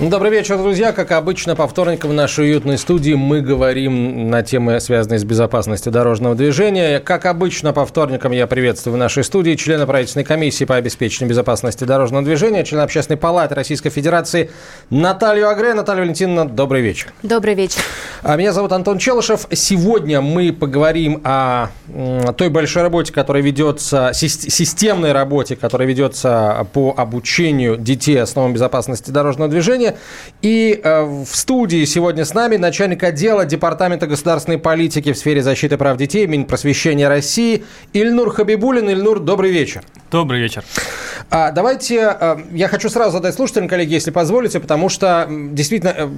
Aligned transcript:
Добрый 0.00 0.30
вечер, 0.30 0.58
друзья. 0.58 0.92
Как 0.92 1.10
обычно, 1.10 1.56
по 1.56 1.66
вторникам 1.66 2.10
в 2.10 2.14
нашей 2.14 2.44
уютной 2.44 2.78
студии 2.78 3.14
мы 3.14 3.40
говорим 3.40 4.30
на 4.30 4.44
темы, 4.44 4.78
связанные 4.78 5.18
с 5.18 5.24
безопасностью 5.24 5.90
дорожного 5.90 6.36
движения. 6.36 7.00
Как 7.00 7.26
обычно, 7.26 7.72
по 7.72 7.84
вторникам 7.84 8.30
я 8.30 8.46
приветствую 8.46 8.94
в 8.94 8.96
нашей 8.96 9.24
студии 9.24 9.56
члена 9.56 9.86
правительственной 9.88 10.24
комиссии 10.24 10.64
по 10.64 10.76
обеспечению 10.76 11.30
безопасности 11.30 11.82
дорожного 11.82 12.24
движения, 12.24 12.62
члена 12.62 12.84
Общественной 12.84 13.16
палаты 13.16 13.56
Российской 13.56 13.90
Федерации 13.90 14.52
Наталью 14.88 15.48
Агре. 15.48 15.74
Наталья 15.74 16.02
Валентиновна, 16.02 16.48
добрый 16.48 16.80
вечер. 16.80 17.12
Добрый 17.24 17.54
вечер. 17.54 17.80
А 18.22 18.36
Меня 18.36 18.52
зовут 18.52 18.70
Антон 18.70 18.98
Челышев. 18.98 19.48
Сегодня 19.50 20.20
мы 20.20 20.52
поговорим 20.52 21.20
о 21.24 21.70
той 22.36 22.50
большой 22.50 22.82
работе, 22.82 23.12
которая 23.12 23.42
ведется, 23.42 24.12
сис- 24.14 24.48
системной 24.48 25.10
работе, 25.10 25.56
которая 25.56 25.88
ведется 25.88 26.68
по 26.72 26.94
обучению 26.96 27.76
детей 27.76 28.22
основам 28.22 28.52
безопасности 28.52 29.10
дорожного 29.10 29.50
движения. 29.50 29.87
И 30.42 30.80
э, 30.82 31.02
в 31.02 31.26
студии 31.26 31.84
сегодня 31.84 32.24
с 32.24 32.34
нами 32.34 32.56
начальник 32.56 33.02
отдела 33.02 33.44
Департамента 33.44 34.06
государственной 34.06 34.58
политики 34.58 35.12
в 35.12 35.18
сфере 35.18 35.42
защиты 35.42 35.76
прав 35.76 35.96
детей 35.96 36.26
Минпросвещения 36.26 37.08
России 37.08 37.64
Ильнур 37.92 38.30
Хабибулин. 38.30 38.88
Ильнур, 38.88 39.20
добрый 39.20 39.50
вечер. 39.50 39.82
Добрый 40.10 40.40
вечер. 40.40 40.64
А, 41.30 41.50
давайте, 41.50 42.16
э, 42.18 42.36
я 42.52 42.68
хочу 42.68 42.88
сразу 42.88 43.12
задать 43.12 43.34
слушателям, 43.34 43.68
коллеги, 43.68 43.92
если 43.92 44.10
позволите, 44.10 44.58
потому 44.60 44.88
что 44.88 45.26
действительно 45.28 45.92
э, 45.94 46.08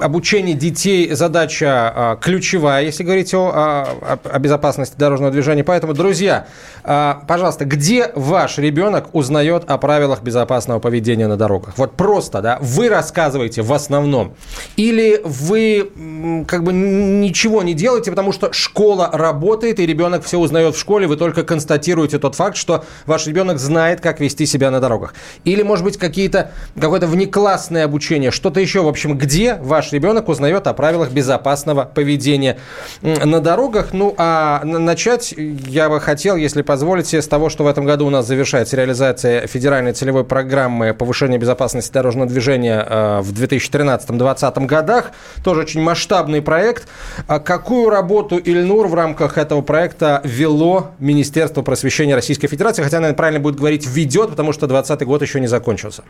обучение 0.00 0.54
детей 0.54 1.12
задача 1.12 1.92
а, 1.94 2.16
ключевая, 2.16 2.84
если 2.84 3.02
говорить 3.02 3.34
о, 3.34 3.48
о- 3.50 4.18
о 4.24 4.38
безопасности 4.38 4.94
дорожного 4.96 5.30
движения. 5.30 5.64
Поэтому, 5.64 5.92
друзья, 5.92 6.46
а, 6.82 7.22
пожалуйста, 7.28 7.66
где 7.66 8.10
ваш 8.14 8.56
ребенок 8.56 9.14
узнает 9.14 9.64
о 9.70 9.76
правилах 9.76 10.22
безопасного 10.22 10.78
поведения 10.78 11.26
на 11.26 11.36
дорогах? 11.36 11.74
Вот 11.76 11.92
просто, 11.96 12.40
да, 12.40 12.58
вы 12.62 12.88
рассказываете 12.88 13.60
в 13.60 13.72
основном. 13.72 14.34
Или 14.76 15.20
вы 15.24 16.44
как 16.46 16.64
бы 16.64 16.72
ничего 16.72 17.62
не 17.62 17.74
делаете, 17.74 18.10
потому 18.10 18.32
что 18.32 18.52
школа 18.52 19.10
работает, 19.12 19.78
и 19.80 19.86
ребенок 19.86 20.24
все 20.24 20.38
узнает 20.38 20.74
в 20.74 20.78
школе, 20.78 21.06
вы 21.06 21.16
только 21.16 21.42
констатируете 21.42 22.18
тот 22.18 22.34
факт, 22.34 22.56
что 22.56 22.84
ваш 23.06 23.26
ребенок 23.26 23.58
знает, 23.58 24.00
как 24.00 24.20
вести 24.20 24.46
себя 24.46 24.70
на 24.70 24.80
дорогах. 24.80 25.14
Или, 25.44 25.62
может 25.62 25.84
быть, 25.84 25.98
какие-то, 25.98 26.50
какое-то 26.78 27.06
внеклассное 27.06 27.84
обучение, 27.84 28.30
что-то 28.30 28.60
еще. 28.60 28.82
В 28.82 28.88
общем, 28.88 29.16
где 29.18 29.56
ваш 29.56 29.92
ребенок 29.92 30.28
узнает 30.28 30.66
о 30.66 30.74
правилах 30.74 31.10
безопасного 31.10 31.84
поведения 31.84 32.58
на 33.02 33.40
дорогах? 33.40 33.88
Ну, 33.92 34.14
а 34.18 34.62
начать 34.64 35.34
я 35.36 35.88
бы 35.88 36.00
хотел, 36.00 36.36
если 36.36 36.62
позволите, 36.62 37.20
с 37.20 37.28
того, 37.28 37.48
что 37.48 37.64
в 37.64 37.66
этом 37.66 37.84
году 37.84 38.06
у 38.06 38.10
нас 38.10 38.26
завершается 38.26 38.76
реализация 38.76 39.46
федеральной 39.46 39.92
целевой 39.92 40.24
программы 40.24 40.94
повышения 40.94 41.38
безопасности 41.38 41.92
дорожного 41.92 42.28
движения 42.28 42.86
э, 42.88 43.20
в 43.20 43.32
2013-2020 43.32 44.66
годах. 44.66 45.10
Тоже 45.42 45.60
очень 45.60 45.80
масштабный 45.80 46.42
проект. 46.42 46.88
А 47.26 47.38
какую 47.38 47.90
работу 47.90 48.36
Ильнур 48.36 48.86
в 48.86 48.94
рамках 48.94 49.38
этого 49.38 49.62
проекта 49.62 50.20
вело 50.24 50.92
Министерство 50.98 51.62
просвещения 51.62 52.14
Российской 52.14 52.48
Федерации? 52.48 52.82
Хотя, 52.84 53.00
наверное, 53.00 53.16
правильно 53.16 53.40
будет 53.40 53.56
говорить 53.56 53.86
«ведет», 53.86 54.28
потому 54.28 54.52
что 54.52 54.66
2020 54.66 55.06
год 55.06 55.22
еще 55.22 55.40
не 55.40 55.46
закончился. 55.46 56.04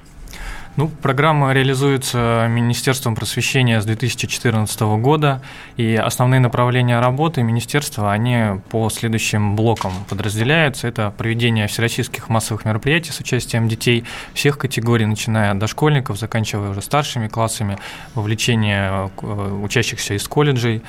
Ну, 0.77 0.89
программа 0.89 1.53
реализуется 1.53 2.49
Министерством 2.51 3.15
просвещения 3.15 3.81
с 3.81 3.85
2014 3.85 4.81
года, 4.99 5.41
и 5.77 5.95
основные 5.95 6.41
направления 6.41 6.99
работы 6.99 7.45
министерства, 7.45 8.11
они 8.11 8.61
по 8.71 8.91
следующим 8.91 9.55
блокам 9.55 9.93
подразделяются. 10.09 10.89
Это 10.89 11.15
проведение 11.17 11.69
всероссийских 11.69 12.29
массовых 12.29 12.65
мероприятий 12.65 13.13
с 13.13 13.21
участием 13.21 13.69
детей 13.69 14.03
всех 14.33 14.59
категорий, 14.59 15.07
начиная 15.07 15.53
от 15.53 15.59
дошкольников, 15.61 16.19
заканчивая 16.19 16.71
уже 16.71 16.83
старшими 16.83 17.29
классами, 17.29 17.79
вовлечение 18.17 19.13
э, 19.23 19.61
учащихся 19.63 20.15
из 20.15 20.27
колледжей. 20.27 20.83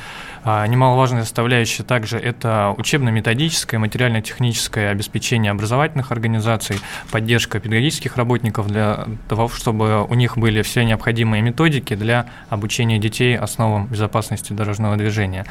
А 0.48 0.68
Немаловажная 0.68 1.24
составляющая 1.24 1.82
также 1.82 2.20
это 2.20 2.76
учебно-методическое, 2.78 3.80
материально-техническое 3.80 4.92
обеспечение 4.92 5.50
образовательных 5.50 6.12
организаций, 6.12 6.78
поддержка 7.12 7.60
педагогических 7.60 8.16
работников 8.16 8.68
для 8.68 9.08
того, 9.28 9.50
чтобы 9.50 10.06
у 10.06 10.14
них 10.14 10.38
были 10.38 10.62
все 10.62 10.84
необходимые 10.84 11.42
методики 11.42 11.96
для 11.96 12.28
обучения 12.50 13.00
детей 13.00 13.36
основам 13.36 13.88
безопасности 13.88 14.54
дорожного 14.54 14.98
движения. 14.98 15.48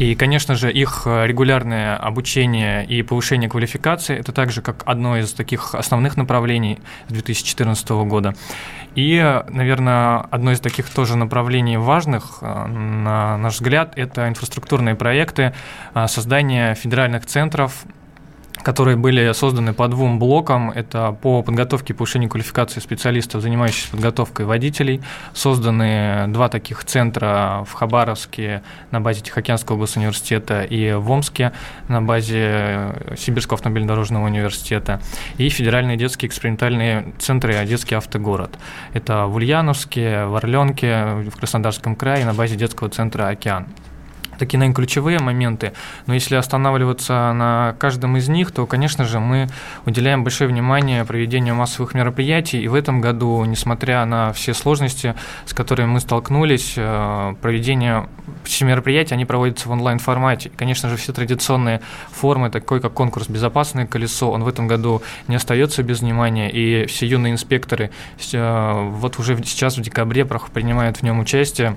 И, 0.00 0.14
конечно 0.14 0.54
же, 0.54 0.72
их 0.72 1.02
э, 1.04 1.26
регулярное 1.26 1.94
обучение 1.94 2.86
и 2.86 3.02
повышение 3.02 3.50
квалификации– 3.50 4.16
это 4.18 4.32
также 4.32 4.62
как 4.62 4.82
одно 4.86 5.18
из 5.18 5.34
таких 5.34 5.74
основных 5.74 6.16
направлений 6.16 6.78
2014 7.10 7.90
года. 7.90 8.34
И, 8.94 9.42
наверное, 9.50 10.20
одно 10.30 10.52
из 10.52 10.60
таких 10.60 10.88
тоже 10.88 11.18
направлений 11.18 11.76
важных, 11.76 12.38
э, 12.40 12.66
на 12.66 13.36
наш 13.36 13.56
взгляд, 13.56 13.92
это 13.96 14.26
инфраструктурные 14.26 14.94
проекты, 14.94 15.52
э, 15.92 16.06
создание 16.06 16.74
федеральных 16.74 17.26
центров 17.26 17.84
которые 18.62 18.96
были 18.96 19.32
созданы 19.32 19.72
по 19.72 19.88
двум 19.88 20.18
блокам. 20.18 20.70
Это 20.70 21.16
по 21.20 21.42
подготовке 21.42 21.92
и 21.92 21.96
повышению 21.96 22.30
квалификации 22.30 22.80
специалистов, 22.80 23.42
занимающихся 23.42 23.90
подготовкой 23.90 24.46
водителей. 24.46 25.00
Созданы 25.34 26.26
два 26.28 26.48
таких 26.48 26.84
центра 26.84 27.64
в 27.66 27.72
Хабаровске 27.72 28.62
на 28.90 29.00
базе 29.00 29.22
Тихоокеанского 29.22 29.76
госуниверситета 29.76 30.62
и 30.62 30.92
в 30.92 31.10
Омске 31.10 31.52
на 31.88 32.02
базе 32.02 32.94
Сибирского 33.16 33.56
автомобильно-дорожного 33.56 34.26
университета. 34.26 35.00
И 35.38 35.48
федеральные 35.48 35.96
детские 35.96 36.28
экспериментальные 36.28 37.12
центры 37.18 37.64
«Детский 37.64 37.94
автогород». 37.94 38.58
Это 38.92 39.26
в 39.26 39.36
Ульяновске, 39.36 40.24
в 40.24 40.36
Орленке, 40.36 41.04
в 41.30 41.36
Краснодарском 41.36 41.96
крае 41.96 42.24
на 42.24 42.34
базе 42.34 42.56
детского 42.56 42.88
центра 42.90 43.28
«Океан» 43.28 43.66
такие, 44.40 44.58
наверное, 44.58 44.74
ключевые 44.74 45.20
моменты. 45.20 45.72
Но 46.06 46.14
если 46.14 46.34
останавливаться 46.34 47.32
на 47.32 47.76
каждом 47.78 48.16
из 48.16 48.28
них, 48.28 48.50
то, 48.50 48.66
конечно 48.66 49.04
же, 49.04 49.20
мы 49.20 49.48
уделяем 49.86 50.24
большое 50.24 50.50
внимание 50.50 51.04
проведению 51.04 51.54
массовых 51.54 51.94
мероприятий. 51.94 52.60
И 52.60 52.66
в 52.66 52.74
этом 52.74 53.00
году, 53.00 53.44
несмотря 53.44 54.04
на 54.06 54.32
все 54.32 54.54
сложности, 54.54 55.14
с 55.46 55.54
которыми 55.54 55.86
мы 55.86 56.00
столкнулись, 56.00 56.74
э, 56.76 57.34
проведение 57.40 58.08
все 58.44 58.64
мероприятия, 58.64 59.14
они 59.14 59.26
проводятся 59.26 59.68
в 59.68 59.72
онлайн-формате. 59.72 60.48
И, 60.48 60.56
конечно 60.56 60.88
же, 60.88 60.96
все 60.96 61.12
традиционные 61.12 61.80
формы, 62.10 62.50
такой 62.50 62.80
как 62.80 62.92
конкурс 62.94 63.28
«Безопасное 63.28 63.86
колесо», 63.86 64.30
он 64.30 64.42
в 64.42 64.48
этом 64.48 64.66
году 64.66 65.02
не 65.28 65.36
остается 65.36 65.82
без 65.82 66.00
внимания. 66.00 66.50
И 66.50 66.86
все 66.86 67.06
юные 67.06 67.32
инспекторы 67.34 67.90
э, 68.32 68.90
вот 68.90 69.18
уже 69.18 69.36
сейчас, 69.44 69.76
в 69.76 69.82
декабре, 69.82 70.24
принимают 70.24 70.98
в 70.98 71.02
нем 71.02 71.20
участие. 71.20 71.76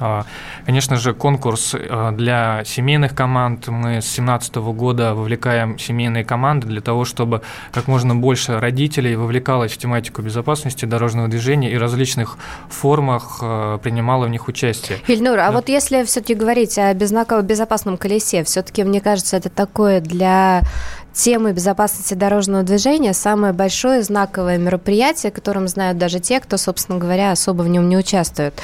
А, 0.00 0.24
Конечно 0.64 0.96
же, 0.96 1.12
конкурс 1.12 1.74
э, 1.74 2.10
для 2.12 2.62
семейных 2.64 3.14
команд. 3.14 3.68
Мы 3.68 4.00
с 4.00 4.04
2017 4.14 4.56
года 4.56 5.14
вовлекаем 5.14 5.78
семейные 5.78 6.24
команды 6.24 6.66
для 6.66 6.80
того, 6.80 7.04
чтобы 7.04 7.42
как 7.72 7.88
можно 7.88 8.14
больше 8.14 8.58
родителей 8.58 9.16
вовлекалось 9.16 9.72
в 9.72 9.78
тематику 9.78 10.22
безопасности 10.22 10.84
дорожного 10.84 11.28
движения 11.28 11.70
и 11.72 11.76
различных 11.76 12.38
формах 12.68 13.38
э, 13.42 13.78
принимало 13.82 14.26
в 14.26 14.30
них 14.30 14.48
участие. 14.48 14.98
Ильнур, 15.08 15.38
а 15.38 15.46
Да. 15.48 15.52
вот 15.52 15.68
если 15.68 16.04
все-таки 16.04 16.34
говорить 16.34 16.78
о 16.78 16.94
безопасном 16.94 17.96
колесе, 17.96 18.44
все-таки, 18.44 18.84
мне 18.84 19.00
кажется, 19.00 19.36
это 19.36 19.48
такое 19.50 20.00
для 20.00 20.62
темы 21.12 21.52
безопасности 21.52 22.14
дорожного 22.14 22.62
движения 22.62 23.12
самое 23.12 23.52
большое 23.52 24.02
знаковое 24.02 24.58
мероприятие, 24.58 25.30
которым 25.32 25.68
знают 25.68 25.98
даже 25.98 26.20
те, 26.20 26.40
кто, 26.40 26.56
собственно 26.56 26.98
говоря, 26.98 27.32
особо 27.32 27.62
в 27.62 27.68
нем 27.68 27.88
не 27.88 27.96
участвует. 27.96 28.54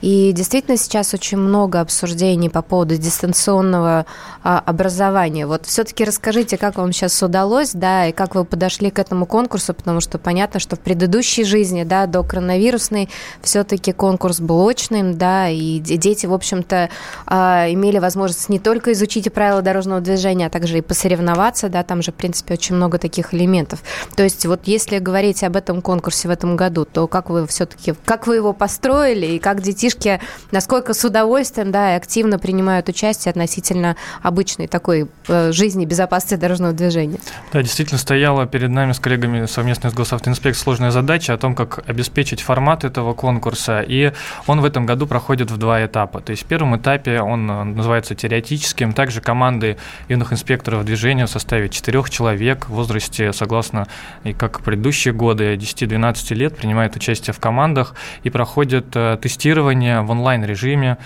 И 0.00 0.32
действительно 0.32 0.76
сейчас 0.76 1.14
очень 1.14 1.38
много 1.38 1.80
обсуждений 1.80 2.48
по 2.48 2.62
поводу 2.62 2.96
дистанционного 2.96 4.06
а, 4.42 4.62
образования. 4.64 5.46
Вот 5.46 5.66
все-таки 5.66 6.04
расскажите, 6.04 6.58
как 6.58 6.76
вам 6.76 6.92
сейчас 6.92 7.22
удалось, 7.22 7.72
да, 7.72 8.06
и 8.06 8.12
как 8.12 8.34
вы 8.34 8.44
подошли 8.44 8.90
к 8.90 8.98
этому 8.98 9.26
конкурсу, 9.26 9.72
потому 9.74 10.00
что 10.00 10.18
понятно, 10.18 10.60
что 10.60 10.76
в 10.76 10.80
предыдущей 10.80 11.44
жизни, 11.44 11.84
да, 11.84 12.06
до 12.06 12.22
коронавирусной, 12.22 13.08
все-таки 13.42 13.92
конкурс 13.92 14.40
был 14.40 14.68
очным, 14.68 15.16
да, 15.16 15.48
и 15.48 15.78
де- 15.78 15.96
дети, 15.96 16.26
в 16.26 16.34
общем-то, 16.34 16.90
а, 17.26 17.66
имели 17.70 17.98
возможность 17.98 18.48
не 18.48 18.58
только 18.58 18.92
изучить 18.92 19.32
правила 19.32 19.62
дорожного 19.62 20.00
движения, 20.00 20.46
а 20.46 20.50
также 20.50 20.78
и 20.78 20.82
посоревноваться, 20.82 21.68
да, 21.68 21.82
там 21.82 21.93
там 21.94 22.02
же, 22.02 22.10
в 22.10 22.16
принципе, 22.16 22.54
очень 22.54 22.74
много 22.74 22.98
таких 22.98 23.32
элементов. 23.34 23.80
То 24.16 24.24
есть 24.24 24.44
вот 24.46 24.62
если 24.64 24.98
говорить 24.98 25.44
об 25.44 25.54
этом 25.54 25.80
конкурсе 25.80 26.26
в 26.26 26.30
этом 26.32 26.56
году, 26.56 26.84
то 26.84 27.06
как 27.06 27.30
вы 27.30 27.46
все-таки, 27.46 27.94
как 28.04 28.26
вы 28.26 28.34
его 28.34 28.52
построили 28.52 29.26
и 29.26 29.38
как 29.38 29.62
детишки, 29.62 30.20
насколько 30.50 30.92
с 30.92 31.04
удовольствием, 31.04 31.70
да, 31.70 31.94
активно 31.94 32.40
принимают 32.40 32.88
участие 32.88 33.30
относительно 33.30 33.94
обычной 34.22 34.66
такой 34.66 35.08
э, 35.28 35.52
жизни 35.52 35.84
безопасности 35.84 36.34
дорожного 36.34 36.72
движения? 36.72 37.20
Да, 37.52 37.62
действительно 37.62 37.98
стояла 37.98 38.44
перед 38.44 38.70
нами 38.70 38.90
с 38.90 38.98
коллегами 38.98 39.46
совместно 39.46 39.88
с 39.90 39.94
Госавтоинспекцией 39.94 40.64
сложная 40.64 40.90
задача 40.90 41.32
о 41.32 41.38
том, 41.38 41.54
как 41.54 41.88
обеспечить 41.88 42.40
формат 42.40 42.82
этого 42.82 43.14
конкурса, 43.14 43.82
и 43.86 44.12
он 44.48 44.60
в 44.60 44.64
этом 44.64 44.84
году 44.84 45.06
проходит 45.06 45.52
в 45.52 45.58
два 45.58 45.86
этапа. 45.86 46.20
То 46.20 46.32
есть 46.32 46.42
в 46.42 46.46
первом 46.46 46.76
этапе 46.76 47.20
он 47.20 47.48
э, 47.48 47.62
называется 47.62 48.16
теоретическим, 48.16 48.94
также 48.94 49.20
команды 49.20 49.76
юных 50.08 50.32
инспекторов 50.32 50.84
движения 50.84 51.26
в 51.26 51.30
составе 51.30 51.68
четырех 51.84 52.08
человек 52.08 52.66
в 52.70 52.72
возрасте, 52.72 53.34
согласно 53.34 53.86
и 54.24 54.32
как 54.32 54.62
предыдущие 54.62 55.12
годы, 55.12 55.54
10-12 55.54 56.34
лет 56.34 56.56
принимают 56.56 56.96
участие 56.96 57.34
в 57.34 57.40
командах 57.40 57.94
и 58.22 58.30
проходят 58.30 58.86
э, 58.94 59.18
тестирование 59.20 60.00
в 60.00 60.10
онлайн-режиме 60.10 60.96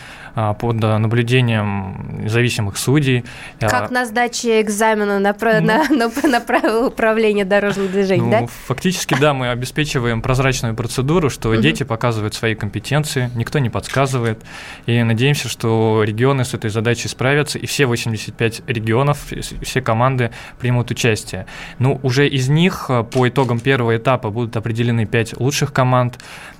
под 0.60 0.76
наблюдением 0.76 2.22
независимых 2.22 2.76
судей. 2.76 3.24
Как 3.60 3.90
а, 3.90 3.92
на 3.92 4.06
сдаче 4.06 4.60
экзамена 4.60 5.18
на, 5.18 5.36
ну, 5.40 5.66
на, 5.66 5.88
на, 5.88 6.28
на 6.28 6.40
правила 6.40 6.88
управления 6.88 7.44
дорожным 7.44 7.88
движением, 7.88 8.30
ну, 8.30 8.30
да? 8.30 8.46
Фактически, 8.66 9.16
да, 9.20 9.34
мы 9.34 9.50
обеспечиваем 9.50 10.22
прозрачную 10.22 10.74
процедуру, 10.74 11.30
что 11.30 11.54
дети 11.54 11.82
показывают 11.82 12.34
свои 12.34 12.54
компетенции, 12.54 13.30
никто 13.34 13.58
не 13.58 13.70
подсказывает, 13.70 14.42
и 14.86 15.02
надеемся, 15.02 15.48
что 15.48 16.02
регионы 16.04 16.44
с 16.44 16.54
этой 16.54 16.70
задачей 16.70 17.08
справятся, 17.08 17.58
и 17.58 17.66
все 17.66 17.86
85 17.86 18.62
регионов, 18.66 19.26
все 19.62 19.80
команды 19.80 20.30
примут 20.58 20.90
участие. 20.90 21.46
Ну, 21.78 21.98
уже 22.02 22.28
из 22.28 22.48
них 22.48 22.86
э, 22.88 23.04
по 23.04 23.28
итогам 23.28 23.60
первого 23.60 23.96
этапа 23.96 24.30
будут 24.30 24.56
определены 24.56 25.06
5 25.06 25.40
лучших 25.40 25.72
команд, 25.72 26.18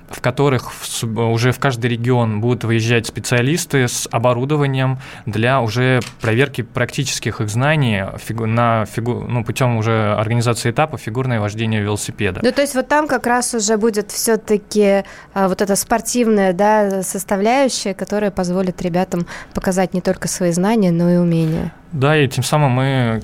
в 0.09 0.21
которых 0.21 0.71
уже 1.03 1.51
в 1.51 1.59
каждый 1.59 1.91
регион 1.91 2.41
будут 2.41 2.63
выезжать 2.63 3.07
специалисты 3.07 3.87
с 3.87 4.07
оборудованием 4.11 4.99
для 5.25 5.61
уже 5.61 5.99
проверки 6.21 6.61
практических 6.61 7.41
их 7.41 7.49
знаний 7.49 8.03
фигу, 8.17 8.45
на 8.45 8.85
фигу, 8.85 9.25
ну, 9.27 9.43
путем 9.43 9.77
уже 9.77 10.13
организации 10.13 10.71
этапа 10.71 10.97
фигурное 10.97 11.39
вождение 11.39 11.81
велосипеда. 11.81 12.41
Ну, 12.43 12.51
то 12.51 12.61
есть 12.61 12.75
вот 12.75 12.87
там 12.87 13.07
как 13.07 13.27
раз 13.27 13.53
уже 13.53 13.77
будет 13.77 14.11
все-таки 14.11 15.03
а, 15.33 15.47
вот 15.47 15.61
эта 15.61 15.75
спортивная 15.75 16.53
да, 16.53 17.03
составляющая, 17.03 17.93
которая 17.93 18.31
позволит 18.31 18.81
ребятам 18.81 19.27
показать 19.53 19.93
не 19.93 20.01
только 20.01 20.27
свои 20.27 20.51
знания, 20.51 20.91
но 20.91 21.09
и 21.09 21.17
умения. 21.17 21.71
Да, 21.91 22.17
и 22.17 22.27
тем 22.27 22.43
самым 22.43 22.71
мы 22.71 23.21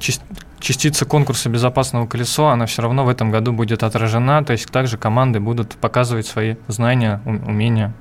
частица 0.65 1.05
конкурса 1.05 1.47
«Безопасного 1.47 2.07
колесо», 2.07 2.47
она 2.47 2.65
все 2.65 2.81
равно 2.81 3.05
в 3.05 3.09
этом 3.09 3.29
году 3.29 3.53
будет 3.53 3.83
отражена, 3.83 4.43
то 4.43 4.53
есть 4.53 4.65
также 4.71 4.97
команды 4.97 5.39
будут 5.39 5.75
показывать 5.75 6.25
свои 6.25 6.55
знания, 6.67 7.21
умения. 7.25 7.93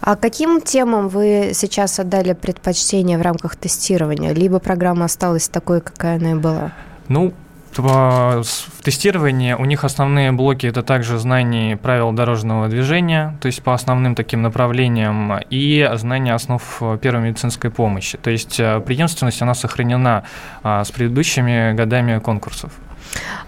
А 0.00 0.16
каким 0.16 0.60
темам 0.60 1.08
вы 1.08 1.52
сейчас 1.54 2.00
отдали 2.00 2.32
предпочтение 2.32 3.16
в 3.16 3.22
рамках 3.22 3.54
тестирования? 3.54 4.32
Либо 4.32 4.58
программа 4.58 5.04
осталась 5.04 5.48
такой, 5.48 5.80
какая 5.80 6.16
она 6.16 6.32
и 6.32 6.34
была? 6.34 6.72
Ну, 7.08 7.32
в 7.78 8.82
тестировании 8.82 9.54
у 9.54 9.64
них 9.64 9.84
основные 9.84 10.32
блоки 10.32 10.66
это 10.66 10.82
также 10.82 11.18
знание 11.18 11.76
правил 11.76 12.12
дорожного 12.12 12.68
движения, 12.68 13.36
то 13.40 13.46
есть 13.46 13.62
по 13.62 13.74
основным 13.74 14.14
таким 14.14 14.42
направлениям, 14.42 15.38
и 15.50 15.88
знание 15.94 16.34
основ 16.34 16.62
первой 17.00 17.22
медицинской 17.22 17.70
помощи. 17.70 18.18
То 18.18 18.30
есть 18.30 18.58
э, 18.58 18.80
преемственность 18.80 19.42
она 19.42 19.54
сохранена 19.54 20.24
а, 20.62 20.84
с 20.84 20.90
предыдущими 20.90 21.72
годами 21.74 22.18
конкурсов. 22.18 22.72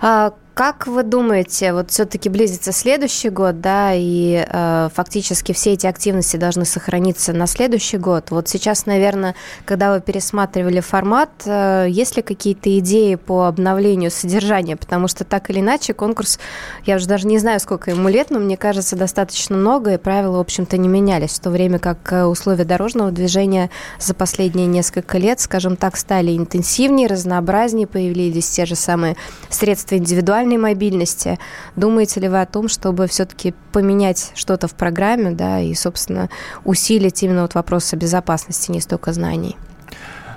А 0.00 0.32
как 0.54 0.86
вы 0.86 1.02
думаете, 1.02 1.72
вот 1.72 1.90
все-таки 1.90 2.28
близится 2.28 2.72
следующий 2.72 3.30
год, 3.30 3.60
да, 3.62 3.92
и 3.94 4.44
э, 4.46 4.88
фактически 4.94 5.52
все 5.52 5.72
эти 5.72 5.86
активности 5.86 6.36
должны 6.36 6.66
сохраниться 6.66 7.32
на 7.32 7.46
следующий 7.46 7.96
год. 7.96 8.30
Вот 8.30 8.48
сейчас, 8.48 8.84
наверное, 8.84 9.34
когда 9.64 9.94
вы 9.94 10.02
пересматривали 10.02 10.80
формат, 10.80 11.30
э, 11.46 11.86
есть 11.88 12.16
ли 12.16 12.22
какие-то 12.22 12.78
идеи 12.80 13.14
по 13.14 13.46
обновлению 13.46 14.10
содержания? 14.10 14.76
Потому 14.76 15.08
что 15.08 15.24
так 15.24 15.48
или 15.48 15.60
иначе 15.60 15.94
конкурс, 15.94 16.38
я 16.84 16.96
уже 16.96 17.06
даже 17.06 17.26
не 17.26 17.38
знаю, 17.38 17.58
сколько 17.58 17.90
ему 17.90 18.08
лет, 18.10 18.28
но 18.28 18.38
мне 18.38 18.58
кажется, 18.58 18.94
достаточно 18.94 19.56
много, 19.56 19.94
и 19.94 19.98
правила, 19.98 20.36
в 20.36 20.40
общем-то, 20.40 20.76
не 20.76 20.88
менялись. 20.88 21.30
В 21.30 21.40
то 21.40 21.48
время 21.48 21.78
как 21.78 22.12
э, 22.12 22.24
условия 22.24 22.64
дорожного 22.64 23.10
движения 23.10 23.70
за 23.98 24.12
последние 24.12 24.66
несколько 24.66 25.16
лет, 25.16 25.40
скажем 25.40 25.76
так, 25.76 25.96
стали 25.96 26.36
интенсивнее, 26.36 27.08
разнообразнее, 27.08 27.86
появились 27.86 28.50
те 28.50 28.66
же 28.66 28.76
самые 28.76 29.16
средства 29.48 29.96
индивидуального 29.96 30.41
индивидуальной 30.42 30.58
мобильности. 30.58 31.38
Думаете 31.76 32.20
ли 32.20 32.28
вы 32.28 32.40
о 32.40 32.46
том, 32.46 32.68
чтобы 32.68 33.06
все-таки 33.06 33.54
поменять 33.72 34.32
что-то 34.34 34.68
в 34.68 34.74
программе, 34.74 35.30
да, 35.30 35.60
и, 35.60 35.74
собственно, 35.74 36.28
усилить 36.64 37.22
именно 37.22 37.42
вот 37.42 37.54
вопрос 37.54 37.92
безопасности, 37.94 38.70
не 38.70 38.80
столько 38.80 39.12
знаний? 39.12 39.56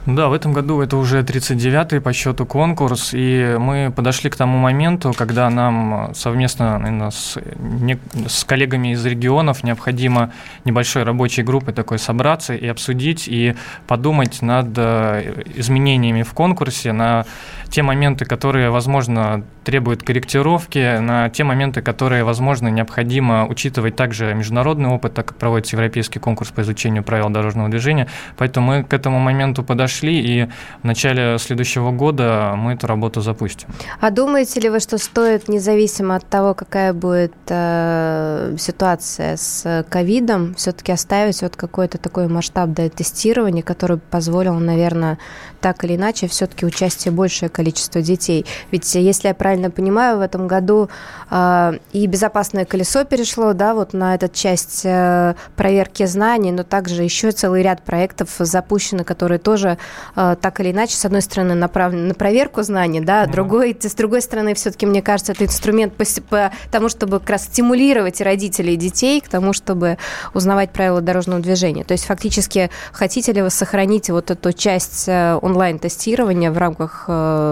Да, 0.06 0.30
в 0.30 0.34
этом 0.34 0.54
году 0.54 0.82
это 0.82 0.98
уже 0.98 1.22
39-й 1.22 2.00
по 2.00 2.14
счету 2.14 2.46
конкурс, 2.46 3.10
и 3.14 3.56
мы 3.60 3.92
подошли 3.96 4.30
к 4.30 4.36
тому 4.36 4.60
моменту, 4.60 5.14
когда 5.18 5.50
нам 5.50 6.14
совместно 6.14 7.10
с, 7.12 7.40
не, 7.58 7.98
с 8.28 8.44
коллегами 8.44 8.94
из 8.94 9.04
регионов 9.04 9.64
необходимо 9.64 10.32
небольшой 10.64 11.04
рабочей 11.04 11.42
группой 11.42 11.74
такой 11.74 11.98
собраться 11.98 12.54
и 12.54 12.68
обсудить, 12.68 13.28
и 13.28 13.56
подумать 13.88 14.44
над 14.44 14.68
э, 14.78 15.44
изменениями 15.56 16.22
в 16.22 16.34
конкурсе 16.34 16.92
на 16.92 17.26
те 17.70 17.82
моменты, 17.84 18.26
которые, 18.26 18.70
возможно, 18.70 19.44
требуют 19.64 20.04
корректировки, 20.04 21.00
на 21.00 21.30
те 21.30 21.44
моменты, 21.44 21.82
которые, 21.82 22.24
возможно, 22.24 22.68
необходимо 22.68 23.48
учитывать 23.48 23.96
также 23.96 24.34
международный 24.34 24.90
опыт, 24.90 25.14
так 25.14 25.26
как 25.28 25.38
проводится 25.38 25.76
европейский 25.76 26.20
конкурс 26.20 26.52
по 26.52 26.62
изучению 26.62 27.04
правил 27.04 27.30
дорожного 27.30 27.70
движения. 27.70 28.08
Поэтому 28.38 28.68
мы 28.68 28.84
к 28.84 28.94
этому 28.94 29.20
моменту 29.20 29.64
подошли, 29.64 30.20
и 30.20 30.48
в 30.82 30.86
начале 30.86 31.38
следующего 31.40 31.92
года 31.92 32.54
мы 32.56 32.74
эту 32.74 32.88
работу 32.88 33.22
запустим. 33.22 33.70
А 34.00 34.12
думаете 34.12 34.60
ли 34.60 34.70
вы, 34.70 34.80
что 34.80 34.98
стоит, 34.98 35.48
независимо 35.48 36.16
от 36.16 36.26
того, 36.26 36.54
какая 36.54 36.94
будет 36.94 37.34
э, 37.50 38.56
ситуация 38.60 39.38
с 39.38 39.86
ковидом, 39.90 40.54
все-таки 40.56 40.92
оставить 40.92 41.42
вот 41.42 41.56
какой-то 41.56 41.98
такой 41.98 42.28
масштабное 42.28 42.90
тестирование, 42.90 43.64
который 43.64 43.98
позволил, 43.98 44.56
наверное, 44.56 45.18
так 45.62 45.84
или 45.84 45.96
иначе, 45.96 46.28
все-таки 46.28 46.66
участие 46.66 47.12
большее 47.12 47.50
количество 47.56 48.02
детей? 48.02 48.46
Ведь, 48.72 48.94
если 48.96 49.30
я 49.30 49.34
правильно 49.34 49.72
понимаю, 49.72 50.18
в 50.18 50.22
этом 50.22 50.48
году 50.48 50.90
э, 51.32 51.74
и 51.94 52.06
безопасное 52.08 52.66
колесо 52.66 53.06
перешло, 53.06 53.54
да, 53.54 53.74
вот 53.74 53.94
на 53.94 54.16
эту 54.16 54.28
часть 54.28 54.82
э, 54.86 55.36
проверки 55.56 56.06
знаний, 56.06 56.52
но 56.52 56.64
также 56.64 57.04
еще 57.04 57.32
целый 57.32 57.64
ряд 57.64 57.82
проектов 57.84 58.30
запущены, 58.40 59.04
которые 59.04 59.40
тоже 59.40 59.78
э, 60.16 60.36
так 60.40 60.60
или 60.60 60.72
иначе, 60.72 60.98
с 60.98 61.06
одной 61.06 61.22
стороны, 61.22 61.56
направлены 61.56 62.08
на 62.10 62.14
проверку 62.14 62.62
знаний, 62.64 63.00
да, 63.00 63.24
а 63.24 63.28
другой, 63.28 63.78
с 63.80 63.94
другой 63.94 64.22
стороны, 64.22 64.54
все-таки, 64.54 64.86
мне 64.86 65.02
кажется, 65.02 65.32
это 65.32 65.46
инструмент 65.46 65.94
по, 65.96 66.04
по 66.30 66.52
тому, 66.72 66.90
чтобы 66.90 67.20
как 67.20 67.30
раз 67.30 67.46
стимулировать 67.46 68.20
родителей 68.20 68.74
и 68.74 68.78
детей 68.78 69.22
к 69.22 69.30
тому, 69.30 69.54
чтобы 69.54 69.98
узнавать 70.34 70.72
правила 70.72 71.00
дорожного 71.00 71.42
движения. 71.42 71.86
То 71.86 71.94
есть, 71.94 72.06
фактически, 72.06 72.70
хотите 72.92 73.32
ли 73.32 73.42
вы 73.42 73.50
сохранить 73.50 74.10
вот 74.10 74.32
эту 74.32 74.52
часть 74.52 75.08
онлайн-тестирования 75.08 76.52
в 76.52 76.58
рамках 76.58 77.06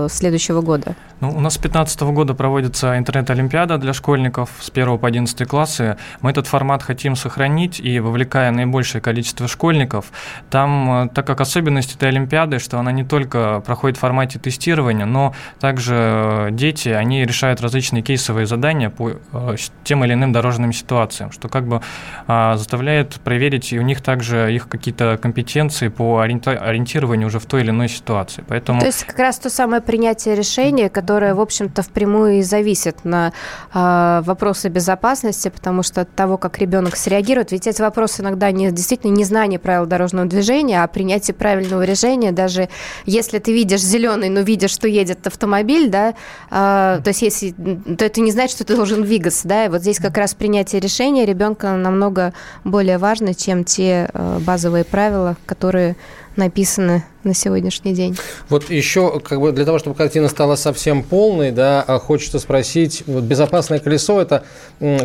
следующего 0.10 0.62
года? 0.62 0.96
Ну, 1.20 1.30
у 1.30 1.40
нас 1.40 1.54
с 1.54 1.58
2015 1.58 2.02
года 2.02 2.34
проводится 2.34 2.98
интернет-олимпиада 2.98 3.78
для 3.78 3.94
школьников 3.94 4.50
с 4.60 4.70
1 4.70 4.98
по 4.98 5.08
11 5.08 5.48
классы. 5.48 5.98
Мы 6.22 6.32
этот 6.32 6.48
формат 6.48 6.84
хотим 6.84 7.16
сохранить 7.16 7.80
и 7.80 8.00
вовлекая 8.00 8.52
наибольшее 8.52 9.02
количество 9.02 9.48
школьников. 9.48 10.12
Там, 10.50 11.06
э, 11.06 11.10
так 11.14 11.26
как 11.26 11.40
особенность 11.40 11.96
этой 11.96 12.10
олимпиады, 12.10 12.60
что 12.60 12.78
она 12.80 12.92
не 12.92 13.04
только 13.04 13.62
проходит 13.66 13.98
в 13.98 14.02
формате 14.02 14.40
тестирования, 14.40 15.06
но 15.06 15.34
также 15.60 15.96
э, 15.96 16.48
дети, 16.52 16.90
они 16.90 17.24
решают 17.24 17.62
различные 17.62 18.04
кейсовые 18.04 18.46
задания 18.46 18.90
по 18.90 19.12
э, 19.12 19.56
тем 19.84 20.04
или 20.04 20.14
иным 20.14 20.34
дорожным 20.34 20.74
ситуациям, 20.74 21.32
что 21.32 21.48
как 21.48 21.68
бы 21.68 21.82
а, 22.28 22.58
заставляет 22.58 23.16
проверить 23.24 23.74
и 23.74 23.80
у 23.80 23.82
них 23.82 24.02
также 24.02 24.54
их 24.54 24.68
какие-то 24.68 25.18
компетенции 25.22 25.88
по 25.88 26.20
ориентированию 26.20 27.28
уже 27.28 27.40
в 27.40 27.46
той 27.46 27.62
или 27.62 27.70
иной 27.70 27.90
ситуации. 27.90 28.44
Поэтому... 28.48 28.80
То 28.80 28.88
есть 28.88 29.04
как 29.06 29.20
раз 29.20 29.40
то 29.40 29.50
самое 29.50 29.82
принятие 29.84 30.36
решения, 30.36 30.90
которое, 30.90 31.36
в 31.36 31.40
общем, 31.40 31.54
общем-то, 31.54 31.84
впрямую 31.84 32.40
и 32.40 32.42
зависит 32.42 33.06
на 33.06 33.32
э, 33.74 34.22
вопросы 34.26 34.70
безопасности, 34.70 35.50
потому 35.50 35.84
что 35.84 36.02
от 36.02 36.14
того, 36.16 36.38
как 36.38 36.58
ребенок 36.58 36.96
среагирует, 36.96 37.52
ведь 37.52 37.68
эти 37.68 37.82
вопросы 37.82 38.22
иногда 38.22 38.52
не, 38.52 38.72
действительно 38.72 39.12
не 39.12 39.24
знание 39.24 39.60
правил 39.60 39.86
дорожного 39.86 40.28
движения, 40.28 40.84
а 40.84 40.88
принятие 40.88 41.36
правильного 41.36 41.84
решения, 41.84 42.32
даже 42.32 42.70
если 43.06 43.40
ты 43.40 43.54
видишь 43.54 43.82
зеленый, 43.82 44.30
но 44.30 44.42
видишь, 44.42 44.72
что 44.72 44.88
едет 44.88 45.28
автомобиль, 45.28 45.90
да, 45.90 46.16
э, 46.50 47.02
то 47.04 47.08
есть 47.08 47.22
если, 47.22 47.52
то 47.52 48.06
это 48.06 48.22
не 48.22 48.32
значит, 48.32 48.56
что 48.56 48.66
ты 48.66 48.76
должен 48.76 49.04
двигаться, 49.04 49.48
да, 49.48 49.66
и 49.66 49.70
вот 49.70 49.82
здесь 49.82 50.00
как 50.00 50.18
раз 50.18 50.34
принятие 50.34 50.82
решения 50.82 51.26
ребенка 51.26 51.76
намного 51.76 52.34
более 52.64 52.98
важно, 52.98 53.34
чем 53.34 53.64
те 53.64 54.10
э, 54.12 54.40
базовые 54.40 54.84
правила, 54.84 55.38
которые 55.46 55.96
написаны 56.36 57.04
на 57.24 57.34
сегодняшний 57.34 57.94
день. 57.94 58.18
Вот 58.50 58.70
еще, 58.70 59.20
как 59.20 59.40
бы 59.40 59.52
для 59.52 59.66
того, 59.66 59.80
чтобы 59.80 59.96
картина 59.96 60.28
стала 60.28 60.56
совсем 60.56 61.04
полной, 61.04 61.52
да, 61.52 61.82
а 61.82 62.00
хочется 62.00 62.40
спросить, 62.40 63.04
вот 63.08 63.24
«Безопасное 63.24 63.80
колесо»– 63.80 64.22
это 64.22 64.44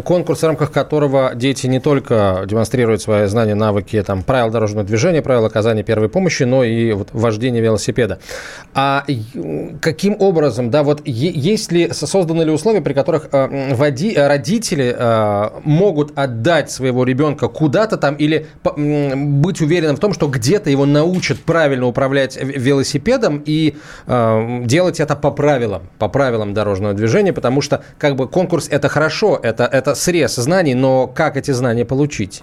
конкурс, 0.05 0.41
в 0.41 0.47
рамках 0.47 0.73
которого 0.73 1.33
дети 1.35 1.67
не 1.67 1.81
только 1.81 2.45
демонстрируют 2.47 3.03
свои 3.03 3.27
знания, 3.27 3.55
навыки 3.55 4.03
там, 4.03 4.23
правил 4.23 4.51
дорожного 4.51 4.85
движения, 4.85 5.23
правил 5.23 5.45
оказания 5.45 5.83
первой 5.83 6.09
помощи, 6.09 6.43
но 6.43 6.65
и 6.65 6.93
вот, 6.93 7.11
вождение 7.13 7.63
велосипеда. 7.63 8.19
А 8.75 9.05
каким 9.81 10.17
образом, 10.19 10.71
да, 10.71 10.83
вот 10.83 11.03
есть 11.07 11.71
ли, 11.71 11.91
созданы 11.93 12.43
ли 12.43 12.51
условия, 12.51 12.81
при 12.81 12.95
которых 12.95 13.29
э, 13.31 13.75
води, 13.75 14.15
родители 14.17 14.95
э, 14.97 15.51
могут 15.63 16.19
отдать 16.19 16.71
своего 16.71 17.05
ребенка 17.05 17.49
куда-то 17.49 17.97
там 17.97 18.17
или 18.17 18.47
быть 18.65 19.61
уверенным 19.61 19.97
в 19.97 20.01
том, 20.01 20.13
что 20.13 20.27
где-то 20.27 20.71
его 20.71 20.85
научат 20.85 21.18
правильно 21.45 21.87
управлять 21.87 22.37
велосипедом 22.41 23.43
и 23.45 23.77
э, 24.07 24.61
делать 24.65 25.01
это 25.01 25.17
по 25.17 25.31
правилам, 25.31 25.83
по 25.99 26.09
правилам 26.09 26.55
дорожного 26.55 26.95
движения, 26.95 27.33
потому 27.33 27.61
что 27.61 27.83
как 27.99 28.17
бы 28.17 28.29
конкурс 28.29 28.69
это 28.71 28.89
хорошо, 28.89 29.39
это, 29.43 29.65
это 29.65 29.95
срез 29.95 30.37
знаний, 30.37 30.75
но 30.75 31.07
как 31.07 31.37
эти 31.37 31.51
знания 31.51 31.85
получить? 31.85 32.43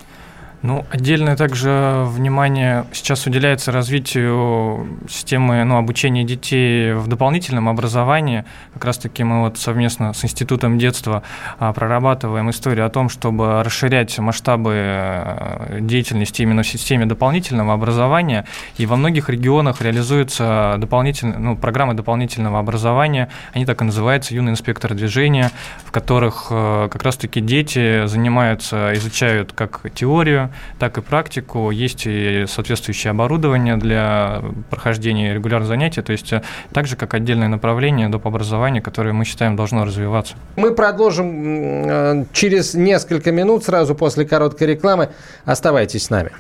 Ну, 0.66 0.84
отдельное 0.90 1.36
также 1.36 2.06
внимание 2.08 2.86
сейчас 2.92 3.28
уделяется 3.28 3.72
развитию 3.72 4.98
системы 5.08 5.64
ну, 5.64 5.78
обучения 5.78 6.24
детей 6.24 6.94
в 6.94 7.08
дополнительном 7.08 7.70
образовании. 7.70 8.46
Как 8.74 8.86
раз-таки 8.86 9.24
мы 9.24 9.42
вот 9.42 9.60
совместно 9.60 10.12
с 10.14 10.26
Институтом 10.26 10.80
детства 10.80 11.22
а, 11.60 11.72
прорабатываем 11.72 12.50
историю 12.50 12.88
о 12.88 12.90
том, 12.90 13.10
чтобы 13.10 13.62
расширять 13.62 14.18
масштабы 14.18 14.72
э, 14.76 15.78
деятельности 15.82 16.42
именно 16.42 16.64
в 16.64 16.68
системе 16.68 17.06
дополнительного 17.06 17.74
образования. 17.74 18.46
И 18.78 18.88
во 18.88 18.96
многих 18.96 19.30
регионах 19.30 19.84
реализуются 19.84 20.78
дополнительные, 20.80 21.38
ну, 21.38 21.56
программы 21.56 21.94
дополнительного 21.94 22.58
образования. 22.58 23.30
Они 23.54 23.68
так 23.68 23.84
и 23.84 23.86
называются 23.86 24.34
«Юный 24.34 24.54
инспектор 24.54 24.96
движения», 24.96 25.52
в 25.86 25.92
которых 25.92 26.48
э, 26.50 26.90
как 26.92 27.04
раз-таки 27.04 27.40
дети 27.40 28.08
занимаются, 28.08 28.94
изучают 28.96 29.52
как 29.54 29.82
теорию, 29.94 30.50
так 30.80 30.98
и 30.98 31.02
практику. 31.02 31.72
Есть 31.72 32.04
и 32.06 32.46
соответствующее 32.48 33.12
оборудование 33.12 33.78
для 33.78 34.42
прохождения 34.70 35.34
регулярных 35.34 35.68
занятий, 35.68 36.02
то 36.02 36.12
есть 36.12 36.34
э, 36.34 36.42
так 36.74 36.88
же, 36.88 36.96
как 36.96 37.14
отдельное 37.14 37.48
направление 37.48 38.10
доп. 38.10 38.26
образования, 38.28 38.82
которое 38.82 39.14
мы 39.14 39.26
считаем 39.26 39.56
должно 39.56 39.86
развиваться. 39.86 40.36
Мы 40.56 40.74
продолжим 40.74 41.88
э, 41.88 42.26
через 42.34 42.74
несколько 42.74 43.32
минут, 43.32 43.64
сразу 43.64 43.96
после 43.96 44.26
короткой 44.26 44.68
рекламы. 44.68 45.10
Оставайтесь 45.46 46.06
с 46.06 46.10
нами. 46.10 46.32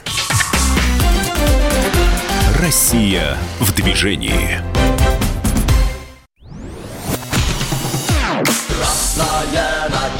Россия 2.59 3.35
в 3.59 3.75
движении. 3.75 4.59
Красное 8.67 9.89
на 9.89 10.19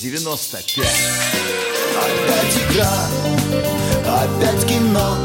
95 0.00 0.78
Опять 1.98 2.56
игра, 2.56 2.88
опять 4.06 4.66
кино 4.66 5.16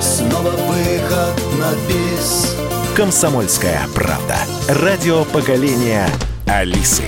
Снова 0.00 0.50
выход 0.50 1.58
на 1.58 1.74
бис 1.86 2.56
Комсомольская 2.96 3.86
правда. 3.94 4.38
Радио 4.68 5.24
поколения 5.24 6.08
Алисы. 6.46 7.02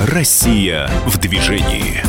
Россия 0.00 0.88
в 1.06 1.18
движении. 1.18 2.02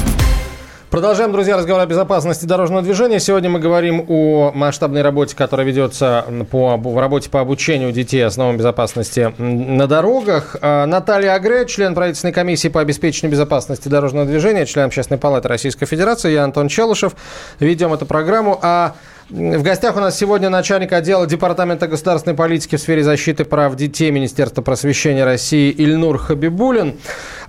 Продолжаем, 0.96 1.34
друзья, 1.34 1.58
разговор 1.58 1.82
о 1.82 1.86
безопасности 1.86 2.46
дорожного 2.46 2.82
движения. 2.82 3.20
Сегодня 3.20 3.50
мы 3.50 3.60
говорим 3.60 4.06
о 4.08 4.54
масштабной 4.56 5.02
работе, 5.02 5.36
которая 5.36 5.68
ведется 5.68 6.24
по, 6.50 6.78
в 6.78 6.98
работе 6.98 7.30
по 7.30 7.42
обучению 7.42 7.92
детей 7.92 8.26
основам 8.26 8.56
безопасности 8.56 9.34
на 9.38 9.88
дорогах. 9.88 10.56
А, 10.62 10.86
Наталья 10.86 11.34
Агре, 11.34 11.66
член 11.66 11.96
правительственной 11.96 12.32
комиссии 12.32 12.70
по 12.70 12.80
обеспечению 12.80 13.34
безопасности 13.34 13.90
дорожного 13.90 14.26
движения, 14.26 14.66
член 14.66 14.86
Общественной 14.86 15.18
палаты 15.18 15.50
Российской 15.50 15.86
Федерации. 15.86 16.32
Я 16.32 16.46
Антон 16.46 16.70
Челышев. 16.70 17.18
Ведем 17.60 17.92
эту 17.94 18.06
программу. 18.06 18.58
А 18.62 18.96
в 19.30 19.64
гостях 19.64 19.98
у 19.98 20.00
нас 20.00 20.18
сегодня 20.18 20.50
начальник 20.50 20.94
отдела 20.94 21.28
Департамента 21.28 21.88
государственной 21.88 22.38
политики 22.38 22.78
в 22.78 22.80
сфере 22.80 23.04
защиты 23.04 23.44
прав 23.44 23.76
детей 23.76 24.12
Министерства 24.12 24.62
просвещения 24.62 25.26
России 25.26 25.72
Ильнур 25.72 26.20
Хабибулин. 26.20 26.96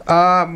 А 0.07 0.49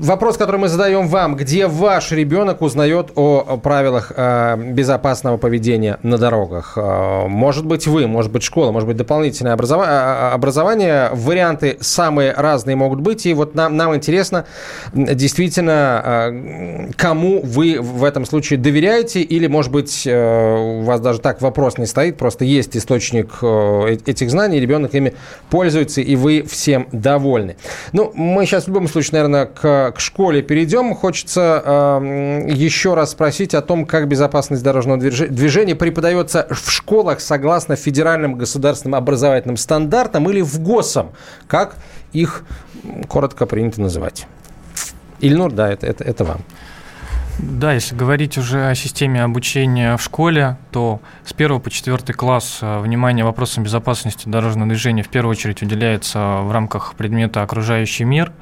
вопрос, 0.00 0.36
который 0.36 0.58
мы 0.58 0.68
задаем 0.68 1.08
вам, 1.08 1.34
где 1.34 1.66
ваш 1.66 2.12
ребенок 2.12 2.60
узнает 2.60 3.12
о 3.14 3.56
правилах 3.56 4.12
э, 4.14 4.56
безопасного 4.58 5.38
поведения 5.38 5.98
на 6.02 6.18
дорогах? 6.18 6.74
Э, 6.76 7.26
может 7.26 7.64
быть 7.64 7.86
вы, 7.86 8.06
может 8.06 8.30
быть 8.30 8.42
школа, 8.42 8.72
может 8.72 8.86
быть 8.86 8.98
дополнительное 8.98 9.54
образование. 9.54 10.32
образование. 10.34 11.08
Варианты 11.12 11.78
самые 11.80 12.32
разные 12.32 12.76
могут 12.76 13.00
быть. 13.00 13.24
И 13.24 13.32
вот 13.32 13.54
нам, 13.54 13.74
нам 13.74 13.96
интересно 13.96 14.44
действительно, 14.92 16.02
э, 16.04 16.90
кому 16.98 17.40
вы 17.40 17.78
в 17.80 18.04
этом 18.04 18.26
случае 18.26 18.58
доверяете 18.58 19.22
или, 19.22 19.46
может 19.46 19.72
быть, 19.72 20.06
у 20.06 20.82
вас 20.82 21.00
даже 21.00 21.20
так 21.20 21.40
вопрос 21.40 21.78
не 21.78 21.86
стоит, 21.86 22.18
просто 22.18 22.44
есть 22.44 22.76
источник 22.76 23.42
этих 24.06 24.30
знаний, 24.30 24.60
ребенок 24.60 24.94
ими 24.94 25.14
пользуется, 25.48 26.02
и 26.02 26.16
вы 26.16 26.42
всем 26.42 26.86
довольны. 26.92 27.56
Ну, 27.92 28.12
мы 28.14 28.44
сейчас 28.44 28.64
в 28.64 28.68
любом 28.68 28.89
случае, 28.92 29.22
наверное, 29.22 29.46
к, 29.46 29.92
к 29.92 30.00
школе 30.00 30.42
перейдем. 30.42 30.94
Хочется 30.94 31.62
э, 31.64 32.46
еще 32.48 32.94
раз 32.94 33.12
спросить 33.12 33.54
о 33.54 33.62
том, 33.62 33.86
как 33.86 34.08
безопасность 34.08 34.62
дорожного 34.62 34.98
движения 34.98 35.74
преподается 35.74 36.46
в 36.50 36.70
школах 36.70 37.20
согласно 37.20 37.76
федеральным 37.76 38.36
государственным 38.36 38.94
образовательным 38.94 39.56
стандартам 39.56 40.28
или 40.30 40.40
в 40.40 40.58
ГОСам, 40.60 41.10
как 41.46 41.76
их 42.12 42.44
коротко 43.08 43.46
принято 43.46 43.80
называть. 43.80 44.26
Ильнур, 45.20 45.52
да, 45.52 45.70
это, 45.70 45.86
это, 45.86 46.04
это 46.04 46.24
вам. 46.24 46.40
Да, 47.42 47.72
если 47.72 47.94
говорить 47.94 48.36
уже 48.36 48.68
о 48.68 48.74
системе 48.74 49.22
обучения 49.22 49.96
в 49.96 50.02
школе, 50.02 50.58
то 50.72 51.00
с 51.24 51.32
1 51.32 51.60
по 51.60 51.70
4 51.70 51.96
класс 52.12 52.58
э, 52.60 52.80
внимание 52.80 53.24
вопросам 53.24 53.64
безопасности 53.64 54.28
дорожного 54.28 54.68
движения 54.68 55.02
в 55.02 55.08
первую 55.08 55.30
очередь 55.32 55.62
уделяется 55.62 56.40
в 56.42 56.52
рамках 56.52 56.94
предмета 56.96 57.42
«Окружающий 57.42 58.04
мир», 58.04 58.32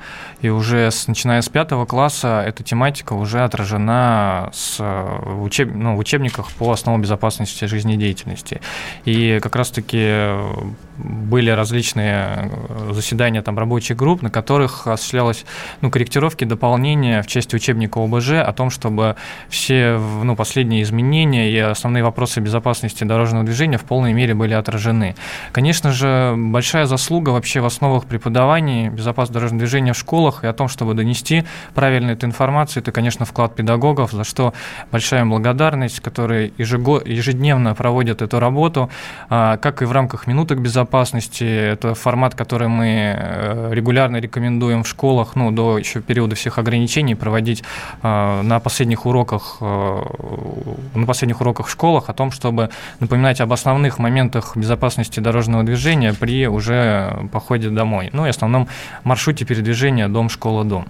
и 0.41 0.49
уже 0.49 0.91
с, 0.91 1.07
начиная 1.07 1.43
с 1.43 1.49
5 1.49 1.87
класса 1.87 2.43
эта 2.45 2.65
тематика 2.65 3.13
уже 3.13 3.45
отражена 3.45 4.51
с, 4.53 4.79
в, 4.81 5.43
учеб, 5.43 5.71
ну, 5.73 5.95
в 5.95 5.99
учебниках 6.01 6.51
по 6.53 6.73
основам 6.73 7.01
безопасности 7.01 7.67
жизнедеятельности. 7.67 8.61
И 9.05 9.39
как 9.41 9.55
раз-таки 9.55 9.99
э, 10.01 10.53
были 10.99 11.51
различные 11.51 12.51
э, 12.69 12.91
заседания 12.93 13.43
там, 13.43 13.59
рабочих 13.59 13.97
групп, 13.97 14.23
на 14.23 14.31
которых 14.31 14.87
осуществлялась 14.87 15.45
ну, 15.81 15.91
корректировки, 15.91 16.45
дополнения 16.45 17.23
в 17.23 17.27
части 17.27 17.55
учебника 17.55 18.03
ОБЖ 18.03 18.33
о 18.33 18.53
том, 18.53 18.71
чтобы 18.71 19.17
все 19.49 19.99
ну, 19.99 20.37
последние 20.37 20.83
изменения 20.83 21.51
и 21.51 21.59
основные 21.59 22.03
вопросы 22.03 22.41
безопасности 22.41 23.05
дорожного 23.05 23.45
движения 23.45 23.79
в 23.79 23.85
полной 23.85 24.13
мере 24.13 24.35
были 24.35 24.55
отражены. 24.55 25.15
Конечно 25.53 25.93
же, 25.93 26.35
большая 26.37 26.87
заслуга 26.87 27.31
вообще 27.31 27.61
в 27.61 27.67
основах 27.67 28.07
преподавания 28.07 28.91
безопасности 28.91 29.35
дорожного 29.35 29.61
движения 29.61 29.93
в 29.93 29.99
школах 29.99 30.45
и 30.45 30.47
о 30.47 30.53
том, 30.53 30.69
чтобы 30.69 30.95
донести 30.95 31.45
правильную 31.75 32.17
эту 32.17 32.27
информацию, 32.27 32.83
это, 32.83 32.93
конечно, 32.93 33.25
вклад 33.25 33.55
педагогов, 33.55 34.13
за 34.13 34.25
что 34.25 34.53
большая 34.91 35.25
благодарность, 35.25 36.01
которые 36.01 36.53
ежедневно 36.59 37.75
проводят 37.75 38.23
эту 38.23 38.41
работу, 38.41 38.91
а, 39.29 39.57
как 39.59 39.83
и 39.83 39.85
в 39.85 39.93
рамках 39.93 40.27
минуток 40.27 40.61
безопасности, 40.61 40.88
безопасности. 40.89 41.45
Это 41.45 41.95
формат, 41.95 42.35
который 42.35 42.69
мы 42.69 43.15
э, 43.17 43.71
регулярно 43.73 44.17
рекомендуем 44.21 44.83
в 44.83 44.89
школах, 44.89 45.37
ну, 45.37 45.51
до 45.51 45.79
еще 45.79 46.01
периода 46.01 46.35
всех 46.35 46.59
ограничений 46.59 47.15
проводить 47.15 47.63
э, 48.03 48.43
на 48.43 48.61
последних 48.61 49.07
уроках, 49.07 49.61
на 49.61 51.07
последних 51.07 51.41
уроках 51.41 51.67
в 51.67 51.71
школах 51.71 52.09
о 52.09 52.13
том, 52.13 52.31
чтобы 52.31 52.71
напоминать 53.01 53.41
об 53.41 53.53
основных 53.53 53.99
моментах 53.99 54.57
безопасности 54.57 55.21
дорожного 55.21 55.63
движения 55.63 56.15
при 56.15 56.49
уже 56.49 57.29
походе 57.33 57.69
домой. 57.71 58.11
Ну 58.13 58.27
и 58.27 58.31
основном 58.31 58.69
маршруте 59.05 59.45
передвижения 59.45 60.09
дом-школа-дом. 60.09 60.87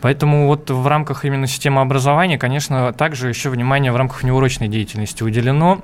Поэтому 0.00 0.46
вот 0.46 0.70
в 0.70 0.86
рамках 0.86 1.24
именно 1.24 1.46
системы 1.46 1.82
образования, 1.82 2.38
конечно, 2.38 2.92
также 2.92 3.28
еще 3.28 3.50
внимание 3.50 3.92
в 3.92 3.96
рамках 3.96 4.22
неурочной 4.24 4.68
деятельности 4.68 5.22
уделено. 5.22 5.82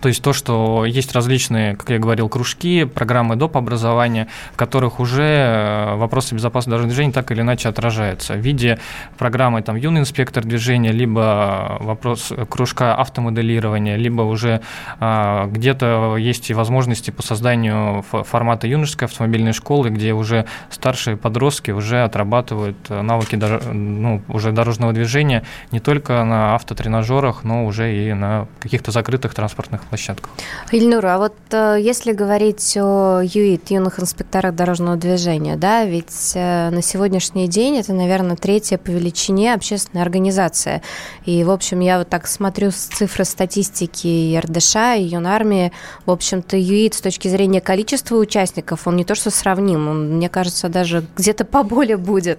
То 0.00 0.08
есть 0.08 0.22
то, 0.22 0.32
что 0.32 0.84
есть 0.86 1.12
различные, 1.12 1.76
как 1.76 1.90
я 1.90 1.98
говорил, 1.98 2.28
кружки, 2.28 2.84
программы 2.84 3.36
доп. 3.36 3.56
образования, 3.56 4.28
в 4.52 4.56
которых 4.56 5.00
уже 5.00 5.22
э, 5.22 5.96
вопросы 5.96 6.34
безопасности 6.34 6.70
дорожного 6.70 6.92
движения 6.92 7.12
так 7.12 7.30
или 7.32 7.40
иначе 7.40 7.68
отражаются 7.68 8.34
в 8.34 8.38
виде 8.38 8.78
программы 9.18 9.62
там, 9.62 9.76
«Юный 9.76 10.00
инспектор 10.00 10.44
движения», 10.44 10.92
либо 10.92 11.76
вопрос 11.80 12.32
кружка 12.48 12.94
автомоделирования, 12.94 13.96
либо 13.96 14.22
уже 14.22 14.60
а, 14.98 15.46
где-то 15.46 16.16
есть 16.16 16.50
и 16.50 16.54
возможности 16.54 17.10
по 17.10 17.22
созданию 17.22 18.02
формата 18.02 18.66
юношеской 18.66 19.08
автомобильной 19.08 19.52
школы, 19.52 19.90
где 19.90 20.12
уже 20.12 20.46
старшие 20.70 21.16
подростки 21.16 21.70
уже 21.70 22.04
отрабатывают 22.04 22.76
навыки 22.88 23.36
ну, 23.36 24.22
уже 24.28 24.52
дорожного 24.52 24.92
движения 24.92 25.44
не 25.72 25.80
только 25.80 26.24
на 26.24 26.54
автотренажерах, 26.54 27.44
но 27.44 27.66
уже 27.66 27.94
и 27.94 28.12
на 28.12 28.46
каких-то 28.60 28.90
закрытых 28.90 29.34
транспортных 29.34 29.89
площадках. 29.90 30.30
Ильнур, 30.70 31.04
а 31.04 31.18
вот 31.18 31.34
э, 31.50 31.78
если 31.80 32.12
говорить 32.12 32.76
о 32.76 33.20
ЮИТ, 33.22 33.72
юных 33.72 33.98
инспекторах 33.98 34.54
дорожного 34.54 34.96
движения, 34.96 35.56
да, 35.56 35.84
ведь 35.84 36.32
э, 36.34 36.70
на 36.70 36.80
сегодняшний 36.80 37.48
день 37.48 37.78
это, 37.78 37.92
наверное, 37.92 38.36
третья 38.36 38.78
по 38.78 38.90
величине 38.90 39.52
общественная 39.52 40.04
организация. 40.04 40.82
И, 41.26 41.42
в 41.42 41.50
общем, 41.50 41.80
я 41.80 41.98
вот 41.98 42.08
так 42.08 42.28
смотрю 42.28 42.70
с 42.70 42.76
цифры 42.76 43.24
статистики 43.24 44.38
РДШ 44.38 44.98
и 44.98 45.02
Юнармии, 45.02 45.72
в 46.06 46.12
общем-то, 46.12 46.56
ЮИТ 46.56 46.94
с 46.94 47.00
точки 47.00 47.26
зрения 47.26 47.60
количества 47.60 48.16
участников, 48.16 48.86
он 48.86 48.96
не 48.96 49.04
то 49.04 49.16
что 49.16 49.30
сравним, 49.30 49.88
он, 49.88 50.16
мне 50.16 50.28
кажется, 50.28 50.68
даже 50.68 51.04
где-то 51.16 51.44
поболее 51.44 51.96
будет. 51.96 52.38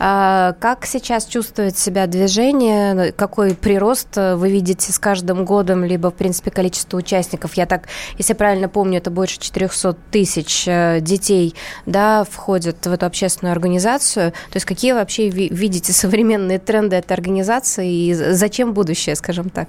А 0.00 0.54
как 0.58 0.84
сейчас 0.84 1.26
чувствует 1.26 1.78
себя 1.78 2.08
движение, 2.08 3.12
какой 3.12 3.54
прирост 3.54 4.16
вы 4.16 4.50
видите 4.50 4.92
с 4.92 4.98
каждым 4.98 5.44
годом, 5.44 5.84
либо, 5.84 6.10
в 6.10 6.14
принципе, 6.14 6.50
количество 6.50 6.87
количество 6.88 6.96
участников. 6.96 7.54
Я 7.54 7.66
так, 7.66 7.88
если 8.18 8.34
правильно 8.34 8.68
помню, 8.68 8.98
это 8.98 9.10
больше 9.10 9.38
400 9.38 9.96
тысяч 10.10 10.64
э, 10.66 11.00
детей, 11.00 11.54
да, 11.86 12.24
входят 12.24 12.86
в 12.86 12.92
эту 12.92 13.06
общественную 13.06 13.52
организацию. 13.52 14.32
То 14.32 14.56
есть 14.56 14.66
какие 14.66 14.92
вообще 14.92 15.28
видите 15.28 15.92
современные 15.92 16.58
тренды 16.58 16.96
этой 16.96 17.12
организации 17.12 17.88
и 17.88 18.14
зачем 18.14 18.72
будущее, 18.72 19.14
скажем 19.14 19.50
так? 19.50 19.68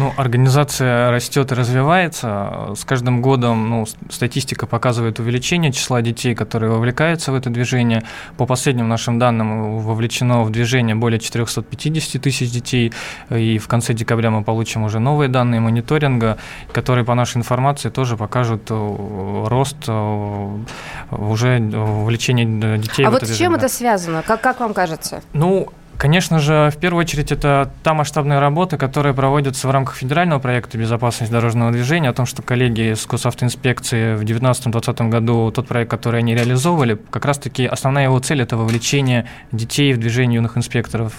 Ну, 0.00 0.14
организация 0.16 1.10
растет 1.10 1.52
и 1.52 1.54
развивается. 1.54 2.72
С 2.74 2.86
каждым 2.86 3.20
годом 3.20 3.68
ну, 3.68 3.86
статистика 4.08 4.66
показывает 4.66 5.18
увеличение 5.18 5.72
числа 5.72 6.00
детей, 6.00 6.34
которые 6.34 6.70
вовлекаются 6.70 7.32
в 7.32 7.34
это 7.34 7.50
движение. 7.50 8.02
По 8.38 8.46
последним 8.46 8.88
нашим 8.88 9.18
данным, 9.18 9.78
вовлечено 9.80 10.42
в 10.42 10.50
движение 10.50 10.96
более 10.96 11.20
450 11.20 12.22
тысяч 12.22 12.50
детей. 12.50 12.94
И 13.28 13.58
в 13.58 13.68
конце 13.68 13.92
декабря 13.92 14.30
мы 14.30 14.42
получим 14.42 14.84
уже 14.84 15.00
новые 15.00 15.28
данные 15.28 15.60
мониторинга, 15.60 16.38
которые, 16.72 17.04
по 17.04 17.14
нашей 17.14 17.36
информации, 17.36 17.90
тоже 17.90 18.16
покажут 18.16 18.70
э, 18.70 19.44
рост 19.48 19.84
э, 19.86 20.58
уже 21.10 21.58
вовлечения 21.60 22.78
детей. 22.78 23.04
А 23.04 23.10
вот 23.10 23.24
с 23.24 23.36
чем 23.36 23.54
это 23.54 23.68
связано? 23.68 24.22
Как, 24.22 24.40
как 24.40 24.60
вам 24.60 24.72
кажется? 24.72 25.20
Ну, 25.34 25.68
Конечно 26.00 26.38
же, 26.38 26.70
в 26.74 26.78
первую 26.78 27.02
очередь, 27.02 27.30
это 27.30 27.70
та 27.82 27.92
масштабная 27.92 28.40
работа, 28.40 28.78
которая 28.78 29.12
проводится 29.12 29.68
в 29.68 29.70
рамках 29.70 29.96
федерального 29.96 30.38
проекта 30.38 30.78
«Безопасность 30.78 31.30
дорожного 31.30 31.72
движения», 31.72 32.08
о 32.08 32.14
том, 32.14 32.24
что 32.24 32.40
коллеги 32.40 32.94
с 32.94 33.06
госавтоинспекции 33.06 34.14
в 34.14 34.22
2019-2020 34.22 35.10
году, 35.10 35.50
тот 35.50 35.68
проект, 35.68 35.90
который 35.90 36.20
они 36.20 36.34
реализовывали, 36.34 36.98
как 37.10 37.26
раз-таки 37.26 37.66
основная 37.66 38.04
его 38.04 38.18
цель– 38.18 38.40
это 38.42 38.56
вовлечение 38.56 39.28
детей 39.52 39.92
в 39.92 39.98
движение 39.98 40.36
юных 40.36 40.56
инспекторов. 40.56 41.12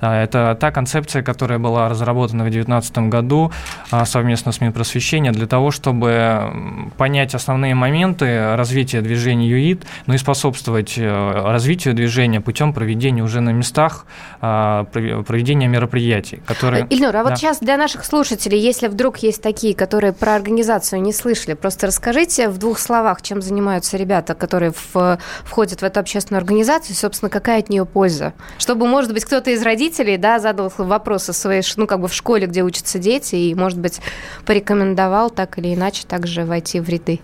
А, 0.00 0.22
это 0.22 0.56
та 0.58 0.70
концепция, 0.70 1.22
которая 1.22 1.58
была 1.58 1.90
разработана 1.90 2.44
в 2.44 2.46
2019 2.46 3.10
году 3.10 3.52
а, 3.90 4.06
совместно 4.06 4.52
с 4.52 4.60
Минпросвещения 4.62 5.32
для 5.32 5.46
того, 5.46 5.70
чтобы 5.70 6.50
понять 6.96 7.34
основные 7.34 7.74
моменты 7.74 8.56
развития 8.56 9.02
движения 9.02 9.50
ЮИД, 9.50 9.84
ну 10.06 10.14
и 10.14 10.16
способствовать 10.16 10.94
э, 10.96 11.42
развитию 11.44 11.92
движения 11.92 12.40
путем 12.40 12.72
проведения 12.72 13.22
уже 13.22 13.42
на 13.42 13.50
местах 13.50 14.06
проведения 14.40 15.68
мероприятий, 15.68 16.42
которые... 16.46 16.86
Ильнур, 16.90 17.16
а 17.16 17.24
да. 17.24 17.30
вот 17.30 17.38
сейчас 17.38 17.60
для 17.60 17.76
наших 17.78 18.04
слушателей, 18.04 18.58
если 18.58 18.88
вдруг 18.88 19.18
есть 19.18 19.42
такие, 19.42 19.74
которые 19.74 20.12
про 20.12 20.34
организацию 20.34 21.00
не 21.00 21.12
слышали, 21.12 21.54
просто 21.54 21.86
расскажите 21.86 22.48
в 22.48 22.58
двух 22.58 22.78
словах, 22.78 23.22
чем 23.22 23.40
занимаются 23.40 23.96
ребята, 23.96 24.34
которые 24.34 24.72
в, 24.92 25.18
входят 25.44 25.80
в 25.80 25.84
эту 25.84 26.00
общественную 26.00 26.40
организацию, 26.40 26.94
собственно, 26.94 27.30
какая 27.30 27.60
от 27.60 27.70
нее 27.70 27.86
польза? 27.86 28.34
Чтобы, 28.58 28.86
может 28.86 29.12
быть, 29.12 29.24
кто-то 29.24 29.50
из 29.50 29.62
родителей 29.62 30.18
да, 30.18 30.38
задал 30.38 30.72
вопросы 30.76 31.32
своей, 31.32 31.62
ну, 31.76 31.86
как 31.86 32.00
бы 32.00 32.08
в 32.08 32.14
школе, 32.14 32.46
где 32.46 32.62
учатся 32.62 32.98
дети, 32.98 33.36
и, 33.36 33.54
может 33.54 33.78
быть, 33.78 34.00
порекомендовал 34.44 35.30
так 35.30 35.58
или 35.58 35.74
иначе 35.74 36.06
также 36.06 36.44
войти 36.44 36.80
в 36.80 36.88
ряды. 36.88 37.20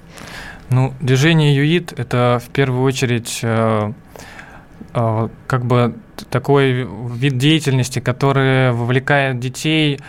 Ну, 0.70 0.94
движение 1.00 1.54
ЮИД– 1.54 1.94
это 1.98 2.40
в 2.44 2.48
первую 2.50 2.84
очередь 2.84 3.40
э, 3.42 3.92
э, 4.94 5.28
как 5.46 5.64
бы 5.64 5.94
такой 6.28 6.86
вид 7.14 7.38
деятельности, 7.38 8.00
который 8.00 8.72
вовлекает 8.72 9.38
детей 9.38 10.00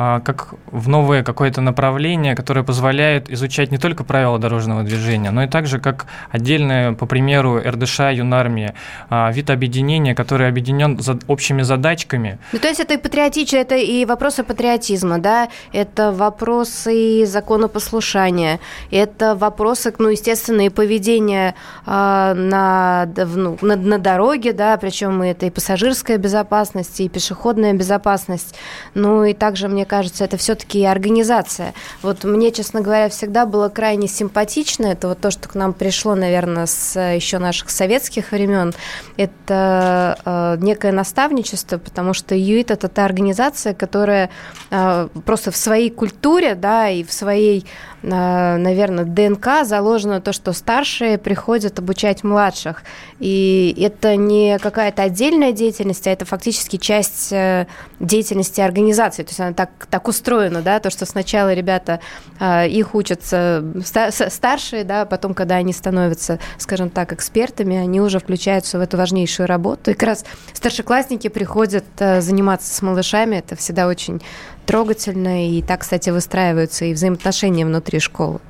как 0.00 0.54
в 0.70 0.88
новое 0.88 1.22
какое-то 1.22 1.60
направление, 1.60 2.34
которое 2.34 2.62
позволяет 2.62 3.30
изучать 3.30 3.70
не 3.70 3.76
только 3.76 4.02
правила 4.02 4.38
дорожного 4.38 4.82
движения, 4.82 5.30
но 5.30 5.42
и 5.42 5.46
также 5.46 5.78
как 5.78 6.06
отдельное, 6.30 6.92
по 6.92 7.06
примеру, 7.06 7.60
РДШ, 7.60 8.00
Юнармия, 8.12 8.74
а, 9.10 9.30
вид 9.30 9.50
объединения, 9.50 10.14
который 10.14 10.48
объединен 10.48 10.98
за 10.98 11.18
общими 11.26 11.62
задачками. 11.62 12.38
Ну, 12.52 12.58
то 12.58 12.68
есть 12.68 12.80
это 12.80 12.94
и 12.94 12.96
патриотичное, 12.96 13.60
это 13.60 13.76
и 13.76 14.06
вопросы 14.06 14.42
патриотизма, 14.42 15.18
да, 15.18 15.48
это 15.72 16.12
вопросы 16.12 17.26
законопослушания, 17.26 18.58
это 18.90 19.34
вопросы, 19.34 19.92
ну, 19.98 20.08
естественно, 20.08 20.62
и 20.62 20.70
поведения 20.70 21.54
э, 21.86 21.90
на, 22.34 23.06
ну, 23.16 23.58
на, 23.60 23.76
на 23.76 23.98
дороге, 23.98 24.52
да, 24.54 24.78
причем 24.78 25.20
это 25.20 25.44
и 25.46 25.50
пассажирская 25.50 26.16
безопасность, 26.16 27.00
и 27.00 27.08
пешеходная 27.10 27.74
безопасность, 27.74 28.54
ну, 28.94 29.24
и 29.24 29.34
также, 29.34 29.68
мне 29.68 29.84
кажется, 29.90 30.22
это 30.22 30.36
все-таки 30.36 30.84
организация. 30.84 31.74
Вот 32.00 32.22
мне, 32.22 32.52
честно 32.52 32.80
говоря, 32.80 33.08
всегда 33.08 33.44
было 33.44 33.68
крайне 33.68 34.06
симпатично. 34.06 34.86
Это 34.86 35.08
вот 35.08 35.20
то, 35.20 35.32
что 35.32 35.48
к 35.48 35.56
нам 35.56 35.72
пришло, 35.72 36.14
наверное, 36.14 36.66
с 36.66 36.96
еще 37.00 37.38
наших 37.38 37.70
советских 37.70 38.30
времен. 38.30 38.72
Это 39.16 40.16
э, 40.24 40.64
некое 40.64 40.92
наставничество, 40.92 41.78
потому 41.78 42.14
что 42.14 42.36
ЮИТ– 42.36 42.70
это 42.70 42.86
та 42.86 43.04
организация, 43.04 43.74
которая 43.74 44.30
э, 44.70 45.08
просто 45.26 45.50
в 45.50 45.56
своей 45.56 45.90
культуре, 45.90 46.54
да, 46.54 46.88
и 46.88 47.02
в 47.02 47.12
своей 47.12 47.66
наверное, 48.02 49.04
ДНК 49.04 49.64
заложено 49.64 50.20
то, 50.20 50.32
что 50.32 50.52
старшие 50.52 51.18
приходят 51.18 51.78
обучать 51.78 52.24
младших. 52.24 52.82
И 53.18 53.76
это 53.78 54.16
не 54.16 54.58
какая-то 54.58 55.02
отдельная 55.02 55.52
деятельность, 55.52 56.06
а 56.06 56.10
это 56.10 56.24
фактически 56.24 56.76
часть 56.76 57.32
э, 57.32 57.66
деятельности 57.98 58.60
организации. 58.60 59.22
То 59.22 59.28
есть 59.30 59.40
она 59.40 59.52
так, 59.52 59.70
так 59.90 60.08
устроена, 60.08 60.62
да, 60.62 60.80
то, 60.80 60.88
что 60.88 61.04
сначала 61.04 61.52
ребята, 61.52 62.00
э, 62.38 62.68
их 62.68 62.94
учатся 62.94 63.64
старшие, 63.84 64.84
да, 64.84 65.04
потом, 65.04 65.34
когда 65.34 65.56
они 65.56 65.72
становятся, 65.72 66.38
скажем 66.58 66.88
так, 66.88 67.12
экспертами, 67.12 67.76
они 67.76 68.00
уже 68.00 68.18
включаются 68.18 68.78
в 68.78 68.80
эту 68.80 68.96
важнейшую 68.96 69.46
работу. 69.46 69.90
И 69.90 69.94
как 69.94 70.04
раз 70.04 70.24
старшеклассники 70.54 71.28
приходят 71.28 71.84
заниматься 71.98 72.74
с 72.74 72.80
малышами, 72.80 73.36
это 73.36 73.56
всегда 73.56 73.86
очень 73.86 74.22
трогательно, 74.66 75.48
и 75.48 75.62
так, 75.62 75.80
кстати, 75.80 76.10
выстраиваются 76.10 76.84
и 76.84 76.94
взаимоотношения 76.94 77.66
внутри 77.66 78.00
школы. 78.00 78.40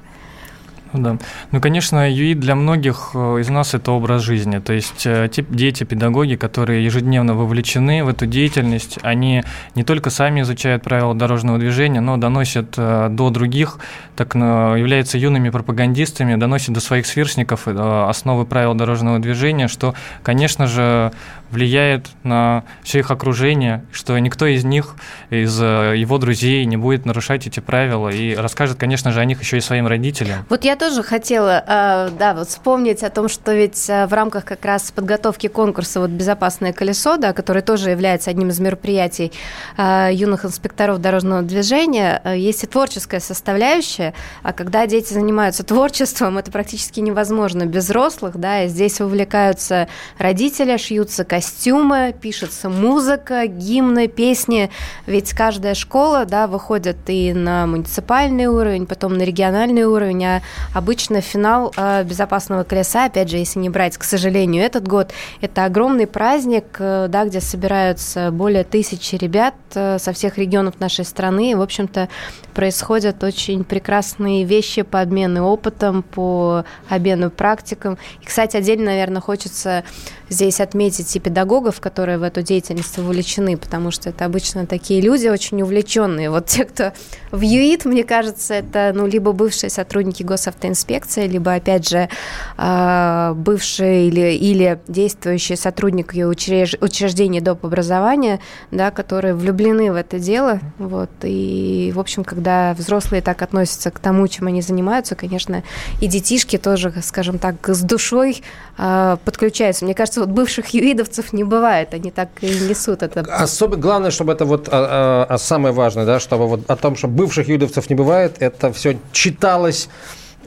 Да. 0.93 1.19
Ну, 1.53 1.61
конечно, 1.61 2.11
ЮИ 2.11 2.35
для 2.35 2.55
многих 2.55 3.11
э, 3.15 3.39
из 3.41 3.49
нас 3.49 3.75
это 3.75 3.93
образ 3.93 4.23
жизни. 4.23 4.59
То 4.59 4.73
есть 4.73 5.07
э, 5.07 5.29
те 5.31 5.45
дети, 5.49 5.85
педагоги, 5.85 6.35
которые 6.35 6.85
ежедневно 6.85 7.35
вовлечены 7.35 8.03
в 8.05 8.09
эту 8.09 8.27
деятельность, 8.27 8.99
они 9.03 9.45
не 9.75 9.85
только 9.85 10.11
сами 10.11 10.41
изучают 10.41 10.83
правила 10.83 11.15
дорожного 11.15 11.59
движения, 11.59 12.01
но 12.01 12.17
доносят 12.17 12.75
э, 12.77 13.09
до 13.11 13.31
других, 13.31 13.79
так 14.17 14.35
являются 14.35 15.17
юными 15.17 15.51
пропагандистами, 15.51 16.35
доносят 16.35 16.75
до 16.75 16.81
своих 16.81 17.07
сверстников 17.07 17.67
основы 17.67 18.45
правил 18.45 18.75
дорожного 18.75 19.19
движения, 19.19 19.67
что, 19.67 19.95
конечно 20.23 20.67
же, 20.67 21.13
влияет 21.51 22.11
на 22.23 22.65
все 22.83 22.99
их 23.01 23.11
окружение, 23.11 23.85
что 23.93 24.19
никто 24.19 24.47
из 24.47 24.65
них, 24.65 24.95
из 25.31 25.59
его 25.59 26.19
друзей 26.19 26.65
не 26.67 26.77
будет 26.77 27.07
нарушать 27.07 27.47
эти 27.47 27.61
правила 27.61 28.09
и 28.09 28.35
расскажет, 28.35 28.79
конечно 28.79 29.11
же, 29.11 29.21
о 29.21 29.25
них 29.25 29.41
еще 29.41 29.57
и 29.57 29.61
своим 29.61 29.87
родителям. 29.87 30.45
Вот 30.51 30.65
я 30.65 30.77
тоже 30.81 31.03
хотела, 31.03 31.63
э, 31.67 32.11
да, 32.19 32.33
вот 32.33 32.49
вспомнить 32.49 33.03
о 33.03 33.11
том, 33.11 33.29
что 33.29 33.53
ведь 33.53 33.91
э, 33.91 34.07
в 34.07 34.15
рамках 34.15 34.47
как 34.47 34.65
раз 34.65 34.91
подготовки 34.91 35.47
конкурса 35.47 36.01
вот 36.01 36.09
«Безопасное 36.09 36.73
колесо», 36.73 37.19
да, 37.19 37.35
который 37.35 37.61
тоже 37.61 37.91
является 37.91 38.31
одним 38.31 38.49
из 38.49 38.59
мероприятий 38.61 39.31
э, 39.77 40.09
юных 40.11 40.47
инспекторов 40.47 40.99
дорожного 40.99 41.43
движения, 41.43 42.23
есть 42.35 42.65
и 42.65 42.67
творческая 42.67 43.21
составляющая, 43.21 44.15
а 44.43 44.55
когда 44.55 44.87
дети 44.87 45.13
занимаются 45.13 45.65
творчеством, 45.65 46.39
это 46.39 46.51
практически 46.51 47.01
невозможно 47.01 47.67
без 47.67 47.85
взрослых, 47.85 48.39
да, 48.39 48.65
и 48.65 48.69
здесь 48.69 49.01
вовлекаются 49.01 49.87
родители, 50.17 50.79
шьются 50.79 51.25
костюмы, 51.25 52.15
пишется 52.19 52.71
музыка, 52.71 53.47
гимны, 53.47 54.09
песни, 54.09 54.71
ведь 55.05 55.35
каждая 55.35 55.75
школа, 55.75 56.25
да, 56.25 56.47
выходит 56.47 56.97
и 57.09 57.35
на 57.35 57.67
муниципальный 57.67 58.47
уровень, 58.47 58.87
потом 58.87 59.19
на 59.19 59.25
региональный 59.25 59.85
уровень, 59.85 60.25
а 60.25 60.43
обычно 60.75 61.21
финал 61.21 61.73
э, 61.77 62.05
безопасного 62.05 62.65
колеса, 62.65 63.07
опять 63.07 63.29
же, 63.29 63.37
если 63.37 63.59
не 63.59 63.69
брать, 63.69 63.97
к 63.97 64.05
сожалению, 64.05 64.65
этот 64.65 64.87
год, 64.87 65.13
это 65.41 65.65
огромный 65.65 66.07
праздник, 66.07 66.77
э, 66.79 67.07
да, 67.09 67.25
где 67.25 67.41
собираются 67.41 68.31
более 68.31 68.65
тысячи 68.65 69.17
ребят 69.17 69.55
э, 69.75 69.99
со 69.99 70.13
всех 70.13 70.39
регионов 70.39 70.81
нашей 70.81 71.05
страны, 71.05 71.53
и, 71.53 71.55
в 71.55 71.63
общем-то, 71.63 72.09
происходят 72.55 73.23
очень 73.25 73.65
прекрасные 73.65 74.45
вещи 74.45 74.83
по 74.83 75.01
обмену 75.01 75.47
опытом, 75.47 76.03
по 76.03 76.65
обмену 76.89 77.31
практикам. 77.31 77.99
И, 78.21 78.27
кстати, 78.27 78.57
отдельно, 78.57 78.87
наверное, 78.87 79.21
хочется 79.21 79.85
здесь 80.31 80.61
отметить 80.61 81.15
и 81.15 81.21
педагогов, 81.21 81.81
которые 81.81 82.17
в 82.19 82.23
эту 82.23 82.43
деятельность 82.43 82.97
вовлечены, 82.97 83.57
потому 83.57 83.91
что 83.91 84.09
это 84.11 84.25
обычно 84.25 84.67
такие 84.67 85.01
люди 85.01 85.29
очень 85.29 85.61
увлеченные. 85.61 86.31
Вот 86.31 86.47
те, 86.47 86.65
кто 86.65 86.93
в 87.31 87.43
ЮИТ, 87.43 87.85
мне 87.85 88.05
кажется, 88.05 88.55
это 88.55 88.93
ну, 88.95 89.07
либо 89.07 89.33
бывшие 89.33 89.71
сотрудники 89.71 90.23
госавтоинспекции, 90.23 91.27
либо, 91.27 91.53
опять 91.55 91.89
же, 91.89 92.09
а, 92.57 93.35
бывшие 93.35 94.09
или, 94.09 94.33
или 94.33 94.81
действующие 94.89 95.57
сотрудники 95.57 96.23
учреж... 96.23 96.77
учреждений 96.81 97.41
доп. 97.41 97.65
образования, 97.65 98.41
да, 98.71 98.91
которые 98.91 99.35
влюблены 99.35 99.93
в 99.93 99.97
это 99.97 100.19
дело. 100.19 100.61
Вот, 100.79 101.11
и, 101.25 101.93
в 101.95 101.99
общем, 101.99 102.25
когда 102.25 102.75
взрослые 102.75 103.21
так 103.21 103.43
относятся 103.43 103.91
к 103.91 103.99
тому, 103.99 104.29
чем 104.29 104.47
они 104.47 104.63
занимаются, 104.63 105.17
конечно, 105.17 105.65
и 106.01 106.07
детишки 106.07 106.57
тоже, 106.57 106.93
скажем 107.03 107.39
так, 107.39 107.69
с 107.69 107.83
душой 107.83 108.43
а, 108.79 109.17
подключаются. 109.25 109.85
Мне 109.85 109.95
кажется, 109.95 110.20
вот 110.21 110.29
бывших 110.29 110.69
юидовцев 110.69 111.33
не 111.33 111.45
бывает, 111.45 111.95
они 111.95 112.11
так 112.11 112.29
и 112.41 112.47
несут 112.47 113.03
это. 113.03 113.21
Особенно 113.21 113.81
главное, 113.81 114.11
чтобы 114.11 114.33
это 114.33 114.45
вот 114.45 114.69
а, 114.71 115.27
а, 115.29 115.35
а 115.35 115.39
самое 115.39 115.75
важное, 115.75 116.05
да, 116.05 116.21
чтобы 116.21 116.47
вот 116.47 116.61
о 116.69 116.77
том, 116.77 116.97
что 116.97 117.09
бывших 117.09 117.49
юидовцев 117.49 117.91
не 117.91 117.97
бывает, 117.97 118.37
это 118.39 118.73
все 118.73 118.99
читалось 119.13 119.89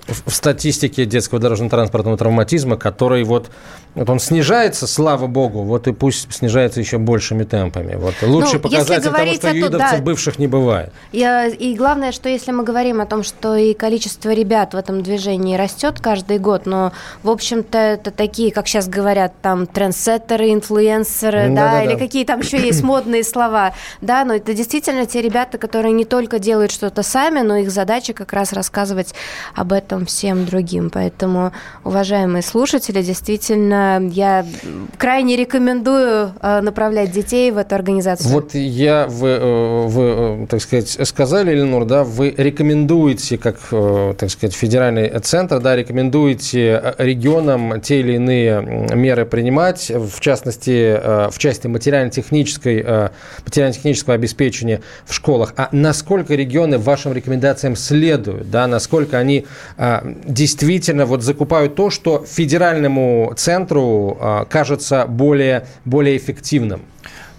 в 0.08 0.32
статистике 0.32 1.06
детского 1.06 1.40
дорожно-транспортного 1.40 2.18
травматизма, 2.18 2.78
который 2.78 3.24
вот, 3.24 3.50
вот 3.96 4.10
он 4.10 4.20
снижается, 4.20 4.88
слава 4.88 5.28
богу, 5.28 5.62
вот 5.62 5.88
и 5.88 5.94
пусть 5.94 6.34
снижается 6.34 6.80
еще 6.80 6.98
большими 6.98 7.44
темпами. 7.44 7.96
Вот 7.96 8.16
лучший 8.24 8.56
ну, 8.56 8.60
показатель 8.62 9.12
того, 9.12 9.34
что 9.34 9.50
юидовцев 9.52 9.98
да, 10.00 10.04
бывших 10.04 10.40
не 10.40 10.48
бывает. 10.48 10.92
И, 11.12 11.20
и 11.60 11.76
главное, 11.76 12.12
что 12.12 12.28
если 12.28 12.52
мы 12.52 12.64
говорим 12.64 13.02
о 13.02 13.06
том, 13.06 13.24
что 13.24 13.56
и 13.56 13.76
количество 13.76 14.32
ребят 14.32 14.74
в 14.74 14.78
этом 14.78 15.04
движении 15.04 15.56
растет 15.56 16.00
каждый 16.00 16.40
год, 16.40 16.66
но, 16.66 16.92
в 17.22 17.30
общем-то, 17.30 17.78
это 17.78 18.10
такие, 18.10 18.52
как 18.52 18.68
сейчас 18.68 18.88
говорят, 18.88 19.34
там, 19.44 19.68
трендсеттеры, 19.68 20.52
инфлюенсеры, 20.52 21.50
да, 21.50 21.56
да, 21.56 21.72
да 21.72 21.84
или 21.84 21.94
да. 21.94 22.00
какие 22.00 22.26
там 22.26 22.40
еще 22.40 22.60
есть 22.60 22.82
модные 22.82 23.24
слова, 23.24 23.74
да, 24.02 24.26
но 24.26 24.34
это 24.34 24.56
действительно 24.56 25.06
те 25.06 25.22
ребята, 25.22 25.60
которые 25.60 25.92
не 25.92 26.06
только 26.06 26.40
делают 26.40 26.72
что-то 26.72 27.04
сами, 27.04 27.42
но 27.42 27.58
их 27.58 27.70
задача 27.70 28.14
как 28.14 28.34
раз 28.34 28.54
рассказывать 28.54 29.14
об 29.54 29.72
этом 29.72 30.08
всем 30.08 30.46
другим. 30.46 30.90
Поэтому, 30.90 31.52
уважаемые 31.84 32.42
слушатели, 32.42 33.04
действительно, 33.04 33.83
я 34.12 34.46
крайне 34.98 35.36
рекомендую 35.36 36.34
э, 36.41 36.62
направлять 36.62 37.12
детей 37.12 37.52
в 37.52 37.58
эту 37.58 37.76
организацию. 37.76 38.32
Вот 38.32 38.54
я, 38.54 39.08
вы, 39.08 39.30
э, 39.30 39.88
вы 39.88 40.04
э, 40.04 40.48
так 40.48 40.62
сказать, 40.62 40.98
сказали, 41.08 41.52
Эленор, 41.52 41.86
да, 41.86 42.04
вы 42.04 42.34
рекомендуете, 42.36 43.38
как, 43.38 43.58
так 44.17 44.30
сказать, 44.30 44.56
федеральный 44.56 45.10
центр, 45.19 45.60
да, 45.60 45.76
рекомендуете 45.76 46.96
регионам 46.98 47.82
те 47.82 48.00
или 48.00 48.13
иные 48.13 48.62
меры 48.93 49.26
принимать, 49.26 49.89
в 49.89 50.19
частности, 50.19 51.30
в 51.30 51.38
части 51.38 51.67
материально-технической, 51.67 53.10
материально-технического 53.46 54.15
обеспечения 54.15 54.82
в 55.06 55.13
школах. 55.13 55.54
А 55.58 55.69
насколько 55.72 56.36
регионы 56.36 56.78
вашим 56.78 57.13
рекомендациям 57.13 57.76
следуют, 57.76 58.50
да, 58.50 58.67
насколько 58.67 59.17
они 59.17 59.46
действительно 60.26 61.06
вот 61.06 61.24
закупают 61.24 61.76
то, 61.76 61.89
что 61.89 62.24
федеральному 62.26 63.34
центру 63.36 63.73
а, 63.80 64.46
кажется 64.46 65.06
более, 65.08 65.68
более 65.86 66.18
эффективным. 66.18 66.82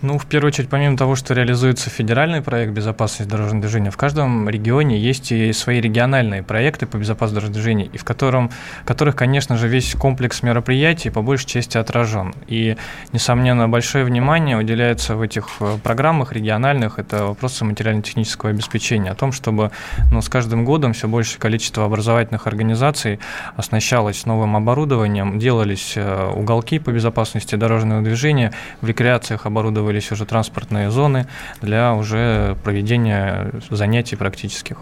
Ну, 0.04 0.18
в 0.18 0.26
первую 0.26 0.48
очередь, 0.48 0.68
помимо 0.68 0.98
того, 0.98 1.16
что 1.16 1.32
реализуется 1.32 1.88
федеральный 1.88 2.42
проект 2.42 2.74
безопасности 2.74 3.22
дорожного 3.22 3.62
движения, 3.62 3.90
в 3.90 3.96
каждом 3.96 4.50
регионе 4.50 4.98
есть 4.98 5.32
и 5.32 5.50
свои 5.54 5.80
региональные 5.80 6.42
проекты 6.42 6.84
по 6.84 6.98
безопасности 6.98 7.36
дорожного 7.36 7.54
движения, 7.54 7.86
и 7.86 7.96
в 7.96 8.04
котором, 8.04 8.50
которых, 8.84 9.16
конечно 9.16 9.56
же, 9.56 9.66
весь 9.66 9.94
комплекс 9.94 10.42
мероприятий 10.42 11.08
по 11.08 11.22
большей 11.22 11.46
части 11.46 11.78
отражен. 11.78 12.34
И, 12.48 12.76
несомненно, 13.14 13.66
большое 13.66 14.04
внимание 14.04 14.58
уделяется 14.58 15.16
в 15.16 15.22
этих 15.22 15.48
э, 15.60 15.78
программах 15.82 16.34
региональных, 16.34 16.98
это 16.98 17.24
вопросы 17.24 17.64
материально-технического 17.64 18.50
обеспечения, 18.50 19.10
о 19.10 19.14
том, 19.14 19.32
чтобы 19.32 19.70
ну, 20.12 20.20
с 20.20 20.28
каждым 20.28 20.66
годом 20.66 20.92
все 20.92 21.08
большее 21.08 21.38
количество 21.38 21.86
образовательных 21.86 22.46
организаций 22.46 23.20
оснащалось 23.56 24.26
новым 24.26 24.54
оборудованием, 24.54 25.38
делались 25.38 25.94
э, 25.96 26.30
уголки 26.30 26.78
по 26.78 26.90
безопасности 26.90 27.54
дорожного 27.54 28.02
движения, 28.02 28.52
в 28.82 28.86
рекреациях 28.86 29.46
оборудовали 29.46 29.93
появились 29.94 30.10
уже 30.12 30.26
транспортные 30.26 30.90
зоны 30.90 31.26
для 31.62 31.94
уже 31.94 32.56
проведения 32.64 33.52
занятий 33.70 34.16
практических. 34.16 34.78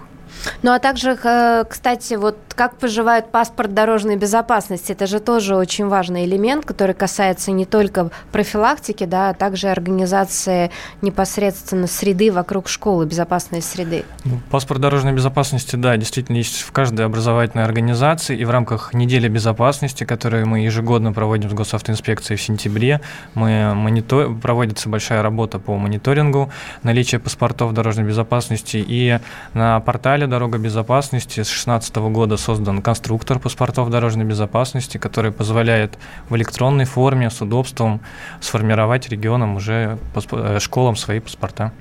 Ну 0.62 0.72
а 0.72 0.78
также, 0.78 1.18
э, 1.22 1.64
кстати, 1.68 2.14
вот 2.14 2.36
как 2.54 2.76
поживает 2.76 3.30
паспорт 3.30 3.74
дорожной 3.74 4.16
безопасности, 4.16 4.92
это 4.92 5.06
же 5.06 5.20
тоже 5.20 5.56
очень 5.56 5.88
важный 5.88 6.24
элемент, 6.24 6.64
который 6.64 6.94
касается 6.94 7.50
не 7.50 7.64
только 7.64 8.10
профилактики, 8.30 9.04
да, 9.04 9.30
а 9.30 9.34
также 9.34 9.68
организации 9.68 10.70
непосредственно 11.00 11.86
среды 11.86 12.30
вокруг 12.30 12.68
школы, 12.68 13.06
безопасной 13.06 13.62
среды. 13.62 14.04
Ну, 14.24 14.40
паспорт 14.50 14.80
дорожной 14.80 15.12
безопасности, 15.12 15.76
да, 15.76 15.96
действительно 15.96 16.36
есть 16.36 16.60
в 16.62 16.72
каждой 16.72 17.06
образовательной 17.06 17.64
организации, 17.64 18.36
и 18.36 18.44
в 18.44 18.50
рамках 18.50 18.94
недели 18.94 19.28
безопасности, 19.28 20.04
которую 20.04 20.46
мы 20.46 20.60
ежегодно 20.60 21.12
проводим 21.12 21.50
с 21.50 21.52
госавтоинспекцией 21.54 22.38
в 22.38 22.42
сентябре, 22.42 23.00
мы 23.34 23.74
монитор... 23.74 24.34
проводится 24.34 24.88
большая 24.88 25.22
работа 25.22 25.58
по 25.58 25.76
мониторингу 25.76 26.50
наличия 26.82 27.18
паспортов 27.18 27.72
дорожной 27.72 28.06
безопасности, 28.06 28.84
и 28.86 29.18
на 29.54 29.80
портале 29.80 30.26
«Дорога 30.32 30.56
безопасности» 30.56 31.42
с 31.42 31.48
2016 31.48 31.96
года 31.96 32.38
создан 32.38 32.80
конструктор 32.80 33.38
паспортов 33.38 33.90
дорожной 33.90 34.24
безопасности, 34.24 34.96
который 34.96 35.30
позволяет 35.30 35.98
в 36.30 36.36
электронной 36.36 36.86
форме 36.86 37.28
с 37.28 37.42
удобством 37.42 38.00
сформировать 38.40 39.10
регионам 39.10 39.56
уже 39.56 39.98
э, 40.32 40.58
школам 40.58 40.96
свои 40.96 41.20
паспорта. 41.20 41.74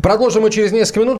Продолжим 0.00 0.42
мы 0.42 0.52
через 0.52 0.70
несколько 0.70 1.00
минут. 1.00 1.18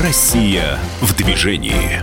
Россия 0.00 0.78
в 1.00 1.16
движении. 1.16 2.00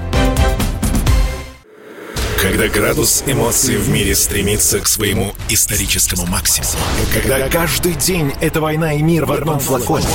Когда 2.41 2.67
градус 2.67 3.23
эмоций 3.25 3.77
в 3.77 3.87
мире 3.87 4.13
стремится 4.13 4.81
к 4.81 4.87
своему 4.87 5.31
историческому 5.47 6.25
максимуму. 6.25 6.73
Когда 7.13 7.47
каждый 7.47 7.93
день 7.93 8.33
это 8.41 8.59
война 8.59 8.91
и 8.91 9.01
мир 9.01 9.25
в 9.25 9.31
одном 9.31 9.59
флаконе 9.59 10.07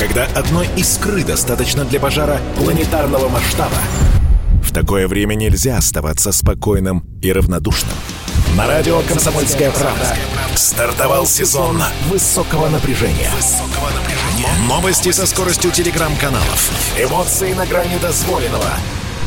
когда 0.00 0.24
одной 0.34 0.66
искры 0.78 1.22
достаточно 1.22 1.84
для 1.84 2.00
пожара 2.00 2.40
планетарного 2.56 3.28
масштаба. 3.28 3.76
В 4.64 4.72
такое 4.72 5.06
время 5.06 5.34
нельзя 5.34 5.76
оставаться 5.76 6.32
спокойным 6.32 7.04
и 7.20 7.30
равнодушным. 7.30 7.92
На 8.56 8.66
радио 8.66 9.02
«Комсомольская 9.02 9.70
правда» 9.70 10.16
стартовал 10.54 11.26
сезон 11.26 11.82
высокого 12.08 12.68
напряжения. 12.70 13.30
Новости 14.66 15.12
со 15.12 15.26
скоростью 15.26 15.70
телеграм-каналов. 15.70 16.70
Эмоции 16.98 17.52
на 17.52 17.66
грани 17.66 17.98
дозволенного. 18.00 18.70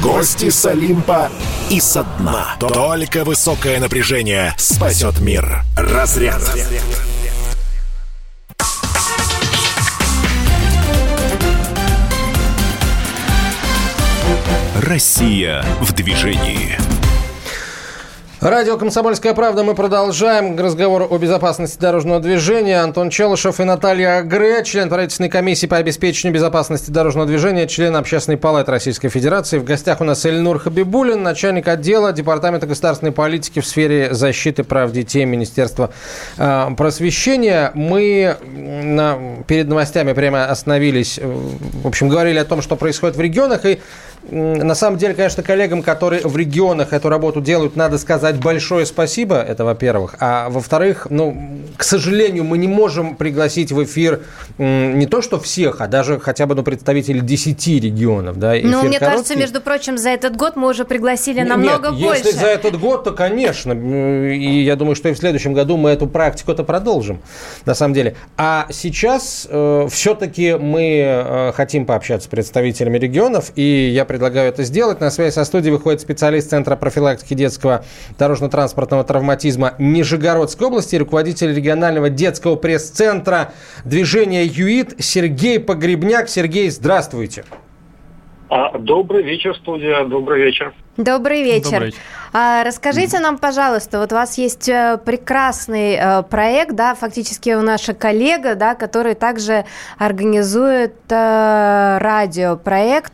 Гости 0.02 0.50
с 0.50 0.66
Олимпа 0.66 1.30
и 1.70 1.80
со 1.80 2.04
дна. 2.04 2.56
Только 2.60 3.24
высокое 3.24 3.80
напряжение 3.80 4.56
спасет 4.58 5.20
мир. 5.20 5.64
Разряд. 5.78 6.42
Разряд. 6.42 7.13
Россия 14.84 15.64
в 15.80 15.94
движении. 15.94 16.78
Радио 18.42 18.78
«Комсомольская 18.78 19.34
правда». 19.34 19.64
Мы 19.64 19.74
продолжаем 19.74 20.60
разговор 20.60 21.08
о 21.10 21.18
безопасности 21.18 21.80
дорожного 21.80 22.20
движения. 22.20 22.82
Антон 22.82 23.10
Челышев 23.10 23.62
и 23.62 23.64
Наталья 23.64 24.22
Гре, 24.24 24.62
член 24.66 24.90
правительственной 24.90 25.30
комиссии 25.30 25.66
по 25.68 25.78
обеспечению 25.78 26.36
безопасности 26.36 26.92
дорожного 26.92 27.26
движения, 27.26 27.66
член 27.68 27.96
Общественной 27.96 28.38
палаты 28.38 28.72
Российской 28.72 29.08
Федерации. 29.08 29.60
В 29.60 29.64
гостях 29.64 30.02
у 30.02 30.04
нас 30.04 30.26
Эльнур 30.26 30.60
Хабибулин, 30.60 31.24
начальник 31.24 31.70
отдела 31.70 32.12
Департамента 32.12 32.68
государственной 32.68 33.14
политики 33.14 33.62
в 33.62 33.66
сфере 33.66 34.14
защиты 34.14 34.66
прав 34.66 34.92
детей 34.92 35.24
Министерства 35.24 35.92
э, 36.38 36.68
просвещения. 36.76 37.72
Мы 37.76 38.36
перед 39.48 39.70
новостями 39.70 40.12
прямо 40.12 40.48
остановились, 40.48 41.18
э, 41.18 41.26
в 41.26 41.88
общем, 41.88 42.10
говорили 42.10 42.40
о 42.40 42.44
том, 42.44 42.62
что 42.62 42.76
происходит 42.76 43.16
в 43.16 43.22
регионах. 43.22 43.66
И 43.66 43.80
на 44.32 44.76
самом 44.76 44.98
деле, 44.98 45.14
конечно, 45.14 45.44
коллегам, 45.44 45.84
которые 45.84 46.22
в 46.24 46.36
регионах 46.38 46.94
эту 46.94 47.10
работу 47.10 47.42
делают, 47.42 47.76
надо 47.76 47.98
сказать 47.98 48.38
большое 48.38 48.86
спасибо, 48.86 49.36
это 49.42 49.66
во-первых. 49.66 50.16
А 50.20 50.50
во-вторых, 50.50 51.08
ну, 51.10 51.62
к 51.78 51.84
сожалению, 51.84 52.44
мы 52.44 52.58
не 52.58 52.68
можем 52.68 53.16
пригласить 53.16 53.72
в 53.72 53.84
эфир 53.84 54.22
не 54.58 55.06
то, 55.06 55.22
что 55.22 55.40
всех, 55.40 55.82
а 55.82 55.88
даже 55.88 56.20
хотя 56.20 56.46
бы 56.46 56.56
ну, 56.56 56.64
представителей 56.64 57.22
10 57.22 57.68
регионов. 57.84 58.38
Да, 58.38 58.54
ну, 58.54 58.84
мне 58.84 59.00
короткий. 59.00 59.00
кажется, 59.00 59.36
между 59.36 59.62
прочим, 59.62 59.98
за 59.98 60.10
этот 60.10 60.36
год 60.38 60.56
мы 60.56 60.70
уже 60.70 60.86
пригласили 60.86 61.42
намного 61.42 61.90
Нет, 61.90 62.02
больше. 62.02 62.24
если 62.26 62.38
за 62.38 62.48
этот 62.48 62.80
год, 62.80 63.04
то, 63.04 63.12
конечно. 63.12 63.74
И 63.74 64.64
я 64.64 64.76
думаю, 64.76 64.96
что 64.96 65.10
и 65.10 65.14
в 65.14 65.18
следующем 65.18 65.54
году 65.54 65.78
мы 65.78 65.90
эту 65.90 66.08
практику-то 66.08 66.64
продолжим, 66.64 67.22
на 67.66 67.74
самом 67.74 67.94
деле. 67.94 68.16
А 68.38 68.68
сейчас 68.72 69.48
э, 69.50 69.88
все-таки 69.90 70.54
мы 70.54 71.02
э, 71.04 71.52
хотим 71.54 71.86
пообщаться 71.86 72.28
с 72.28 72.30
представителями 72.30 72.98
регионов, 72.98 73.52
и 73.56 73.90
я 73.94 74.06
предлагаю 74.14 74.50
это 74.50 74.64
сделать. 74.64 75.00
На 75.00 75.10
связи 75.10 75.34
со 75.34 75.44
студией 75.44 75.72
выходит 75.72 76.00
специалист 76.00 76.48
Центра 76.48 76.76
профилактики 76.76 77.34
детского 77.34 77.84
дорожно-транспортного 78.20 79.04
травматизма 79.04 79.74
Нижегородской 79.80 80.68
области, 80.68 80.96
руководитель 80.98 81.52
регионального 81.52 82.12
детского 82.12 82.56
пресс-центра 82.56 83.54
движения 83.86 84.46
ЮИТ 84.46 84.98
Сергей 85.00 85.60
Погребняк. 85.60 86.30
Сергей, 86.30 86.70
здравствуйте. 86.70 87.44
А, 87.50 87.63
добрый 88.80 89.24
вечер, 89.24 89.56
студия. 89.56 90.04
Добрый 90.06 90.44
вечер. 90.44 90.74
Добрый 90.98 91.44
вечер. 91.44 91.72
Добрый 91.72 91.86
вечер. 91.88 92.00
А, 92.34 92.64
расскажите 92.64 93.20
нам, 93.20 93.38
пожалуйста, 93.38 94.00
вот 94.00 94.12
у 94.12 94.16
вас 94.16 94.38
есть 94.38 94.70
э, 94.70 95.00
прекрасный 95.04 95.96
э, 95.96 96.24
проект, 96.24 96.76
да, 96.76 96.94
фактически 96.96 97.52
у 97.52 97.62
наша 97.62 97.94
коллега, 97.94 98.56
да, 98.56 98.76
который 98.76 99.16
также 99.16 99.66
организует 99.98 100.94
э, 101.10 101.98
радиопроект 102.00 103.12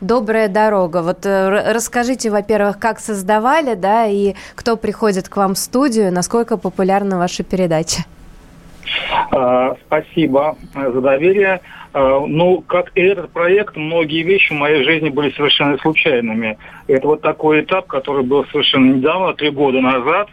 «Добрая 0.00 0.48
дорога». 0.48 1.02
Вот 1.02 1.26
расскажите, 1.26 2.30
во-первых, 2.30 2.78
как 2.78 3.00
создавали, 3.00 3.74
да, 3.74 4.06
и 4.06 4.34
кто 4.54 4.76
приходит 4.76 5.28
к 5.28 5.36
вам 5.36 5.54
в 5.54 5.58
студию, 5.58 6.12
насколько 6.12 6.56
популярна 6.56 7.18
ваша 7.18 7.42
передача? 7.42 8.04
А, 9.30 9.76
спасибо 9.86 10.56
за 10.74 11.00
доверие. 11.00 11.60
А, 11.92 12.20
ну, 12.26 12.62
как 12.62 12.92
и 12.94 13.02
этот 13.02 13.30
проект, 13.30 13.76
многие 13.76 14.22
вещи 14.22 14.52
в 14.52 14.56
моей 14.56 14.82
жизни 14.84 15.10
были 15.10 15.30
совершенно 15.30 15.76
случайными. 15.78 16.58
Это 16.86 17.06
вот 17.06 17.20
такой 17.20 17.62
этап, 17.62 17.86
который 17.86 18.24
был 18.24 18.46
совершенно 18.46 18.94
недавно, 18.94 19.34
три 19.34 19.50
года 19.50 19.80
назад, 19.80 20.28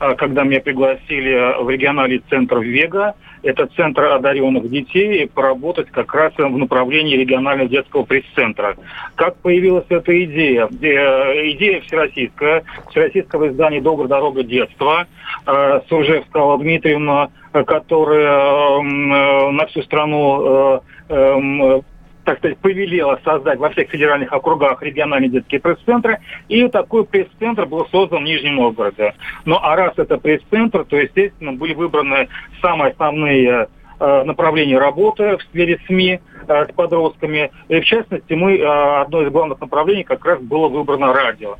а, 0.00 0.14
когда 0.14 0.42
меня 0.42 0.60
пригласили 0.60 1.62
в 1.62 1.70
региональный 1.70 2.22
центр 2.28 2.58
«Вега». 2.58 3.14
Это 3.44 3.66
центр 3.76 4.04
одаренных 4.04 4.70
детей, 4.70 5.28
поработать 5.28 5.90
как 5.90 6.14
раз 6.14 6.32
в 6.38 6.56
направлении 6.56 7.14
регионального 7.14 7.68
детского 7.68 8.04
пресс-центра. 8.04 8.74
Как 9.16 9.36
появилась 9.36 9.84
эта 9.90 10.24
идея? 10.24 10.66
Э, 10.66 11.50
идея 11.52 11.82
всероссийская, 11.82 12.64
всероссийского 12.90 13.48
издания 13.48 13.82
«Добрая 13.82 14.08
дорога 14.08 14.42
детства». 14.44 15.06
Э, 15.46 15.80
Суржевская 15.90 16.56
Дмитриевна, 16.56 17.28
которая 17.52 18.80
э, 18.80 19.50
на 19.50 19.66
всю 19.66 19.82
страну 19.82 20.80
эм, 21.08 21.82
так 22.24 22.38
сказать, 22.38 22.58
повелела 22.58 23.20
создать 23.24 23.58
во 23.58 23.70
всех 23.70 23.90
федеральных 23.90 24.32
округах 24.32 24.82
региональные 24.82 25.30
детские 25.30 25.60
пресс-центры, 25.60 26.18
и 26.48 26.66
такой 26.68 27.04
пресс-центр 27.04 27.66
был 27.66 27.86
создан 27.90 28.22
в 28.22 28.26
Нижнем 28.26 28.56
Новгороде. 28.56 29.14
Ну 29.44 29.58
а 29.60 29.76
раз 29.76 29.94
это 29.96 30.18
пресс-центр, 30.18 30.84
то, 30.84 30.96
естественно, 30.96 31.52
были 31.52 31.74
выбраны 31.74 32.28
самые 32.60 32.92
основные 32.92 33.68
э, 34.04 34.24
направления 34.24 34.78
работы 34.78 35.36
в 35.36 35.42
сфере 35.44 35.78
СМИ 35.86 36.20
э, 36.46 36.66
с 36.66 36.72
подростками. 36.74 37.50
И 37.68 37.80
в 37.80 37.84
частности, 37.84 38.34
мы, 38.34 38.58
э, 38.58 39.00
одно 39.00 39.22
из 39.22 39.30
главных 39.30 39.60
направлений 39.60 40.04
как 40.04 40.24
раз 40.24 40.40
было 40.40 40.68
выбрано 40.68 41.12
радио. 41.12 41.56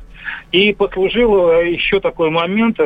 И 0.51 0.73
послужил 0.73 1.61
еще 1.61 1.99
такой 1.99 2.31
момент, 2.31 2.79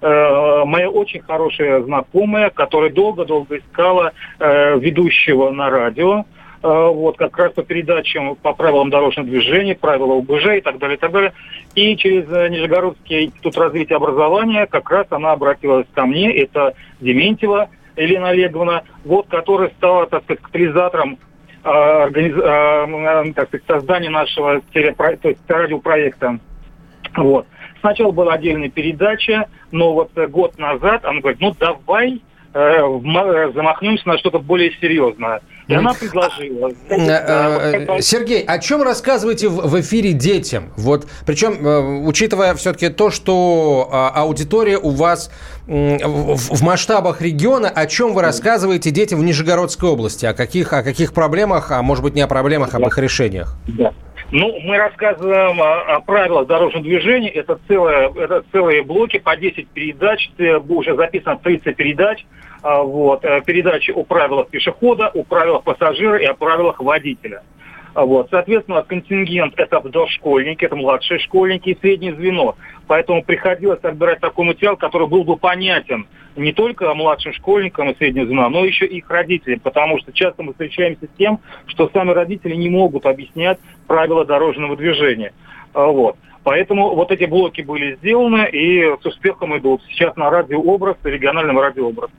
моя 0.00 0.90
очень 0.90 1.20
хорошая 1.20 1.80
знакомая, 1.82 2.50
которая 2.50 2.90
долго-долго 2.90 3.58
искала 3.58 4.12
ведущего 4.40 5.50
на 5.50 5.70
радио, 5.70 6.24
вот, 6.60 7.18
как 7.18 7.38
раз 7.38 7.52
по 7.52 7.62
передачам 7.62 8.34
по 8.34 8.52
правилам 8.52 8.90
дорожного 8.90 9.28
движения, 9.28 9.76
правила 9.76 10.18
ОБЖ 10.18 10.56
и 10.56 10.60
так 10.60 10.78
далее, 10.78 10.96
и 10.96 11.00
так 11.00 11.12
далее. 11.12 11.32
И 11.76 11.96
через 11.96 12.26
Нижегородский 12.50 13.26
институт 13.26 13.56
развития 13.56 13.94
образования 13.94 14.66
как 14.66 14.90
раз 14.90 15.06
она 15.10 15.30
обратилась 15.30 15.86
ко 15.94 16.04
мне, 16.04 16.36
это 16.36 16.74
Дементьева 17.00 17.68
Елена 17.96 18.30
Олеговна, 18.30 18.84
вот, 19.04 19.28
которая 19.28 19.70
стала, 19.70 20.06
так 20.06 20.24
сказать, 20.24 20.42
катализатором 20.42 21.18
э, 21.64 21.68
организ... 21.68 23.34
так 23.34 23.48
сказать, 23.48 23.66
создания 23.66 24.10
нашего 24.10 24.60
телепро... 24.72 25.16
то 25.16 25.28
есть, 25.28 25.40
радиопроекта. 25.48 26.38
Вот. 27.16 27.46
Сначала 27.80 28.12
была 28.12 28.34
отдельная 28.34 28.70
передача, 28.70 29.48
но 29.70 29.92
вот 29.92 30.12
год 30.28 30.58
назад 30.58 31.04
она 31.04 31.20
говорит, 31.20 31.40
ну 31.40 31.54
давай 31.58 32.22
замахнемся 32.52 34.08
на 34.08 34.18
что-то 34.18 34.38
более 34.38 34.72
серьезное. 34.80 35.40
И 35.68 35.74
она 35.74 35.94
предложила. 35.94 36.70
Э, 36.88 36.96
э, 36.96 38.00
Сергей, 38.00 38.42
о 38.42 38.58
чем 38.58 38.82
рассказываете 38.82 39.48
в 39.48 39.80
эфире 39.80 40.12
детям? 40.12 40.72
Вот, 40.76 41.06
причем, 41.24 41.66
э, 41.66 42.06
учитывая 42.06 42.54
все-таки 42.54 42.88
то, 42.88 43.10
что 43.10 43.88
а, 43.90 44.10
аудитория 44.10 44.76
у 44.76 44.90
вас 44.90 45.30
в 45.66 46.62
масштабах 46.64 47.22
региона, 47.22 47.68
о 47.68 47.86
чем 47.86 48.14
вы 48.14 48.22
рассказываете 48.22 48.90
детям 48.90 49.20
в 49.20 49.24
Нижегородской 49.24 49.88
области? 49.88 50.26
О 50.26 50.34
каких, 50.34 50.72
о 50.72 50.82
каких 50.82 51.12
проблемах, 51.14 51.70
а 51.70 51.82
может 51.82 52.02
быть 52.02 52.14
не 52.14 52.20
о 52.20 52.26
проблемах, 52.26 52.74
а 52.74 52.78
об 52.78 52.86
их 52.86 52.98
решениях? 52.98 53.56
Да. 53.68 53.92
Ну, 54.32 54.58
мы 54.60 54.78
рассказываем 54.78 55.60
о, 55.60 55.96
о 55.96 56.00
правилах 56.00 56.46
дорожного 56.46 56.82
движения. 56.82 57.28
Это, 57.28 57.60
целое, 57.68 58.10
это 58.16 58.42
целые 58.50 58.82
блоки 58.82 59.18
по 59.18 59.36
10 59.36 59.68
передач. 59.68 60.30
Уже 60.68 60.96
записано 60.96 61.36
30 61.36 61.76
передач. 61.76 62.24
А, 62.62 62.82
вот, 62.82 63.22
э, 63.24 63.42
передачи 63.44 63.90
о 63.90 64.04
правилах 64.04 64.48
пешехода, 64.48 65.08
о 65.08 65.22
правилах 65.22 65.64
пассажира 65.64 66.16
и 66.16 66.24
о 66.24 66.32
правилах 66.32 66.80
водителя. 66.80 67.42
А, 67.94 68.06
вот. 68.06 68.28
Соответственно, 68.30 68.82
контингент– 68.82 69.54
это 69.56 69.80
дошкольники, 69.80 70.64
это 70.64 70.76
младшие 70.76 71.18
школьники 71.20 71.70
и 71.70 71.78
среднее 71.78 72.14
звено. 72.14 72.56
Поэтому 72.86 73.22
приходилось 73.22 73.82
отбирать 73.82 74.20
такой 74.20 74.46
материал, 74.46 74.76
который 74.76 75.08
был 75.08 75.24
бы 75.24 75.36
понятен 75.36 76.06
не 76.34 76.52
только 76.52 76.92
младшим 76.94 77.34
школьникам 77.34 77.90
и 77.90 77.96
среднего 77.96 78.26
звена, 78.26 78.48
но 78.48 78.64
еще 78.64 78.86
и 78.86 78.98
их 78.98 79.10
родителям. 79.10 79.60
Потому 79.60 79.98
что 79.98 80.12
часто 80.12 80.42
мы 80.42 80.52
встречаемся 80.52 81.06
с 81.06 81.18
тем, 81.18 81.40
что 81.66 81.90
сами 81.92 82.12
родители 82.12 82.54
не 82.54 82.70
могут 82.70 83.04
объяснять 83.04 83.58
правила 83.86 84.24
дорожного 84.24 84.76
движения. 84.76 85.32
А, 85.74 85.86
вот. 85.86 86.16
Поэтому 86.44 86.94
вот 86.94 87.12
эти 87.12 87.24
блоки 87.24 87.60
были 87.60 87.96
сделаны 87.96 88.48
и 88.50 88.82
с 89.00 89.06
успехом 89.06 89.56
идут. 89.58 89.82
Сейчас 89.90 90.16
на 90.16 90.30
радиообраз, 90.30 90.96
региональном 91.04 91.58
радиообраз. 91.58 92.10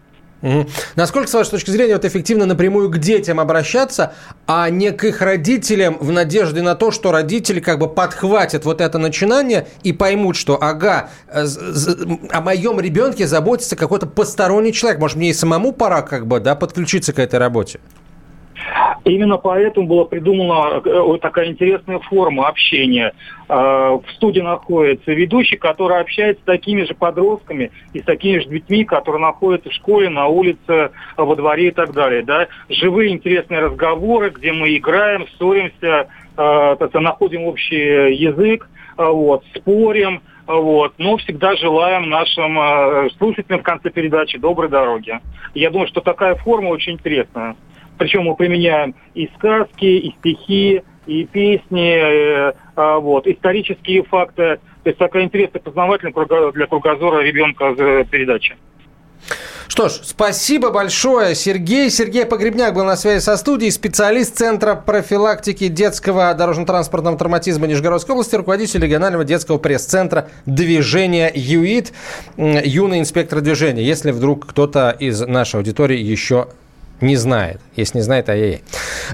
Угу. 0.44 0.68
Насколько, 0.98 1.30
с 1.30 1.34
вашей 1.34 1.52
точки 1.52 1.72
зрения, 1.72 1.94
вот 1.94 2.04
эффективно 2.04 2.46
напрямую 2.46 2.90
к 2.90 2.98
детям 2.98 3.40
обращаться, 3.40 4.14
а 4.46 4.70
не 4.70 4.92
к 4.92 5.06
их 5.06 5.22
родителям 5.22 5.98
в 6.00 6.12
надежде 6.12 6.62
на 6.62 6.76
то, 6.76 6.92
что 6.92 7.12
родители 7.14 7.62
как 7.62 7.80
бы 7.80 7.88
подхватят 7.88 8.66
вот 8.66 8.82
это 8.82 8.98
начинание 8.98 9.68
и 9.84 9.94
поймут, 9.94 10.36
что, 10.36 10.62
ага, 10.62 11.10
э, 11.30 11.46
о 12.30 12.42
моем 12.42 12.82
ребенке 12.82 13.26
заботится 13.26 13.78
какой-то 13.78 14.06
посторонний 14.06 14.74
человек. 14.74 15.00
Может, 15.00 15.16
мне 15.16 15.30
и 15.30 15.34
самому 15.34 15.72
пора 15.72 16.02
как 16.02 16.28
бы, 16.28 16.42
да, 16.42 16.56
подключиться 16.56 17.14
к 17.14 17.20
этой 17.20 17.40
работе? 17.40 17.80
Именно 19.06 19.38
поэтому 19.38 19.88
была 19.88 20.06
придумана 20.06 20.82
э, 20.84 21.18
такая 21.22 21.48
интересная 21.48 22.00
форма 22.00 22.48
общения. 22.48 23.14
А, 23.50 23.98
в 23.98 24.12
студии 24.16 24.40
находится 24.40 25.12
ведущий, 25.12 25.58
который 25.58 26.00
общается 26.00 26.42
с 26.42 26.46
такими 26.46 26.84
же 26.84 26.94
подростками 26.94 27.72
и 27.94 28.00
с 28.00 28.04
такими 28.04 28.40
же 28.40 28.48
детьми, 28.48 28.86
которые 28.86 29.22
находятся 29.22 29.70
в 29.70 29.74
школе, 29.74 30.10
на 30.10 30.28
улице, 30.28 30.92
во 31.18 31.36
дворе 31.36 31.68
и 31.68 31.72
так 31.72 31.92
далее. 31.94 32.24
Да? 32.24 32.48
Живые 32.70 33.12
интересные 33.12 33.60
разговоры, 33.60 34.30
где 34.30 34.54
мы 34.54 34.76
играем, 34.78 35.28
ссоримся, 35.36 36.08
а, 36.38 36.78
находим 36.94 37.44
общий 37.44 38.14
язык, 38.16 38.70
вот, 38.96 39.44
спорим, 39.56 40.22
вот. 40.46 40.94
Но 40.98 41.18
всегда 41.18 41.56
желаем 41.56 42.10
нашим 42.10 43.10
слушателям 43.18 43.62
в 43.62 43.64
конце 43.64 43.90
передачи 43.90 44.38
доброй 44.38 44.70
дороги. 44.70 45.20
Я 45.54 45.70
думаю, 45.72 45.88
что 45.88 46.02
такая 46.02 46.36
форма 46.36 46.70
очень 46.70 46.94
интересная. 46.94 47.56
Причем 48.04 48.24
мы 48.24 48.36
применяем 48.36 48.96
и 49.14 49.30
сказки, 49.38 49.86
и 49.86 50.14
стихи, 50.20 50.82
и 51.06 51.24
песни, 51.24 52.50
э, 52.50 52.54
а, 52.76 53.00
вот, 53.00 53.26
исторические 53.28 54.04
факты. 54.04 54.60
То 54.84 54.90
есть 54.90 54.98
такая 54.98 55.24
интересная, 55.24 55.62
познавательная 55.62 56.52
для 56.52 56.68
кругозора 56.68 57.22
ребенка 57.22 57.74
передача. 58.12 58.56
Что 59.70 59.88
ж, 59.88 59.94
спасибо 60.04 60.70
большое, 60.70 61.34
Сергей. 61.34 61.90
Сергей 61.90 62.26
Погребняк 62.26 62.74
был 62.74 62.84
на 62.84 62.98
связи 62.98 63.24
со 63.24 63.38
студией, 63.38 63.72
специалист 63.72 64.36
Центра 64.36 64.76
профилактики 64.76 65.70
детского 65.70 66.34
дорожно-транспортного 66.34 67.18
травматизма 67.18 67.68
Нижегородской 67.68 68.16
области, 68.16 68.36
руководитель 68.36 68.82
регионального 68.82 69.24
детского 69.24 69.60
пресс-центра 69.60 70.28
движения 70.46 71.32
ЮИТ, 71.34 71.94
юный 72.36 73.00
инспектор 73.00 73.40
движения. 73.40 73.82
Если 73.82 74.12
вдруг 74.12 74.46
кто-то 74.48 74.90
из 74.90 75.22
нашей 75.22 75.56
аудитории 75.56 75.98
еще 75.98 76.50
не 77.02 77.16
знает. 77.16 77.60
Если 77.76 77.98
не 77.98 78.04
знает, 78.04 78.30
ай-яй-яй. 78.30 78.64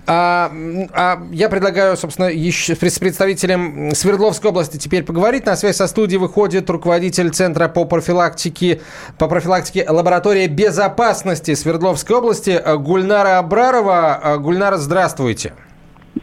А, 0.06 0.52
а 0.94 1.24
я 1.32 1.50
предлагаю, 1.50 1.98
собственно, 1.98 2.28
еще 2.28 2.76
с 2.76 3.00
представителем 3.00 3.92
Свердловской 3.96 4.52
области 4.52 4.78
теперь 4.78 5.04
поговорить. 5.04 5.46
На 5.46 5.56
связь 5.56 5.78
со 5.78 5.88
студией 5.88 6.20
выходит 6.20 6.70
руководитель 6.70 7.32
Центра 7.32 7.68
по 7.68 7.86
профилактике, 7.86 8.82
по 9.18 9.28
профилактике 9.28 9.86
лаборатории 9.90 10.48
безопасности 10.48 11.56
Свердловской 11.56 12.16
области 12.18 12.62
Гульнара 12.78 13.40
Абрарова. 13.40 14.38
Гульнара, 14.40 14.78
здравствуйте. 14.78 15.54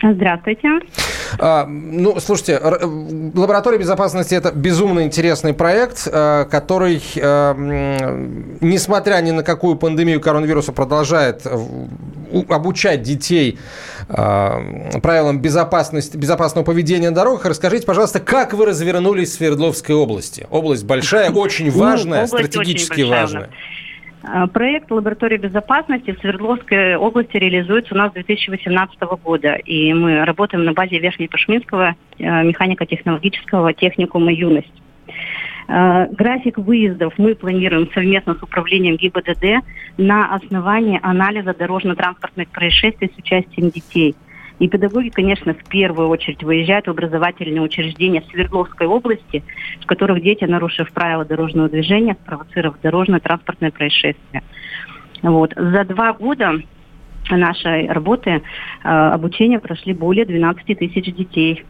Здравствуйте. 0.03 0.81
А, 1.39 1.67
ну, 1.67 2.19
слушайте, 2.21 2.59
лаборатория 2.59 3.79
безопасности 3.79 4.35
это 4.35 4.53
безумно 4.53 5.05
интересный 5.05 5.55
проект, 5.55 6.09
а, 6.11 6.45
который, 6.45 7.03
а, 7.21 7.55
несмотря 8.61 9.21
ни 9.21 9.31
на 9.31 9.43
какую 9.43 9.77
пандемию 9.77 10.21
коронавируса, 10.21 10.73
продолжает 10.73 11.47
обучать 12.49 13.03
детей 13.03 13.59
правилам 14.09 15.41
безопасности, 15.41 16.17
безопасного 16.17 16.65
поведения 16.65 17.11
на 17.11 17.15
дорогах. 17.17 17.47
Расскажите, 17.47 17.87
пожалуйста, 17.87 18.21
как 18.21 18.53
вы 18.53 18.67
развернулись 18.67 19.31
в 19.31 19.35
Свердловской 19.35 19.95
области? 19.95 20.47
Область 20.51 20.85
большая, 20.85 21.31
очень 21.31 21.73
ну, 21.73 21.79
важная, 21.79 22.23
ну, 22.23 22.27
стратегически 22.27 23.01
очень 23.01 23.11
важная. 23.11 23.51
А, 24.29 24.47
проект 24.49 24.91
лаборатории 24.91 25.37
безопасности 25.37 26.13
в 26.13 26.19
Свердловской 26.19 26.97
области 26.97 27.37
реализуется 27.37 27.95
у 27.95 27.97
нас 27.97 28.11
с 28.11 28.15
2018 28.15 29.01
года. 29.23 29.55
И 29.55 29.93
мы 29.95 30.25
работаем 30.25 30.65
на 30.65 30.73
базе 30.73 30.99
Верхнепашминского 30.99 31.95
э, 32.19 32.45
механико-технологического 32.45 33.73
техникума 33.73 34.33
«Юность». 34.33 34.73
А, 35.69 36.07
график 36.07 36.59
выездов 36.59 37.15
мы 37.19 37.35
планируем 37.35 37.89
совместно 37.93 38.35
с 38.35 38.43
управлением 38.43 38.97
ГИБДД 38.97 39.65
на 39.97 40.35
основании 40.35 40.99
анализа 41.03 41.55
дорожно-транспортных 41.55 42.49
происшествий 42.49 43.13
с 43.15 43.19
участием 43.19 43.71
детей– 43.71 44.17
и 44.59 44.69
педагоги, 44.69 45.11
конечно, 45.11 45.53
в 45.55 45.65
первую 45.69 46.09
очередь 46.09 46.43
выезжают 46.43 46.87
в 46.87 46.91
образовательные 46.91 47.61
учреждения 47.61 48.23
Свердловской 48.31 48.87
области, 48.87 49.45
в 49.83 49.87
которых 49.87 50.23
дети, 50.23 50.45
нарушив 50.45 50.91
правила 50.93 51.25
дорожного 51.25 51.69
движения, 51.69 52.17
спровоцировав 52.23 52.81
дорожное 52.81 53.21
транспортное 53.21 53.71
происшествие. 53.71 54.43
Вот. 55.23 55.53
За 55.57 55.85
два 55.85 56.15
года 56.15 56.55
нашей 57.31 57.89
работы 57.89 58.31
э, 58.31 58.41
обучения 58.89 59.59
прошли 59.59 59.93
более 59.93 60.25
12 60.25 60.79
тысяч 60.79 61.15
детей. 61.15 61.65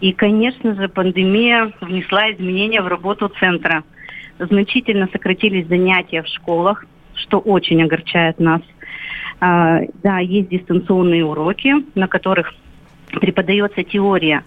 И, 0.00 0.12
конечно 0.12 0.74
же, 0.74 0.88
пандемия 0.88 1.72
внесла 1.80 2.32
изменения 2.32 2.82
в 2.82 2.88
работу 2.88 3.30
центра. 3.40 3.84
Значительно 4.38 5.08
сократились 5.12 5.68
занятия 5.68 6.22
в 6.22 6.26
школах, 6.26 6.84
что 7.14 7.38
очень 7.38 7.82
огорчает 7.82 8.38
нас. 8.38 8.60
А, 9.40 9.80
да, 10.02 10.18
есть 10.18 10.48
дистанционные 10.48 11.24
уроки, 11.24 11.74
на 11.94 12.08
которых 12.08 12.54
преподается 13.20 13.82
теория. 13.84 14.44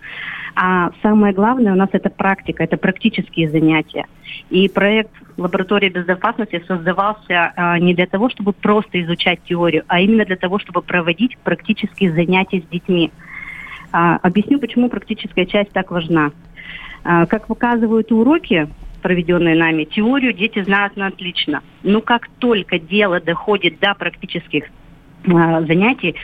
А 0.56 0.92
самое 1.02 1.34
главное 1.34 1.74
у 1.74 1.76
нас 1.76 1.90
это 1.94 2.10
практика, 2.10 2.64
это 2.64 2.78
практические 2.78 3.50
занятия. 3.50 4.06
И 4.50 4.68
проект 4.68 5.12
лаборатории 5.38 5.90
безопасности 5.90 6.64
создавался 6.68 7.54
а, 7.56 7.80
не 7.80 7.94
для 7.94 8.08
того, 8.08 8.30
чтобы 8.30 8.52
просто 8.54 9.02
изучать 9.02 9.40
теорию, 9.44 9.84
а 9.88 10.02
именно 10.02 10.26
для 10.26 10.36
того, 10.36 10.60
чтобы 10.60 10.82
проводить 10.82 11.38
практические 11.38 12.12
занятия 12.14 12.62
с 12.62 12.70
детьми. 12.70 13.12
А, 13.92 14.18
объясню, 14.18 14.60
почему 14.60 14.90
практическая 14.90 15.46
часть 15.46 15.72
так 15.72 15.92
важна. 15.92 16.32
А, 17.04 17.26
как 17.26 17.48
показывают 17.48 18.12
уроки, 18.12 18.68
проведенные 19.02 19.56
нами, 19.56 19.86
теорию 19.86 20.34
дети 20.34 20.64
знают 20.64 20.96
на 20.96 21.08
отлично. 21.08 21.64
Но 21.84 22.02
как 22.02 22.28
только 22.40 22.80
дело 22.80 23.20
доходит 23.20 23.80
до 23.80 23.94
практических 23.96 24.66
а, 25.28 25.62
занятий, 25.62 26.16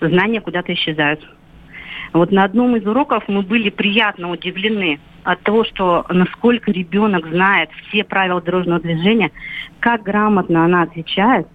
знания 0.00 0.40
куда-то 0.40 0.72
исчезают. 0.74 1.26
Вот 2.12 2.30
на 2.30 2.44
одном 2.44 2.76
из 2.76 2.86
уроков 2.86 3.24
мы 3.28 3.42
были 3.42 3.70
приятно 3.70 4.30
удивлены 4.30 5.00
от 5.24 5.40
того, 5.42 5.64
что 5.64 6.04
насколько 6.10 6.70
ребенок 6.70 7.26
знает 7.28 7.70
все 7.88 8.04
правила 8.04 8.42
дорожного 8.42 8.80
движения, 8.80 9.30
как 9.80 10.02
грамотно 10.02 10.64
она 10.64 10.82
отвечает, 10.82 11.46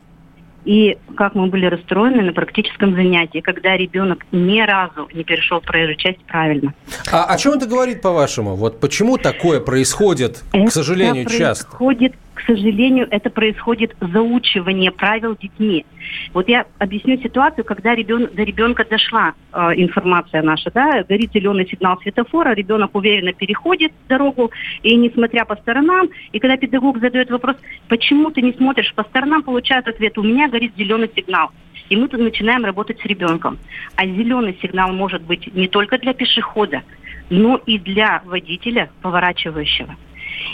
и 0.68 0.98
как 1.16 1.34
мы 1.34 1.48
были 1.48 1.66
расстроены 1.66 2.22
на 2.22 2.34
практическом 2.34 2.94
занятии, 2.94 3.40
когда 3.40 3.78
ребенок 3.78 4.26
ни 4.34 4.60
разу 4.60 5.08
не 5.14 5.24
перешел 5.24 5.62
проезжую 5.62 5.96
часть 5.96 6.20
правильно. 6.26 6.74
А 7.10 7.24
о 7.24 7.38
чем 7.38 7.54
это 7.54 7.68
говорит, 7.68 8.02
по-вашему? 8.02 8.56
Вот 8.56 8.82
почему 8.82 9.18
такое 9.18 9.62
происходит, 9.62 10.44
это 10.52 10.66
к 10.66 10.72
сожалению, 10.72 11.26
часто? 11.26 11.66
происходит 11.68 12.16
к 12.38 12.42
сожалению, 12.42 13.08
это 13.10 13.32
происходит 13.32 13.96
заучивание 14.00 14.92
правил 14.92 15.36
детьми. 15.36 15.88
Вот 16.36 16.48
я 16.48 16.68
объясню 16.78 17.18
ситуацию, 17.18 17.66
когда 17.66 17.96
ребен, 17.96 18.30
до 18.32 18.44
ребенка 18.44 18.86
дошла 18.88 19.34
э, 19.52 19.58
информация 19.78 20.44
наша, 20.44 20.70
да, 20.70 21.04
горит 21.04 21.32
зеленый 21.34 21.68
сигнал 21.68 22.00
светофора, 22.00 22.54
ребенок 22.54 22.94
уверенно 22.94 23.34
переходит 23.34 23.92
дорогу, 24.08 24.52
и 24.84 24.96
несмотря 24.96 25.46
по 25.46 25.56
сторонам, 25.56 26.10
и 26.32 26.38
когда 26.38 26.58
педагог 26.58 27.00
задает 27.00 27.32
вопрос, 27.32 27.56
почему 27.88 28.30
ты 28.30 28.44
не 28.44 28.54
смотришь 28.54 28.94
по 28.94 29.04
сторонам, 29.06 29.42
получает 29.42 29.88
ответ, 29.88 30.16
у 30.20 30.24
меня 30.24 30.48
горит 30.48 30.74
зеленый 30.78 31.10
сигнал. 31.16 31.50
И 31.90 31.96
мы 31.96 32.08
тут 32.08 32.20
начинаем 32.20 32.66
работать 32.66 33.00
с 33.00 33.06
ребенком. 33.06 33.58
А 33.96 34.06
зеленый 34.06 34.60
сигнал 34.62 34.94
может 34.94 35.24
быть 35.24 35.52
не 35.56 35.68
только 35.68 35.98
для 35.98 36.14
пешехода, 36.14 36.84
но 37.32 37.60
и 37.66 37.80
для 37.80 38.22
водителя, 38.26 38.92
поворачивающего. 39.02 39.96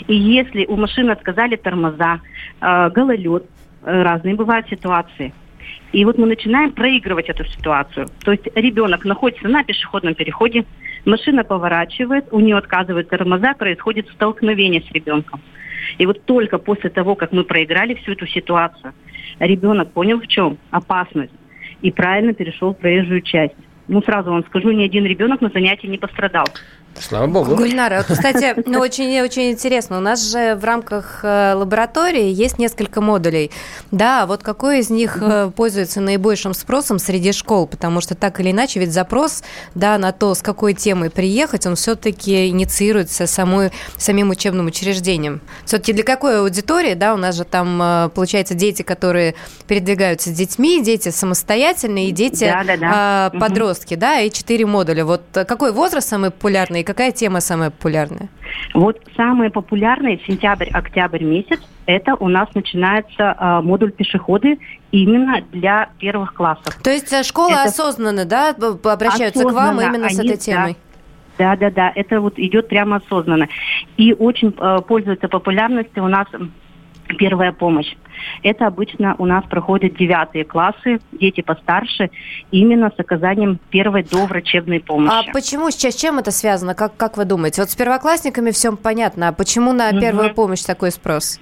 И 0.06 0.14
если 0.14 0.66
у 0.66 0.76
машины 0.76 1.10
отказали 1.10 1.56
тормоза, 1.56 2.20
э, 2.60 2.90
гололед, 2.90 3.44
э, 3.82 4.02
разные 4.02 4.34
бывают 4.34 4.68
ситуации. 4.68 5.32
И 5.92 6.04
вот 6.04 6.18
мы 6.18 6.26
начинаем 6.26 6.72
проигрывать 6.72 7.28
эту 7.28 7.44
ситуацию. 7.44 8.08
То 8.24 8.32
есть 8.32 8.48
ребенок 8.54 9.04
находится 9.04 9.48
на 9.48 9.62
пешеходном 9.62 10.14
переходе, 10.14 10.64
машина 11.04 11.44
поворачивает, 11.44 12.26
у 12.32 12.40
нее 12.40 12.56
отказывают 12.56 13.08
тормоза, 13.08 13.54
происходит 13.54 14.08
столкновение 14.08 14.82
с 14.82 14.90
ребенком. 14.92 15.40
И 15.98 16.06
вот 16.06 16.24
только 16.24 16.58
после 16.58 16.90
того, 16.90 17.14
как 17.14 17.32
мы 17.32 17.44
проиграли 17.44 17.94
всю 17.94 18.12
эту 18.12 18.26
ситуацию, 18.26 18.92
ребенок 19.38 19.92
понял 19.92 20.20
в 20.20 20.26
чем 20.26 20.58
опасность 20.70 21.32
и 21.82 21.90
правильно 21.90 22.32
перешел 22.32 22.74
в 22.74 22.78
проезжую 22.78 23.20
часть. 23.20 23.54
Ну, 23.86 24.02
сразу 24.02 24.30
вам 24.30 24.44
скажу, 24.44 24.70
ни 24.70 24.82
один 24.82 25.04
ребенок 25.04 25.42
на 25.42 25.50
занятии 25.50 25.86
не 25.86 25.98
пострадал. 25.98 26.46
Слава 27.00 27.26
богу. 27.26 27.56
Гульнара, 27.56 28.04
кстати, 28.06 28.54
ну, 28.66 28.78
очень, 28.78 29.20
очень 29.20 29.50
интересно. 29.50 29.98
У 29.98 30.00
нас 30.00 30.30
же 30.30 30.54
в 30.54 30.64
рамках 30.64 31.20
э, 31.22 31.54
лаборатории 31.54 32.32
есть 32.32 32.58
несколько 32.58 33.00
модулей. 33.00 33.50
Да, 33.90 34.26
вот 34.26 34.42
какой 34.42 34.80
из 34.80 34.90
них 34.90 35.18
э, 35.20 35.50
пользуется 35.54 36.00
наибольшим 36.00 36.54
спросом 36.54 36.98
среди 36.98 37.32
школ? 37.32 37.66
Потому 37.66 38.00
что 38.00 38.14
так 38.14 38.40
или 38.40 38.52
иначе, 38.52 38.80
ведь 38.80 38.92
запрос 38.92 39.42
да, 39.74 39.98
на 39.98 40.12
то, 40.12 40.34
с 40.34 40.42
какой 40.42 40.74
темой 40.74 41.10
приехать, 41.10 41.66
он 41.66 41.74
все-таки 41.74 42.48
инициируется 42.48 43.26
самой, 43.26 43.72
самим 43.96 44.30
учебным 44.30 44.66
учреждением. 44.66 45.40
Все-таки 45.64 45.92
для 45.92 46.04
какой 46.04 46.40
аудитории, 46.40 46.94
да, 46.94 47.14
у 47.14 47.16
нас 47.16 47.36
же 47.36 47.44
там, 47.44 47.80
э, 47.82 48.08
получается, 48.14 48.54
дети, 48.54 48.82
которые 48.82 49.34
передвигаются 49.66 50.30
с 50.30 50.32
детьми, 50.32 50.82
дети 50.82 51.08
самостоятельные, 51.08 52.10
и 52.10 52.12
дети 52.12 52.44
да, 52.44 52.62
да, 52.64 53.30
да. 53.30 53.38
подростки, 53.38 53.94
угу. 53.94 54.00
да, 54.00 54.20
и 54.20 54.30
четыре 54.30 54.64
модуля. 54.66 55.04
Вот 55.04 55.22
какой 55.32 55.72
возраст 55.72 56.08
самый 56.08 56.30
популярный 56.30 56.83
какая 56.84 57.12
тема 57.12 57.40
самая 57.40 57.70
популярная? 57.70 58.28
Вот 58.72 59.00
самые 59.16 59.50
популярные 59.50 60.20
сентябрь-октябрь 60.26 61.24
месяц 61.24 61.60
это 61.86 62.14
у 62.14 62.28
нас 62.28 62.48
начинается 62.54 63.36
э, 63.38 63.60
модуль 63.62 63.92
пешеходы 63.92 64.58
именно 64.90 65.42
для 65.52 65.90
первых 65.98 66.34
классов. 66.34 66.78
То 66.82 66.90
есть 66.90 67.12
э, 67.12 67.22
школы 67.22 67.52
это... 67.52 67.64
осознанно, 67.64 68.24
да, 68.24 68.50
обращаются 68.50 69.40
осознанно, 69.40 69.50
к 69.50 69.54
вам 69.54 69.80
именно 69.80 70.06
они, 70.06 70.14
с 70.14 70.18
этой 70.18 70.36
темой? 70.36 70.76
Да, 71.36 71.56
да, 71.56 71.70
да, 71.70 71.92
это 71.94 72.20
вот 72.20 72.38
идет 72.38 72.68
прямо 72.68 72.96
осознанно. 72.96 73.48
И 73.96 74.12
очень 74.12 74.54
э, 74.56 74.78
пользуется 74.86 75.28
популярностью 75.28 76.04
у 76.04 76.08
нас 76.08 76.26
первая 77.18 77.52
помощь. 77.52 77.94
Это 78.42 78.66
обычно 78.66 79.14
у 79.18 79.26
нас 79.26 79.44
проходят 79.44 79.96
девятые 79.96 80.44
классы, 80.44 81.00
дети 81.12 81.40
постарше, 81.40 82.10
именно 82.50 82.90
с 82.94 82.98
оказанием 82.98 83.58
первой 83.70 84.02
до 84.02 84.26
врачебной 84.26 84.80
помощи. 84.80 85.28
А 85.28 85.32
почему 85.32 85.70
сейчас, 85.70 85.94
чем 85.94 86.18
это 86.18 86.30
связано, 86.30 86.74
как, 86.74 86.96
как 86.96 87.16
вы 87.16 87.24
думаете? 87.24 87.62
Вот 87.62 87.70
с 87.70 87.76
первоклассниками 87.76 88.50
все 88.50 88.74
понятно, 88.76 89.28
а 89.28 89.32
почему 89.32 89.72
на 89.72 89.90
первую 89.92 90.28
угу. 90.28 90.34
помощь 90.34 90.62
такой 90.62 90.90
спрос? 90.90 91.38